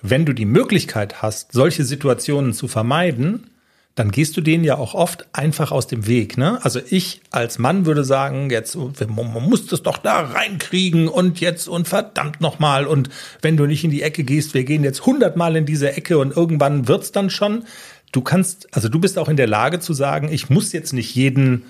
Wenn 0.02 0.26
du 0.26 0.34
die 0.34 0.46
Möglichkeit 0.46 1.22
hast, 1.22 1.52
solche 1.52 1.84
Situationen 1.84 2.54
zu 2.54 2.68
vermeiden, 2.68 3.48
dann 3.96 4.12
gehst 4.12 4.38
du 4.38 4.42
denen 4.42 4.64
ja 4.64 4.78
auch 4.78 4.94
oft 4.94 5.28
einfach 5.34 5.72
aus 5.72 5.86
dem 5.86 6.08
Weg. 6.08 6.38
Ne? 6.38 6.64
Also 6.64 6.80
ich 6.90 7.22
als 7.30 7.60
Mann 7.60 7.86
würde 7.86 8.04
sagen, 8.06 8.50
jetzt 8.50 8.76
man 8.76 9.50
muss 9.50 9.68
das 9.68 9.84
doch 9.84 9.98
da 9.98 10.22
reinkriegen 10.22 11.08
und 11.08 11.42
jetzt 11.42 11.68
und 11.68 11.88
verdammt 11.88 12.40
nochmal 12.40 12.88
und 12.88 13.10
wenn 13.42 13.58
du 13.58 13.66
nicht 13.66 13.84
in 13.84 13.92
die 13.92 14.02
Ecke 14.02 14.24
gehst, 14.24 14.54
wir 14.54 14.64
gehen 14.64 14.84
jetzt 14.84 15.06
hundertmal 15.06 15.56
in 15.58 15.66
diese 15.66 15.92
Ecke 15.92 16.18
und 16.18 16.36
irgendwann 16.36 16.88
wird's 16.88 17.12
dann 17.12 17.30
schon. 17.30 17.66
Du 18.14 18.22
kannst, 18.22 18.74
also 18.74 18.88
du 18.88 19.00
bist 19.00 19.18
auch 19.18 19.30
in 19.30 19.38
der 19.38 19.48
Lage 19.48 19.80
zu 19.80 19.94
sagen, 19.94 20.30
ich 20.32 20.50
muss 20.50 20.72
jetzt 20.72 20.94
nicht 20.94 21.14
jeden 21.16 21.64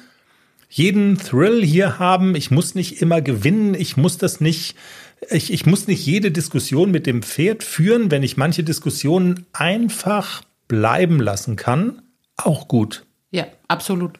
jeden 0.73 1.17
Thrill 1.17 1.61
hier 1.65 1.99
haben, 1.99 2.33
ich 2.33 2.49
muss 2.49 2.75
nicht 2.75 3.01
immer 3.01 3.21
gewinnen, 3.21 3.73
ich 3.73 3.97
muss 3.97 4.17
das 4.17 4.39
nicht, 4.39 4.77
ich, 5.29 5.53
ich 5.53 5.65
muss 5.65 5.87
nicht 5.87 6.05
jede 6.05 6.31
Diskussion 6.31 6.91
mit 6.91 7.05
dem 7.05 7.21
Pferd 7.21 7.63
führen, 7.63 8.11
wenn 8.11 8.23
ich 8.23 8.37
manche 8.37 8.63
Diskussionen 8.63 9.45
einfach 9.53 10.41
bleiben 10.67 11.19
lassen 11.19 11.55
kann, 11.55 12.01
auch 12.37 12.67
gut. 12.67 13.05
Ja, 13.33 13.45
absolut. 13.69 14.19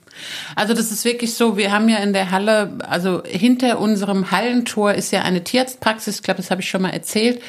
Also 0.55 0.73
das 0.73 0.91
ist 0.91 1.03
wirklich 1.03 1.33
so, 1.33 1.57
wir 1.57 1.71
haben 1.71 1.89
ja 1.89 1.97
in 1.97 2.13
der 2.13 2.31
Halle, 2.31 2.77
also 2.87 3.23
hinter 3.25 3.79
unserem 3.79 4.31
Hallentor 4.31 4.93
ist 4.93 5.11
ja 5.11 5.23
eine 5.23 5.43
Tierarztpraxis, 5.43 6.17
ich 6.17 6.23
glaube, 6.23 6.37
das 6.37 6.49
habe 6.49 6.61
ich 6.61 6.69
schon 6.69 6.81
mal 6.81 6.91
erzählt. 6.91 7.41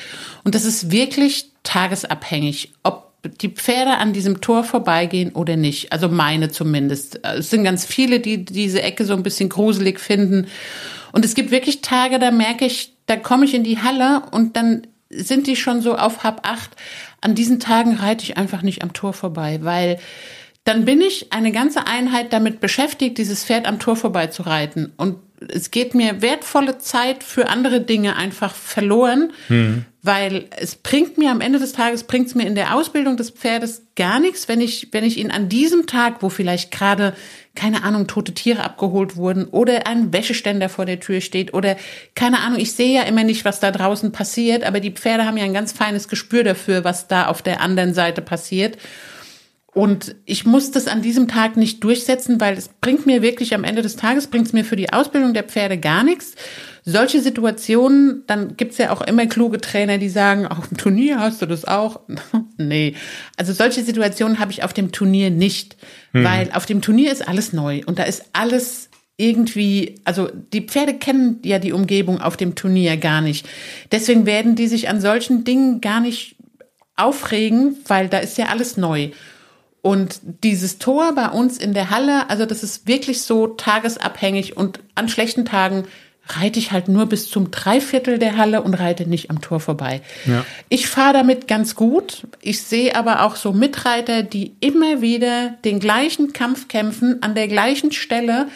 Und 0.43 0.57
das 0.57 0.65
ist 0.65 0.91
wirklich 0.91 1.53
tagesabhängig, 1.63 2.73
ob 2.83 3.13
die 3.41 3.51
Pferde 3.51 3.99
an 3.99 4.13
diesem 4.13 4.41
Tor 4.41 4.65
vorbeigehen 4.65 5.31
oder 5.33 5.57
nicht. 5.57 5.93
Also 5.93 6.09
meine 6.09 6.51
zumindest. 6.51 7.25
Es 7.25 7.51
sind 7.51 7.63
ganz 7.63 7.85
viele, 7.85 8.19
die 8.19 8.45
diese 8.45 8.83
Ecke 8.83 9.05
so 9.05 9.15
ein 9.15 9.23
bisschen 9.23 9.49
gruselig 9.49 10.01
finden. 10.01 10.49
Und 11.13 11.25
es 11.25 11.35
gibt 11.35 11.53
wirklich 11.53 11.83
Tage, 11.83 12.19
da 12.19 12.33
merke 12.33 12.65
ich, 12.65 12.92
da 13.07 13.17
komme 13.17 13.45
ich 13.45 13.55
in 13.55 13.65
die 13.65 13.79
Halle 13.79 14.23
und 14.31 14.57
dann 14.57 14.87
sind 15.11 15.47
die 15.47 15.57
schon 15.57 15.83
so 15.83 15.97
auf 15.97 16.25
halb 16.25 16.41
acht. 16.47 16.71
An 17.21 17.35
diesen 17.35 17.61
Tagen 17.61 17.97
reite 17.97 18.25
ich 18.25 18.37
einfach 18.37 18.63
nicht 18.63 18.83
am 18.83 18.93
Tor 18.93 19.13
vorbei, 19.13 19.61
weil 19.63 19.99
dann 20.65 20.85
bin 20.85 21.01
ich 21.01 21.33
eine 21.33 21.53
ganze 21.53 21.87
Einheit 21.87 22.33
damit 22.33 22.61
beschäftigt, 22.61 23.19
dieses 23.19 23.45
Pferd 23.45 23.67
am 23.67 23.79
Tor 23.79 23.97
vorbei 23.97 24.29
zu 24.29 24.43
reiten. 24.43 24.93
Und 24.97 25.17
es 25.49 25.73
geht 25.73 25.95
mir 25.95 26.23
wertvolle 26.23 26.79
Zeit 26.79 27.25
für 27.25 27.49
andere 27.49 27.81
Dinge 27.81 28.17
einfach 28.17 28.55
verloren, 28.55 29.33
hm. 29.49 29.85
weil 30.03 30.47
es 30.57 30.77
bringt 30.77 31.19
mir 31.19 31.33
am 31.33 31.41
Ende 31.41 31.59
des 31.59 31.73
Tages, 31.73 32.05
bringt 32.05 32.29
es 32.29 32.37
mir 32.37 32.47
in 32.47 32.55
der 32.55 32.77
Ausbildung 32.77 33.17
des 33.17 33.31
Pferdes 33.31 33.83
gar 33.97 34.21
nichts, 34.21 34.47
wenn 34.47 34.61
ich, 34.61 34.89
wenn 34.93 35.05
ich 35.05 35.19
ihn 35.19 35.33
an 35.33 35.49
diesem 35.49 35.87
Tag, 35.87 36.23
wo 36.23 36.29
vielleicht 36.29 36.71
gerade, 36.71 37.15
keine 37.55 37.85
Ahnung, 37.85 38.07
tote 38.07 38.33
Tiere 38.33 38.65
abgeholt 38.65 39.17
wurden 39.17 39.45
oder 39.45 39.87
ein 39.87 40.13
Wäscheständer 40.13 40.69
vor 40.69 40.87
der 40.87 41.01
Tür 41.01 41.21
steht 41.21 41.53
oder 41.53 41.77
keine 42.15 42.41
Ahnung, 42.41 42.59
ich 42.59 42.73
sehe 42.73 42.95
ja 42.95 43.03
immer 43.03 43.25
nicht, 43.25 43.45
was 43.45 43.61
da 43.61 43.71
draußen 43.71 44.11
passiert, 44.11 44.65
aber 44.65 44.81
die 44.81 44.93
Pferde 44.93 45.27
haben 45.27 45.37
ja 45.37 45.45
ein 45.45 45.53
ganz 45.53 45.73
feines 45.73 46.09
Gespür 46.09 46.45
dafür, 46.45 46.85
was 46.85 47.09
da 47.09 47.27
auf 47.27 47.43
der 47.43 47.61
anderen 47.61 47.93
Seite 47.93 48.23
passiert. 48.23 48.79
Und 49.75 50.17
ich 50.27 50.45
muss 50.45 50.71
das 50.71 50.87
an 50.87 51.01
diesem 51.01 51.29
Tag 51.29 51.57
nicht 51.57 51.83
durchsetzen, 51.83 52.41
weil 52.41 52.59
es 52.59 52.69
bringt 52.69 53.07
mir 53.07 53.23
wirklich 53.23 53.55
am 53.55 53.65
Ende 53.65 53.81
des 53.81 53.97
Tages, 53.97 54.27
bringt 54.27 54.47
es 54.47 54.53
mir 54.53 54.65
für 54.65 54.77
die 54.77 54.93
Ausbildung 54.93 55.33
der 55.33 55.45
Pferde 55.45 55.79
gar 55.79 56.05
nichts. 56.05 56.35
Solche 56.85 57.21
Situationen, 57.21 58.25
dann 58.27 58.57
gibt's 58.57 58.79
ja 58.79 58.91
auch 58.91 59.03
immer 59.03 59.27
kluge 59.27 59.61
Trainer, 59.61 59.99
die 59.99 60.09
sagen, 60.09 60.47
auf 60.47 60.69
dem 60.69 60.77
Turnier 60.77 61.21
hast 61.21 61.41
du 61.41 61.47
das 61.47 61.65
auch. 61.65 62.01
nee. 62.57 62.95
Also 63.37 63.53
solche 63.53 63.85
Situationen 63.85 64.41
habe 64.41 64.51
ich 64.51 64.65
auf 64.65 64.73
dem 64.73 64.91
Turnier 64.91 65.31
nicht, 65.31 65.77
hm. 66.13 66.25
weil 66.25 66.51
auf 66.53 66.67
dem 66.67 66.83
Turnier 66.83 67.13
ist 67.13 67.27
alles 67.27 67.53
neu 67.53 67.83
und 67.87 67.99
da 67.99 68.03
ist 68.03 68.25
alles 68.33 68.89
irgendwie, 69.17 70.01
also 70.05 70.29
die 70.53 70.63
Pferde 70.63 70.95
kennen 70.95 71.39
ja 71.45 71.61
die 71.61 71.73
Umgebung 71.73 72.21
auf 72.21 72.37
dem 72.37 72.57
Turnier 72.57 72.97
gar 72.97 73.21
nicht. 73.21 73.49
Deswegen 73.93 74.27
werden 74.27 74.57
die 74.57 74.67
sich 74.67 74.89
an 74.89 75.01
solchen 75.01 75.45
Dingen 75.45 75.81
gar 75.81 76.01
nicht 76.01 76.37
aufregen, 76.97 77.77
weil 77.87 78.09
da 78.09 78.19
ist 78.19 78.39
ja 78.39 78.47
alles 78.47 78.77
neu. 78.77 79.11
Und 79.83 80.21
dieses 80.45 80.79
Tor 80.79 81.15
bei 81.15 81.29
uns 81.29 81.59
in 81.59 81.75
der 81.75 81.91
Halle, 81.91 82.31
also 82.31 82.47
das 82.47 82.63
ist 82.63 82.87
wirklich 82.87 83.23
so 83.23 83.49
tagesabhängig 83.49 84.57
und 84.57 84.81
an 84.95 85.09
schlechten 85.09 85.45
Tagen 85.45 85.85
reite 86.29 86.59
ich 86.59 86.73
halt 86.73 86.89
nur 86.89 87.07
bis 87.07 87.29
zum 87.29 87.51
Dreiviertel 87.51 88.19
der 88.19 88.37
Halle 88.37 88.63
und 88.63 88.75
reite 88.75 89.09
nicht 89.09 89.31
am 89.31 89.41
Tor 89.41 89.61
vorbei. 89.61 90.03
Ja. 90.25 90.45
Ich 90.69 90.87
fahre 90.89 91.15
damit 91.15 91.49
ganz 91.49 91.75
gut. 91.75 92.27
Ich 92.41 92.63
sehe 92.63 92.95
aber 92.95 93.23
auch 93.25 93.37
so 93.37 93.53
Mitreiter, 93.53 94.23
die 94.23 94.55
immer 94.61 95.03
wieder 95.03 95.51
den 95.65 95.81
gleichen 95.81 96.33
Kampf 96.33 96.69
kämpfen 96.69 97.23
an 97.23 97.35
der 97.35 97.49
gleichen 97.49 97.93
Stelle 97.93 98.47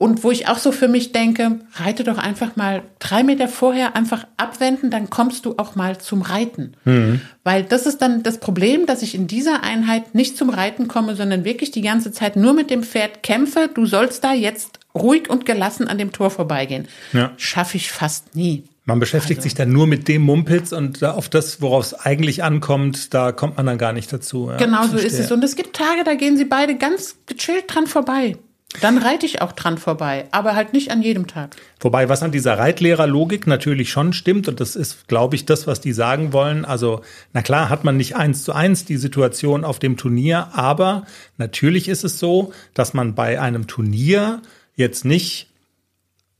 und 0.00 0.22
wo 0.22 0.30
ich 0.30 0.46
auch 0.46 0.58
so 0.58 0.70
für 0.70 0.86
mich 0.86 1.10
denke, 1.10 1.58
reite 1.74 2.04
doch 2.04 2.18
einfach 2.18 2.54
mal 2.54 2.82
drei 3.00 3.24
Meter 3.24 3.48
vorher 3.48 3.96
einfach 3.96 4.28
abwenden, 4.36 4.92
dann 4.92 5.10
kommst 5.10 5.44
du 5.44 5.54
auch 5.58 5.74
mal 5.74 5.98
zum 5.98 6.22
Reiten. 6.22 6.74
Mhm. 6.84 7.20
Weil 7.42 7.64
das 7.64 7.84
ist 7.84 8.00
dann 8.00 8.22
das 8.22 8.38
Problem, 8.38 8.86
dass 8.86 9.02
ich 9.02 9.16
in 9.16 9.26
dieser 9.26 9.64
Einheit 9.64 10.14
nicht 10.14 10.36
zum 10.36 10.50
Reiten 10.50 10.86
komme, 10.86 11.16
sondern 11.16 11.44
wirklich 11.44 11.72
die 11.72 11.82
ganze 11.82 12.12
Zeit 12.12 12.36
nur 12.36 12.52
mit 12.52 12.70
dem 12.70 12.84
Pferd 12.84 13.24
kämpfe. 13.24 13.68
Du 13.74 13.86
sollst 13.86 14.22
da 14.22 14.32
jetzt 14.32 14.77
ruhig 15.00 15.30
und 15.30 15.46
gelassen 15.46 15.88
an 15.88 15.98
dem 15.98 16.12
Tor 16.12 16.30
vorbeigehen. 16.30 16.88
Ja. 17.12 17.32
Schaffe 17.36 17.76
ich 17.76 17.90
fast 17.90 18.34
nie. 18.34 18.64
Man 18.84 19.00
beschäftigt 19.00 19.40
also. 19.40 19.42
sich 19.42 19.54
dann 19.54 19.70
nur 19.70 19.86
mit 19.86 20.08
dem 20.08 20.22
Mumpitz 20.22 20.72
und 20.72 21.04
auf 21.04 21.28
das, 21.28 21.60
worauf 21.60 21.84
es 21.84 21.94
eigentlich 21.94 22.42
ankommt, 22.42 23.12
da 23.12 23.32
kommt 23.32 23.58
man 23.58 23.66
dann 23.66 23.76
gar 23.76 23.92
nicht 23.92 24.10
dazu. 24.10 24.48
Ja, 24.48 24.56
genau 24.56 24.86
so 24.86 24.96
ist 24.96 25.18
es. 25.18 25.30
Und 25.30 25.44
es 25.44 25.56
gibt 25.56 25.76
Tage, 25.76 26.04
da 26.04 26.14
gehen 26.14 26.38
sie 26.38 26.46
beide 26.46 26.74
ganz 26.76 27.16
gechillt 27.26 27.64
dran 27.68 27.86
vorbei. 27.86 28.36
Dann 28.82 28.98
reite 28.98 29.24
ich 29.24 29.40
auch 29.40 29.52
dran 29.52 29.78
vorbei, 29.78 30.26
aber 30.30 30.54
halt 30.54 30.74
nicht 30.74 30.90
an 30.90 31.02
jedem 31.02 31.26
Tag. 31.26 31.56
Wobei, 31.80 32.10
was 32.10 32.22
an 32.22 32.32
dieser 32.32 32.58
Reitlehrerlogik 32.58 33.46
natürlich 33.46 33.90
schon 33.90 34.12
stimmt, 34.12 34.46
und 34.46 34.60
das 34.60 34.76
ist, 34.76 35.08
glaube 35.08 35.36
ich, 35.36 35.46
das, 35.46 35.66
was 35.66 35.80
die 35.80 35.92
sagen 35.92 36.34
wollen. 36.34 36.66
Also, 36.66 37.00
na 37.32 37.40
klar, 37.40 37.70
hat 37.70 37.84
man 37.84 37.96
nicht 37.96 38.16
eins 38.16 38.44
zu 38.44 38.52
eins 38.52 38.84
die 38.84 38.98
Situation 38.98 39.64
auf 39.64 39.78
dem 39.78 39.96
Turnier, 39.96 40.48
aber 40.52 41.04
natürlich 41.38 41.88
ist 41.88 42.04
es 42.04 42.18
so, 42.18 42.52
dass 42.74 42.92
man 42.92 43.14
bei 43.14 43.40
einem 43.40 43.66
Turnier 43.66 44.42
jetzt 44.78 45.04
nicht 45.04 45.48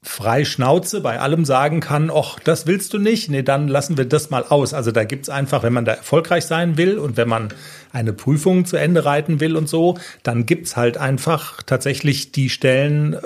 frei 0.01 0.45
Schnauze 0.45 1.01
bei 1.01 1.19
allem 1.19 1.45
sagen 1.45 1.81
kann, 1.81 2.11
ach, 2.15 2.39
das 2.39 2.67
willst 2.67 2.95
du 2.95 2.99
nicht, 2.99 3.29
nee, 3.31 3.43
dann 3.43 3.67
lassen 3.67 3.99
wir 3.99 4.05
das 4.05 4.31
mal 4.31 4.45
aus. 4.45 4.73
Also 4.73 4.93
da 4.93 5.05
gibt's 5.05 5.29
einfach, 5.29 5.65
wenn 5.65 5.73
man 5.73 5.85
da 5.85 5.93
erfolgreich 5.93 6.47
sein 6.47 6.77
will 6.77 6.99
und 6.99 7.17
wenn 7.17 7.29
man 7.29 7.49
eine 7.93 8.13
Prüfung 8.13 8.65
zu 8.65 8.77
Ende 8.77 9.05
reiten 9.05 9.41
will 9.41 9.57
und 9.57 9.69
so, 9.69 9.99
dann 10.23 10.47
gibt's 10.47 10.77
halt 10.77 10.97
einfach 10.97 11.63
tatsächlich 11.65 12.31
die 12.31 12.49
Stellen, 12.49 13.15
äh, 13.15 13.19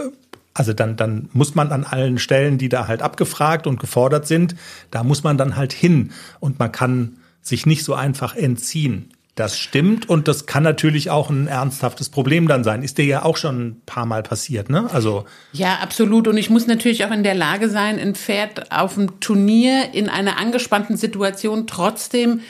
also 0.55 0.73
dann, 0.73 0.97
dann 0.97 1.29
muss 1.35 1.55
man 1.55 1.73
an 1.73 1.85
allen 1.85 2.19
Stellen, 2.19 2.57
die 2.57 2.71
da 2.71 2.89
halt 2.89 3.03
abgefragt 3.03 3.67
und 3.67 3.79
gefordert 3.79 4.27
sind, 4.27 4.57
da 4.91 5.05
muss 5.05 5.23
man 5.23 5.37
dann 5.37 5.57
halt 5.57 5.75
hin 5.75 6.13
und 6.41 6.59
man 6.59 6.73
kann 6.73 7.19
sich 7.43 7.67
nicht 7.67 7.85
so 7.85 7.95
einfach 7.95 8.35
entziehen. 8.35 9.13
Das 9.35 9.59
stimmt 9.59 10.11
und 10.11 10.29
das 10.29 10.45
kann 10.45 10.63
natürlich 10.63 11.09
auch 11.09 11.31
ein 11.31 11.47
ernsthaftes 11.47 12.11
Problem 12.11 12.49
dann 12.49 12.65
sein. 12.65 12.83
Ist 12.83 12.99
dir 12.99 13.07
ja 13.07 13.25
auch 13.25 13.39
schon 13.39 13.67
ein 13.67 13.83
paar 13.87 14.05
Mal 14.05 14.23
passiert, 14.23 14.69
ne? 14.69 14.91
Also 14.93 15.25
ja, 15.53 15.77
absolut. 15.77 16.29
Und 16.29 16.37
ich 16.37 16.51
muss 16.51 16.67
natürlich 16.67 17.07
auch 17.07 17.11
in 17.11 17.23
der 17.23 17.35
Lage 17.35 17.71
sein, 17.71 17.99
ein 17.99 18.15
Pferd 18.15 18.71
auf 18.71 18.95
dem 18.95 19.21
Turnier 19.21 19.95
in 19.95 20.11
einer 20.11 20.39
angespannten 20.39 20.99
Situation 20.99 21.67
trotzdem 21.67 22.41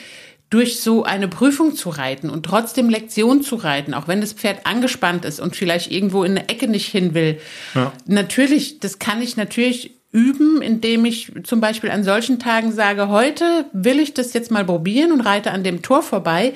durch 0.51 0.80
so 0.80 1.05
eine 1.05 1.28
Prüfung 1.28 1.76
zu 1.76 1.89
reiten 1.89 2.28
und 2.28 2.45
trotzdem 2.45 2.91
Lektion 2.91 3.43
zu 3.43 3.55
reiten, 3.57 3.95
auch 3.95 4.07
wenn 4.07 4.20
das 4.20 4.35
Pferd 4.35 4.66
angespannt 4.66 5.24
ist 5.24 5.41
und 5.41 5.57
vielleicht 5.57 5.91
irgendwo 5.91 6.24
in 6.24 6.33
eine 6.33 6.49
Ecke 6.49 6.68
nicht 6.68 6.89
hin 6.89 7.14
will. 7.14 7.39
Ja. 7.74 7.93
Natürlich, 8.07 8.80
das 8.80 8.99
kann 8.99 9.22
ich 9.22 9.37
natürlich 9.37 10.01
üben, 10.13 10.61
indem 10.61 11.05
ich 11.07 11.33
zum 11.43 11.61
Beispiel 11.61 11.91
an 11.91 12.05
solchen 12.05 12.39
Tagen 12.39 12.73
sage, 12.73 13.09
heute 13.09 13.67
will 13.73 13.99
ich 13.99 14.15
das 14.15 14.35
jetzt 14.35 14.51
mal 14.51 14.65
probieren 14.65 15.11
und 15.11 15.23
reite 15.23 15.51
an 15.51 15.65
dem 15.65 15.83
Tor 15.83 16.03
vorbei 16.03 16.53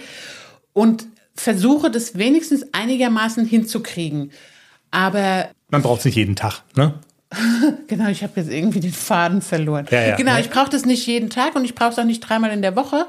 und 0.75 1.07
versuche 1.35 1.91
das 1.91 2.19
wenigstens 2.19 2.67
einigermaßen 2.73 3.47
hinzukriegen. 3.47 4.31
Aber 4.91 5.49
man 5.71 5.83
braucht 5.83 6.01
es 6.01 6.05
nicht 6.05 6.17
jeden 6.17 6.37
Tag, 6.37 6.63
ne? 6.77 6.95
genau, 7.89 8.09
ich 8.09 8.23
habe 8.23 8.35
jetzt 8.37 8.51
irgendwie 8.51 8.81
den 8.81 8.93
Faden 8.93 9.43
verloren. 9.43 9.87
Ja, 9.91 10.03
ja, 10.03 10.17
genau, 10.17 10.35
ne? 10.35 10.41
ich 10.41 10.51
brauche 10.51 10.71
das 10.71 10.85
nicht 10.85 11.07
jeden 11.07 11.31
Tag 11.31 11.57
und 11.57 11.65
ich 11.65 11.75
brauche 11.75 11.91
es 11.91 11.99
auch 11.99 12.05
nicht 12.05 12.21
dreimal 12.21 12.51
in 12.53 12.63
der 12.63 12.77
Woche. 12.77 13.07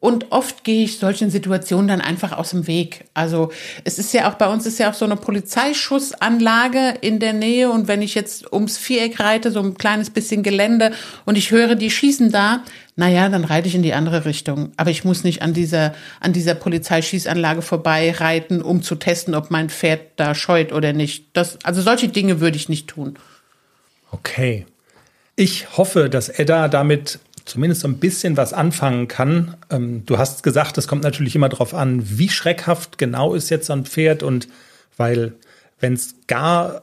Und 0.00 0.32
oft 0.32 0.64
gehe 0.64 0.84
ich 0.84 0.98
solchen 0.98 1.30
Situationen 1.30 1.86
dann 1.86 2.00
einfach 2.00 2.32
aus 2.32 2.50
dem 2.50 2.66
Weg. 2.66 3.04
Also 3.12 3.52
es 3.84 3.98
ist 3.98 4.14
ja 4.14 4.30
auch 4.30 4.34
bei 4.34 4.48
uns 4.48 4.64
ist 4.64 4.78
ja 4.78 4.88
auch 4.88 4.94
so 4.94 5.04
eine 5.04 5.16
Polizeischussanlage 5.16 6.94
in 7.02 7.20
der 7.20 7.34
Nähe 7.34 7.70
und 7.70 7.86
wenn 7.86 8.00
ich 8.00 8.14
jetzt 8.14 8.50
ums 8.50 8.78
Viereck 8.78 9.20
reite, 9.20 9.50
so 9.50 9.60
ein 9.60 9.74
kleines 9.74 10.08
bisschen 10.08 10.42
Gelände 10.42 10.92
und 11.26 11.36
ich 11.36 11.50
höre, 11.50 11.74
die 11.74 11.90
schießen 11.90 12.32
da, 12.32 12.64
naja, 12.96 13.28
dann 13.28 13.44
reite 13.44 13.68
ich 13.68 13.74
in 13.74 13.82
die 13.82 13.92
andere 13.92 14.24
Richtung. 14.24 14.72
Aber 14.78 14.90
ich 14.90 15.04
muss 15.04 15.22
nicht 15.22 15.42
an 15.42 15.52
dieser, 15.52 15.94
an 16.20 16.32
dieser 16.32 16.54
Polizeischießanlage 16.54 17.60
vorbei 17.60 18.10
reiten, 18.12 18.62
um 18.62 18.82
zu 18.82 18.94
testen, 18.94 19.34
ob 19.34 19.50
mein 19.50 19.68
Pferd 19.68 20.00
da 20.16 20.34
scheut 20.34 20.72
oder 20.72 20.94
nicht. 20.94 21.26
Das, 21.34 21.58
also 21.62 21.82
solche 21.82 22.08
Dinge 22.08 22.40
würde 22.40 22.56
ich 22.56 22.70
nicht 22.70 22.88
tun. 22.88 23.18
Okay. 24.12 24.66
Ich 25.36 25.76
hoffe, 25.76 26.10
dass 26.10 26.28
Edda 26.30 26.68
damit 26.68 27.18
zumindest 27.50 27.82
so 27.82 27.88
ein 27.88 27.98
bisschen 27.98 28.36
was 28.36 28.52
anfangen 28.52 29.08
kann. 29.08 29.56
Ähm, 29.70 30.04
du 30.06 30.18
hast 30.18 30.42
gesagt, 30.42 30.78
es 30.78 30.88
kommt 30.88 31.02
natürlich 31.02 31.34
immer 31.34 31.48
darauf 31.48 31.74
an, 31.74 32.02
wie 32.04 32.28
schreckhaft 32.28 32.98
genau 32.98 33.34
ist 33.34 33.50
jetzt 33.50 33.66
so 33.66 33.72
ein 33.72 33.84
Pferd 33.84 34.22
und 34.22 34.48
weil 34.96 35.32
wenn 35.80 35.94
es 35.94 36.14
gar 36.26 36.82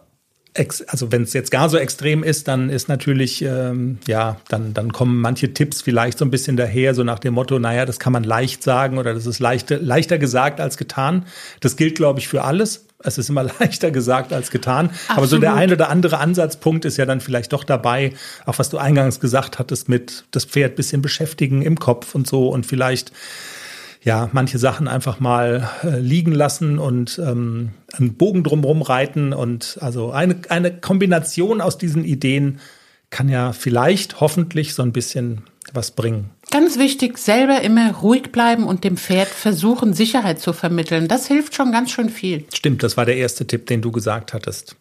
also 0.88 1.12
wenn 1.12 1.22
es 1.22 1.34
jetzt 1.34 1.52
gar 1.52 1.70
so 1.70 1.78
extrem 1.78 2.24
ist, 2.24 2.48
dann 2.48 2.70
ist 2.72 2.90
natürlich, 2.90 3.44
ähm, 3.44 4.00
ja, 4.08 4.38
dann, 4.50 4.74
dann 4.74 4.92
kommen 4.92 5.22
manche 5.22 5.54
Tipps 5.54 5.84
vielleicht 5.84 6.18
so 6.18 6.26
ein 6.26 6.32
bisschen 6.32 6.58
daher, 6.58 6.96
so 6.96 7.04
nach 7.04 7.20
dem 7.20 7.36
Motto, 7.36 7.60
naja, 7.60 7.86
das 7.86 8.00
kann 8.00 8.12
man 8.14 8.24
leicht 8.24 8.64
sagen 8.64 8.98
oder 8.98 9.14
das 9.14 9.28
ist 9.28 9.38
leichter, 9.38 9.78
leichter 9.80 10.18
gesagt 10.18 10.60
als 10.60 10.78
getan. 10.78 11.26
Das 11.60 11.76
gilt, 11.76 11.96
glaube 11.96 12.20
ich, 12.20 12.28
für 12.28 12.44
alles. 12.44 12.87
Es 13.00 13.18
ist 13.18 13.30
immer 13.30 13.44
leichter 13.60 13.92
gesagt 13.92 14.34
als 14.34 14.52
getan. 14.52 14.88
Absolut. 14.88 15.18
Aber 15.18 15.28
so 15.28 15.38
der 15.38 15.54
eine 15.54 15.74
oder 15.74 15.90
andere 15.90 16.20
Ansatzpunkt 16.20 16.86
ist 16.86 16.98
ja 16.98 17.06
dann 17.06 17.22
vielleicht 17.22 17.54
doch 17.54 17.64
dabei, 17.64 18.14
auch 18.46 18.60
was 18.60 18.70
du 18.70 18.78
eingangs 18.78 19.20
gesagt 19.20 19.60
hattest 19.60 19.90
mit 19.90 20.26
das 20.32 20.46
Pferd 20.46 20.76
bisschen 20.76 21.02
beschäftigen 21.02 21.62
im 21.62 21.80
Kopf 21.80 22.16
und 22.16 22.28
so 22.28 22.50
und 22.50 22.66
vielleicht 22.66 23.12
ja, 24.04 24.30
manche 24.32 24.58
Sachen 24.58 24.88
einfach 24.88 25.20
mal 25.20 25.70
äh, 25.84 26.00
liegen 26.00 26.32
lassen 26.32 26.80
und 26.80 27.20
ähm, 27.20 27.72
einen 27.92 28.14
Bogen 28.14 28.44
drumherum 28.44 28.82
reiten. 28.82 29.34
Und 29.34 29.78
also 29.82 30.12
eine, 30.12 30.38
eine 30.48 30.72
Kombination 30.72 31.60
aus 31.60 31.78
diesen 31.78 32.06
Ideen 32.06 32.60
kann 33.10 33.28
ja 33.28 33.52
vielleicht 33.52 34.22
hoffentlich 34.22 34.74
so 34.74 34.84
ein 34.84 34.94
bisschen 34.94 35.44
was 35.74 35.92
bringen. 35.92 36.32
Ganz 36.52 36.78
wichtig, 36.78 37.18
selber 37.18 37.62
immer 37.62 37.92
ruhig 37.92 38.32
bleiben 38.32 38.66
und 38.66 38.84
dem 38.84 38.98
Pferd 38.98 39.28
versuchen, 39.28 39.94
Sicherheit 39.94 40.40
zu 40.40 40.54
vermitteln. 40.54 41.08
Das 41.08 41.28
hilft 41.28 41.56
schon 41.56 41.72
ganz 41.72 41.92
schön 41.92 42.10
viel. 42.10 42.46
Stimmt, 42.54 42.84
das 42.84 42.98
war 42.98 43.06
der 43.06 43.18
erste 43.18 43.46
Tipp, 43.48 43.68
den 43.68 43.82
du 43.82 43.92
gesagt 43.92 44.34
hattest. 44.34 44.76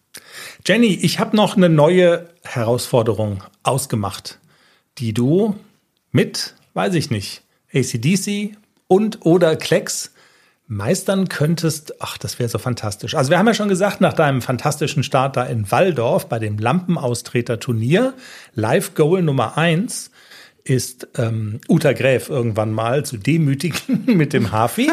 Jenny, 0.64 0.98
ich 1.02 1.18
habe 1.18 1.36
noch 1.36 1.56
eine 1.56 1.68
neue 1.68 2.28
Herausforderung 2.42 3.42
ausgemacht, 3.62 4.38
die 4.98 5.12
du 5.12 5.56
mit, 6.12 6.54
weiß 6.74 6.94
ich 6.94 7.10
nicht, 7.10 7.42
ACDC, 7.74 8.56
und 8.88 9.24
oder 9.26 9.56
Klecks 9.56 10.12
meistern 10.68 11.28
könntest, 11.28 11.94
ach, 12.00 12.18
das 12.18 12.38
wäre 12.38 12.48
so 12.48 12.58
fantastisch. 12.58 13.14
Also 13.14 13.30
wir 13.30 13.38
haben 13.38 13.46
ja 13.46 13.54
schon 13.54 13.68
gesagt, 13.68 14.00
nach 14.00 14.14
deinem 14.14 14.42
fantastischen 14.42 15.04
Start 15.04 15.36
da 15.36 15.44
in 15.44 15.70
Walldorf 15.70 16.28
bei 16.28 16.38
dem 16.38 16.58
Lampenaustreter-Turnier, 16.58 18.14
Live 18.54 18.94
Goal 18.94 19.22
Nummer 19.22 19.56
eins, 19.56 20.10
ist 20.68 21.08
ähm, 21.16 21.60
Uta 21.68 21.92
Gräf 21.92 22.28
irgendwann 22.28 22.72
mal 22.72 23.04
zu 23.04 23.16
demütigen 23.16 24.04
mit 24.06 24.32
dem 24.32 24.52
Hafi. 24.52 24.90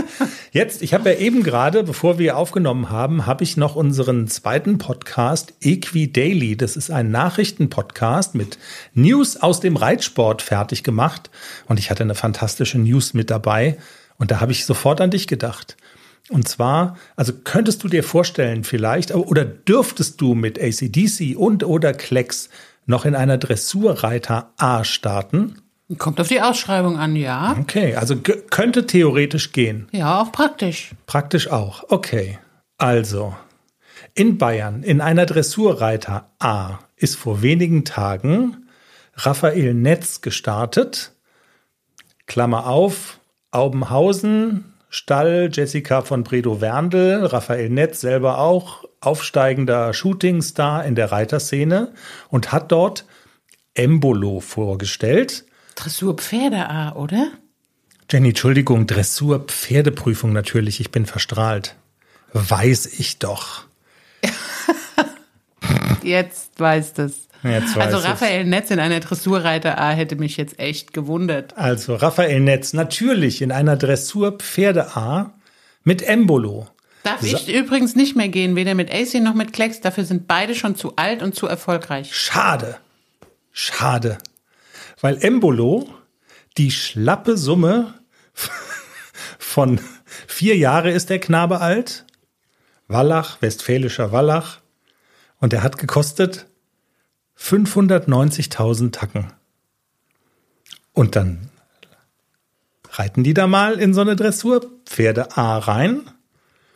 Jetzt, 0.51 0.82
ich 0.82 0.93
habe 0.93 1.11
ja 1.11 1.17
eben 1.17 1.43
gerade, 1.43 1.84
bevor 1.84 2.19
wir 2.19 2.38
aufgenommen 2.38 2.89
haben, 2.89 3.26
habe 3.26 3.43
ich 3.43 3.57
noch 3.57 3.76
unseren 3.76 4.28
zweiten 4.28 4.78
Podcast 4.78 5.53
Equi 5.61 6.11
Daily. 6.11 6.55
Das 6.55 6.78
ist 6.78 6.91
ein 6.91 7.11
Nachrichtenpodcast 7.11 8.36
mit 8.36 8.57
News 8.93 9.38
aus 9.38 9.59
dem 9.59 9.76
Reitsport 9.76 10.41
fertig 10.41 10.84
gemacht. 10.84 11.30
Und 11.67 11.80
ich 11.80 11.89
hatte 11.89 12.03
eine 12.03 12.15
fantastische 12.15 12.78
News 12.78 13.13
mit 13.13 13.32
dabei. 13.32 13.78
Und 14.17 14.32
da 14.32 14.39
habe 14.39 14.51
ich 14.51 14.65
sofort 14.65 15.01
an 15.01 15.11
dich 15.11 15.28
gedacht. 15.28 15.76
Und 16.30 16.47
zwar, 16.47 16.97
also 17.15 17.34
könntest 17.43 17.84
du 17.84 17.88
dir 17.88 18.03
vorstellen 18.03 18.63
vielleicht, 18.63 19.13
oder 19.13 19.43
dürftest 19.43 20.21
du 20.21 20.36
mit 20.36 20.59
ACDC 20.59 21.36
und 21.36 21.63
oder 21.63 21.93
Klecks 21.93 22.49
noch 22.86 23.05
in 23.05 23.15
einer 23.15 23.38
Dressurreiter 23.38 24.53
A 24.57 24.84
starten? 24.84 25.62
Kommt 25.98 26.20
auf 26.20 26.28
die 26.28 26.41
Ausschreibung 26.41 26.98
an, 26.98 27.16
ja. 27.16 27.56
Okay, 27.60 27.96
also 27.96 28.16
könnte 28.18 28.86
theoretisch 28.86 29.52
gehen. 29.52 29.88
Ja, 29.91 30.22
auch 30.22 30.32
praktisch. 30.32 30.91
Praktisch 31.06 31.50
auch. 31.50 31.84
Okay. 31.89 32.39
Also, 32.78 33.36
in 34.14 34.38
Bayern, 34.38 34.84
in 34.84 35.02
einer 35.02 35.26
Dressurreiter 35.26 36.30
A, 36.39 36.80
ist 36.96 37.16
vor 37.16 37.41
wenigen 37.41 37.86
Tagen 37.86 38.68
Raphael 39.16 39.74
Netz 39.74 40.22
gestartet. 40.22 41.14
Klammer 42.26 42.68
auf, 42.68 43.20
Aubenhausen, 43.52 44.74
Stall, 44.89 45.50
Jessica 45.52 46.02
von 46.02 46.24
Bredow-Werndl, 46.24 47.26
Raphael 47.26 47.70
Netz 47.70 48.02
selber 48.02 48.38
auch, 48.39 48.84
aufsteigender 49.02 49.94
Shootingstar 49.94 50.86
in 50.86 50.96
der 50.96 51.12
Reiterszene 51.12 51.94
und 52.30 52.52
hat 52.52 52.72
dort 52.72 53.06
Embolo 53.74 54.39
vorgestellt. 54.39 55.46
Dressur 55.76 56.15
Pferde 56.15 56.69
A, 56.69 56.93
oder? 56.93 57.32
Jenny, 58.09 58.30
Entschuldigung, 58.30 58.88
Dressur 58.88 59.45
Pferdeprüfung 59.47 60.34
natürlich, 60.34 60.80
ich 60.80 60.91
bin 60.91 61.05
verstrahlt. 61.05 61.76
Weiß 62.34 62.86
ich 62.99 63.19
doch. 63.19 63.65
Jetzt 66.03 66.59
weißt 66.59 66.99
es. 66.99 67.28
Jetzt 67.43 67.78
also 67.78 67.97
Raphael 67.97 68.45
Netz 68.45 68.71
in 68.71 68.80
einer 68.80 69.01
Dressurreiter 69.01 69.78
A 69.78 69.91
hätte 69.91 70.15
mich 70.15 70.38
jetzt 70.38 70.59
echt 70.59 70.93
gewundert. 70.93 71.57
Also 71.57 71.95
Raphael 71.95 72.39
Netz 72.39 72.71
natürlich 72.71 73.41
in 73.41 73.51
einer 73.51 73.76
Dressur 73.76 74.38
Pferde 74.38 74.95
A 74.95 75.34
mit 75.84 76.01
Embolo. 76.01 76.67
Darf 77.03 77.19
Sa 77.19 77.28
ich 77.28 77.53
übrigens 77.53 77.95
nicht 77.95 78.15
mehr 78.15 78.30
gehen, 78.30 78.55
weder 78.55 78.76
mit 78.76 78.89
AC 78.93 79.15
noch 79.15 79.34
mit 79.34 79.51
Klecks. 79.51 79.82
Dafür 79.82 80.05
sind 80.05 80.26
beide 80.26 80.55
schon 80.55 80.78
zu 80.78 80.95
alt 80.95 81.21
und 81.21 81.36
zu 81.36 81.47
erfolgreich. 81.47 82.15
Schade. 82.15 82.78
Schade. 83.51 84.19
Weil 85.04 85.18
Embolo 85.22 85.89
die 86.58 86.72
schlappe 86.72 87.36
Summe 87.36 87.93
von 89.38 89.82
vier 90.28 90.56
Jahre 90.56 90.91
ist 90.91 91.10
der 91.10 91.20
Knabe 91.20 91.60
alt. 91.60 92.06
Wallach, 92.88 93.41
westfälischer 93.41 94.14
Wallach. 94.14 94.62
Und 95.41 95.51
er 95.51 95.62
hat 95.62 95.78
gekostet 95.78 96.45
590.000 97.38 98.93
Tacken. 98.93 99.34
Und 100.93 101.18
dann 101.18 101.49
reiten 102.91 103.26
die 103.26 103.34
da 103.34 103.45
mal 103.45 103.74
in 103.74 103.93
so 103.93 103.99
eine 103.99 104.16
Dressur 104.16 104.72
Pferde 104.86 105.36
A 105.36 105.58
rein. 105.58 106.10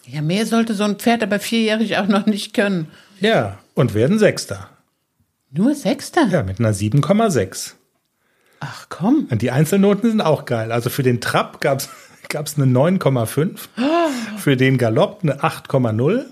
Ja, 0.05 0.21
mehr 0.21 0.45
sollte 0.45 0.73
so 0.73 0.83
ein 0.83 0.97
Pferd 0.97 1.23
aber 1.23 1.39
vierjährig 1.39 1.95
auch 1.95 2.07
noch 2.07 2.25
nicht 2.25 2.53
können. 2.53 2.91
Ja, 3.21 3.59
und 3.73 3.93
werden 3.93 4.19
Sechster. 4.19 4.69
Nur 5.49 5.75
Sechster? 5.75 6.27
Ja, 6.27 6.43
mit 6.43 6.59
einer 6.59 6.73
7,6. 6.73 7.75
Ach 8.59 8.87
komm. 8.89 9.27
Und 9.29 9.41
die 9.41 9.51
Einzelnoten 9.51 10.09
sind 10.09 10.21
auch 10.21 10.45
geil. 10.45 10.71
Also 10.71 10.89
für 10.89 11.03
den 11.03 11.21
Trab 11.21 11.61
gab 11.61 11.79
es 11.79 11.89
eine 12.57 12.65
9,5, 12.65 13.57
oh. 13.77 14.37
für 14.37 14.57
den 14.57 14.77
Galopp 14.77 15.19
eine 15.23 15.41
8,0 15.41 16.19
ähm, 16.19 16.25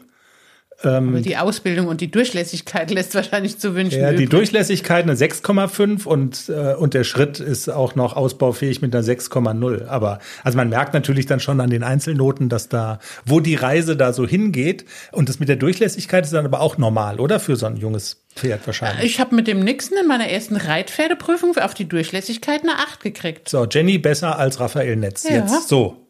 Aber 0.83 1.21
die 1.21 1.37
Ausbildung 1.37 1.87
und 1.87 2.01
die 2.01 2.11
Durchlässigkeit 2.11 2.91
lässt 2.91 3.15
wahrscheinlich 3.15 3.57
zu 3.57 3.75
wünschen. 3.75 4.01
Ja, 4.01 4.11
die 4.11 4.27
Durchlässigkeit 4.27 5.03
eine 5.03 5.15
6,5 5.15 6.05
und, 6.05 6.49
äh, 6.49 6.75
und 6.75 6.93
der 6.93 7.03
Schritt 7.03 7.39
ist 7.39 7.69
auch 7.69 7.95
noch 7.95 8.15
ausbaufähig 8.15 8.81
mit 8.81 8.95
einer 8.95 9.03
6,0. 9.03 9.87
Aber 9.87 10.19
also 10.43 10.57
man 10.57 10.69
merkt 10.69 10.93
natürlich 10.93 11.25
dann 11.25 11.39
schon 11.39 11.61
an 11.61 11.69
den 11.69 11.83
Einzelnoten, 11.83 12.49
dass 12.49 12.69
da, 12.69 12.99
wo 13.25 13.39
die 13.39 13.55
Reise 13.55 13.95
da 13.95 14.13
so 14.13 14.27
hingeht. 14.27 14.85
Und 15.11 15.29
das 15.29 15.39
mit 15.39 15.49
der 15.49 15.55
Durchlässigkeit 15.55 16.25
ist 16.25 16.33
dann 16.33 16.45
aber 16.45 16.61
auch 16.61 16.77
normal, 16.77 17.19
oder? 17.19 17.39
Für 17.39 17.55
so 17.55 17.65
ein 17.65 17.77
junges 17.77 18.25
Pferd 18.35 18.65
wahrscheinlich. 18.65 19.05
Ich 19.05 19.19
habe 19.19 19.35
mit 19.35 19.47
dem 19.47 19.61
Nixon 19.61 19.97
in 19.97 20.07
meiner 20.07 20.27
ersten 20.27 20.57
Reitpferdeprüfung 20.57 21.57
auf 21.57 21.73
die 21.73 21.87
Durchlässigkeit 21.87 22.63
eine 22.63 22.73
8 22.73 23.01
gekriegt. 23.01 23.49
So, 23.49 23.65
Jenny 23.65 23.97
besser 23.97 24.37
als 24.37 24.59
Raphael 24.59 24.97
Netz. 24.97 25.23
Ja. 25.23 25.37
Jetzt 25.37 25.69
so. 25.69 26.05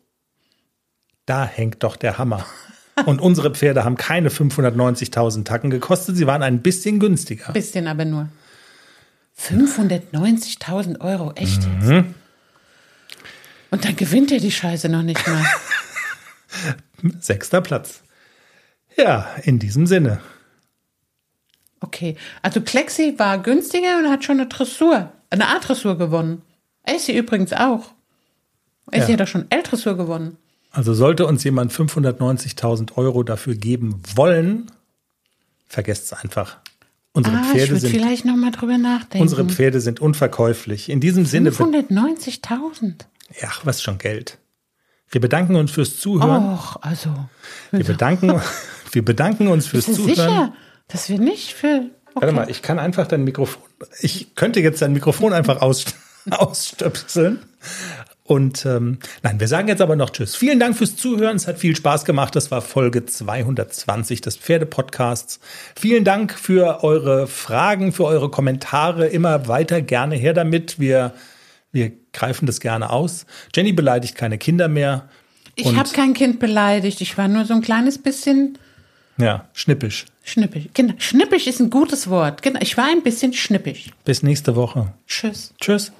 Da 1.25 1.45
hängt 1.45 1.83
doch 1.83 1.95
der 1.95 2.17
Hammer. 2.17 2.45
Und 3.05 3.19
unsere 3.19 3.51
Pferde 3.51 3.83
haben 3.83 3.97
keine 3.97 4.29
590.000 4.29 5.43
Tacken 5.43 5.69
gekostet. 5.69 6.15
Sie 6.15 6.27
waren 6.27 6.41
ein 6.41 6.61
bisschen 6.61 6.99
günstiger. 6.99 7.51
Bisschen 7.51 7.87
aber 7.87 8.05
nur. 8.05 8.29
590.000 9.37 11.01
Euro, 11.01 11.33
echt 11.33 11.63
jetzt? 11.63 11.89
Mhm. 11.89 12.15
Und 13.69 13.83
dann 13.83 13.97
gewinnt 13.97 14.31
er 14.31 14.39
die 14.39 14.51
Scheiße 14.51 14.87
noch 14.87 15.03
nicht 15.03 15.27
mal. 15.27 15.45
Sechster 17.19 17.59
Platz. 17.59 18.01
Ja, 18.95 19.27
in 19.43 19.59
diesem 19.59 19.87
Sinne. 19.87 20.21
Okay, 21.81 22.15
also 22.41 22.61
Klexi 22.61 23.15
war 23.17 23.39
günstiger 23.39 23.97
und 23.99 24.09
hat 24.09 24.23
schon 24.23 24.39
eine 24.39 24.47
Dressur, 24.47 25.11
eine 25.29 25.49
A-Dressur 25.49 25.97
gewonnen. 25.97 26.41
Essie 26.83 27.17
übrigens 27.17 27.51
auch. 27.51 27.91
Essie 28.91 29.11
ja. 29.11 29.13
hat 29.13 29.19
doch 29.19 29.27
schon 29.27 29.51
L-Dressur 29.51 29.97
gewonnen. 29.97 30.37
Also 30.75 30.93
sollte 30.93 31.25
uns 31.25 31.41
jemand 31.45 31.71
590.000 31.71 32.97
Euro 32.97 33.23
dafür 33.23 33.55
geben 33.55 34.01
wollen, 34.13 34.69
vergesst 35.67 36.11
es 36.11 36.13
einfach. 36.13 36.57
Unsere 37.13 37.37
ah, 37.37 37.43
Pferde 37.43 37.75
ich 37.75 37.81
sind 37.81 37.91
vielleicht 37.91 38.25
noch 38.25 38.35
mal 38.35 38.51
drüber 38.51 38.77
nachdenken. 38.77 39.21
Unsere 39.21 39.45
Pferde 39.45 39.79
sind 39.79 40.01
unverkäuflich. 40.01 40.89
In 40.89 40.99
diesem 40.99 41.25
Sinne 41.25 41.51
590.000. 41.51 43.05
Ja, 43.41 43.51
was 43.63 43.81
schon 43.81 43.99
Geld. 43.99 44.37
Wir 45.09 45.21
bedanken 45.21 45.55
uns 45.55 45.71
fürs 45.71 45.97
Zuhören. 45.97 46.55
Och, 46.55 46.75
also. 46.81 47.09
Wir 47.71 47.85
bedanken, 47.85 48.41
wir 48.91 49.05
bedanken 49.05 49.47
uns 49.47 49.67
fürs 49.67 49.85
Bist 49.85 49.97
du 49.97 50.03
Zuhören. 50.03 50.15
Sicher, 50.17 50.53
dass 50.89 51.07
wir 51.07 51.19
nicht 51.19 51.53
für. 51.53 51.89
Okay. 52.15 52.15
Warte 52.15 52.33
mal, 52.33 52.49
ich 52.49 52.61
kann 52.61 52.79
einfach 52.79 53.07
dein 53.07 53.23
Mikrofon. 53.23 53.63
Ich 54.01 54.35
könnte 54.35 54.59
jetzt 54.59 54.81
dein 54.81 54.91
Mikrofon 54.91 55.31
einfach 55.31 55.61
aus, 55.61 55.85
ausstöpseln. 56.29 57.39
Und 58.27 58.65
ähm, 58.65 58.97
nein, 59.21 59.39
wir 59.39 59.47
sagen 59.47 59.67
jetzt 59.67 59.81
aber 59.81 59.95
noch 59.95 60.09
Tschüss. 60.09 60.35
Vielen 60.35 60.59
Dank 60.59 60.75
fürs 60.75 60.95
Zuhören. 60.95 61.35
Es 61.35 61.47
hat 61.47 61.59
viel 61.59 61.75
Spaß 61.75 62.05
gemacht. 62.05 62.35
Das 62.35 62.49
war 62.49 62.63
Folge 62.63 63.05
220 63.05 64.19
des 64.21 64.35
Pferdepodcasts. 64.35 65.39
Vielen 65.75 66.03
Dank 66.03 66.33
für 66.33 66.83
eure 66.83 67.27
Fragen, 67.27 67.91
für 67.91 68.05
eure 68.05 68.31
Kommentare. 68.31 69.05
Immer 69.05 69.47
weiter 69.47 69.83
gerne 69.83 70.15
her 70.15 70.33
damit. 70.33 70.79
Wir, 70.79 71.13
wir 71.71 71.91
greifen 72.13 72.47
das 72.47 72.59
gerne 72.59 72.89
aus. 72.89 73.27
Jenny 73.53 73.73
beleidigt 73.73 74.15
keine 74.15 74.39
Kinder 74.39 74.69
mehr. 74.69 75.07
Ich 75.53 75.75
habe 75.75 75.89
kein 75.89 76.15
Kind 76.15 76.39
beleidigt. 76.39 77.01
Ich 77.01 77.19
war 77.19 77.27
nur 77.27 77.45
so 77.45 77.53
ein 77.53 77.61
kleines 77.61 77.99
bisschen. 77.99 78.57
Ja, 79.17 79.47
schnippisch. 79.53 80.05
Schnippisch. 80.23 80.65
Genau. 80.73 80.95
Schnippisch 80.97 81.45
ist 81.45 81.59
ein 81.59 81.69
gutes 81.69 82.09
Wort. 82.09 82.41
Genau. 82.41 82.59
Ich 82.59 82.75
war 82.75 82.85
ein 82.85 83.03
bisschen 83.03 83.33
schnippisch. 83.33 83.91
Bis 84.03 84.23
nächste 84.23 84.55
Woche. 84.55 84.93
Tschüss. 85.05 85.53
Tschüss. 85.61 85.91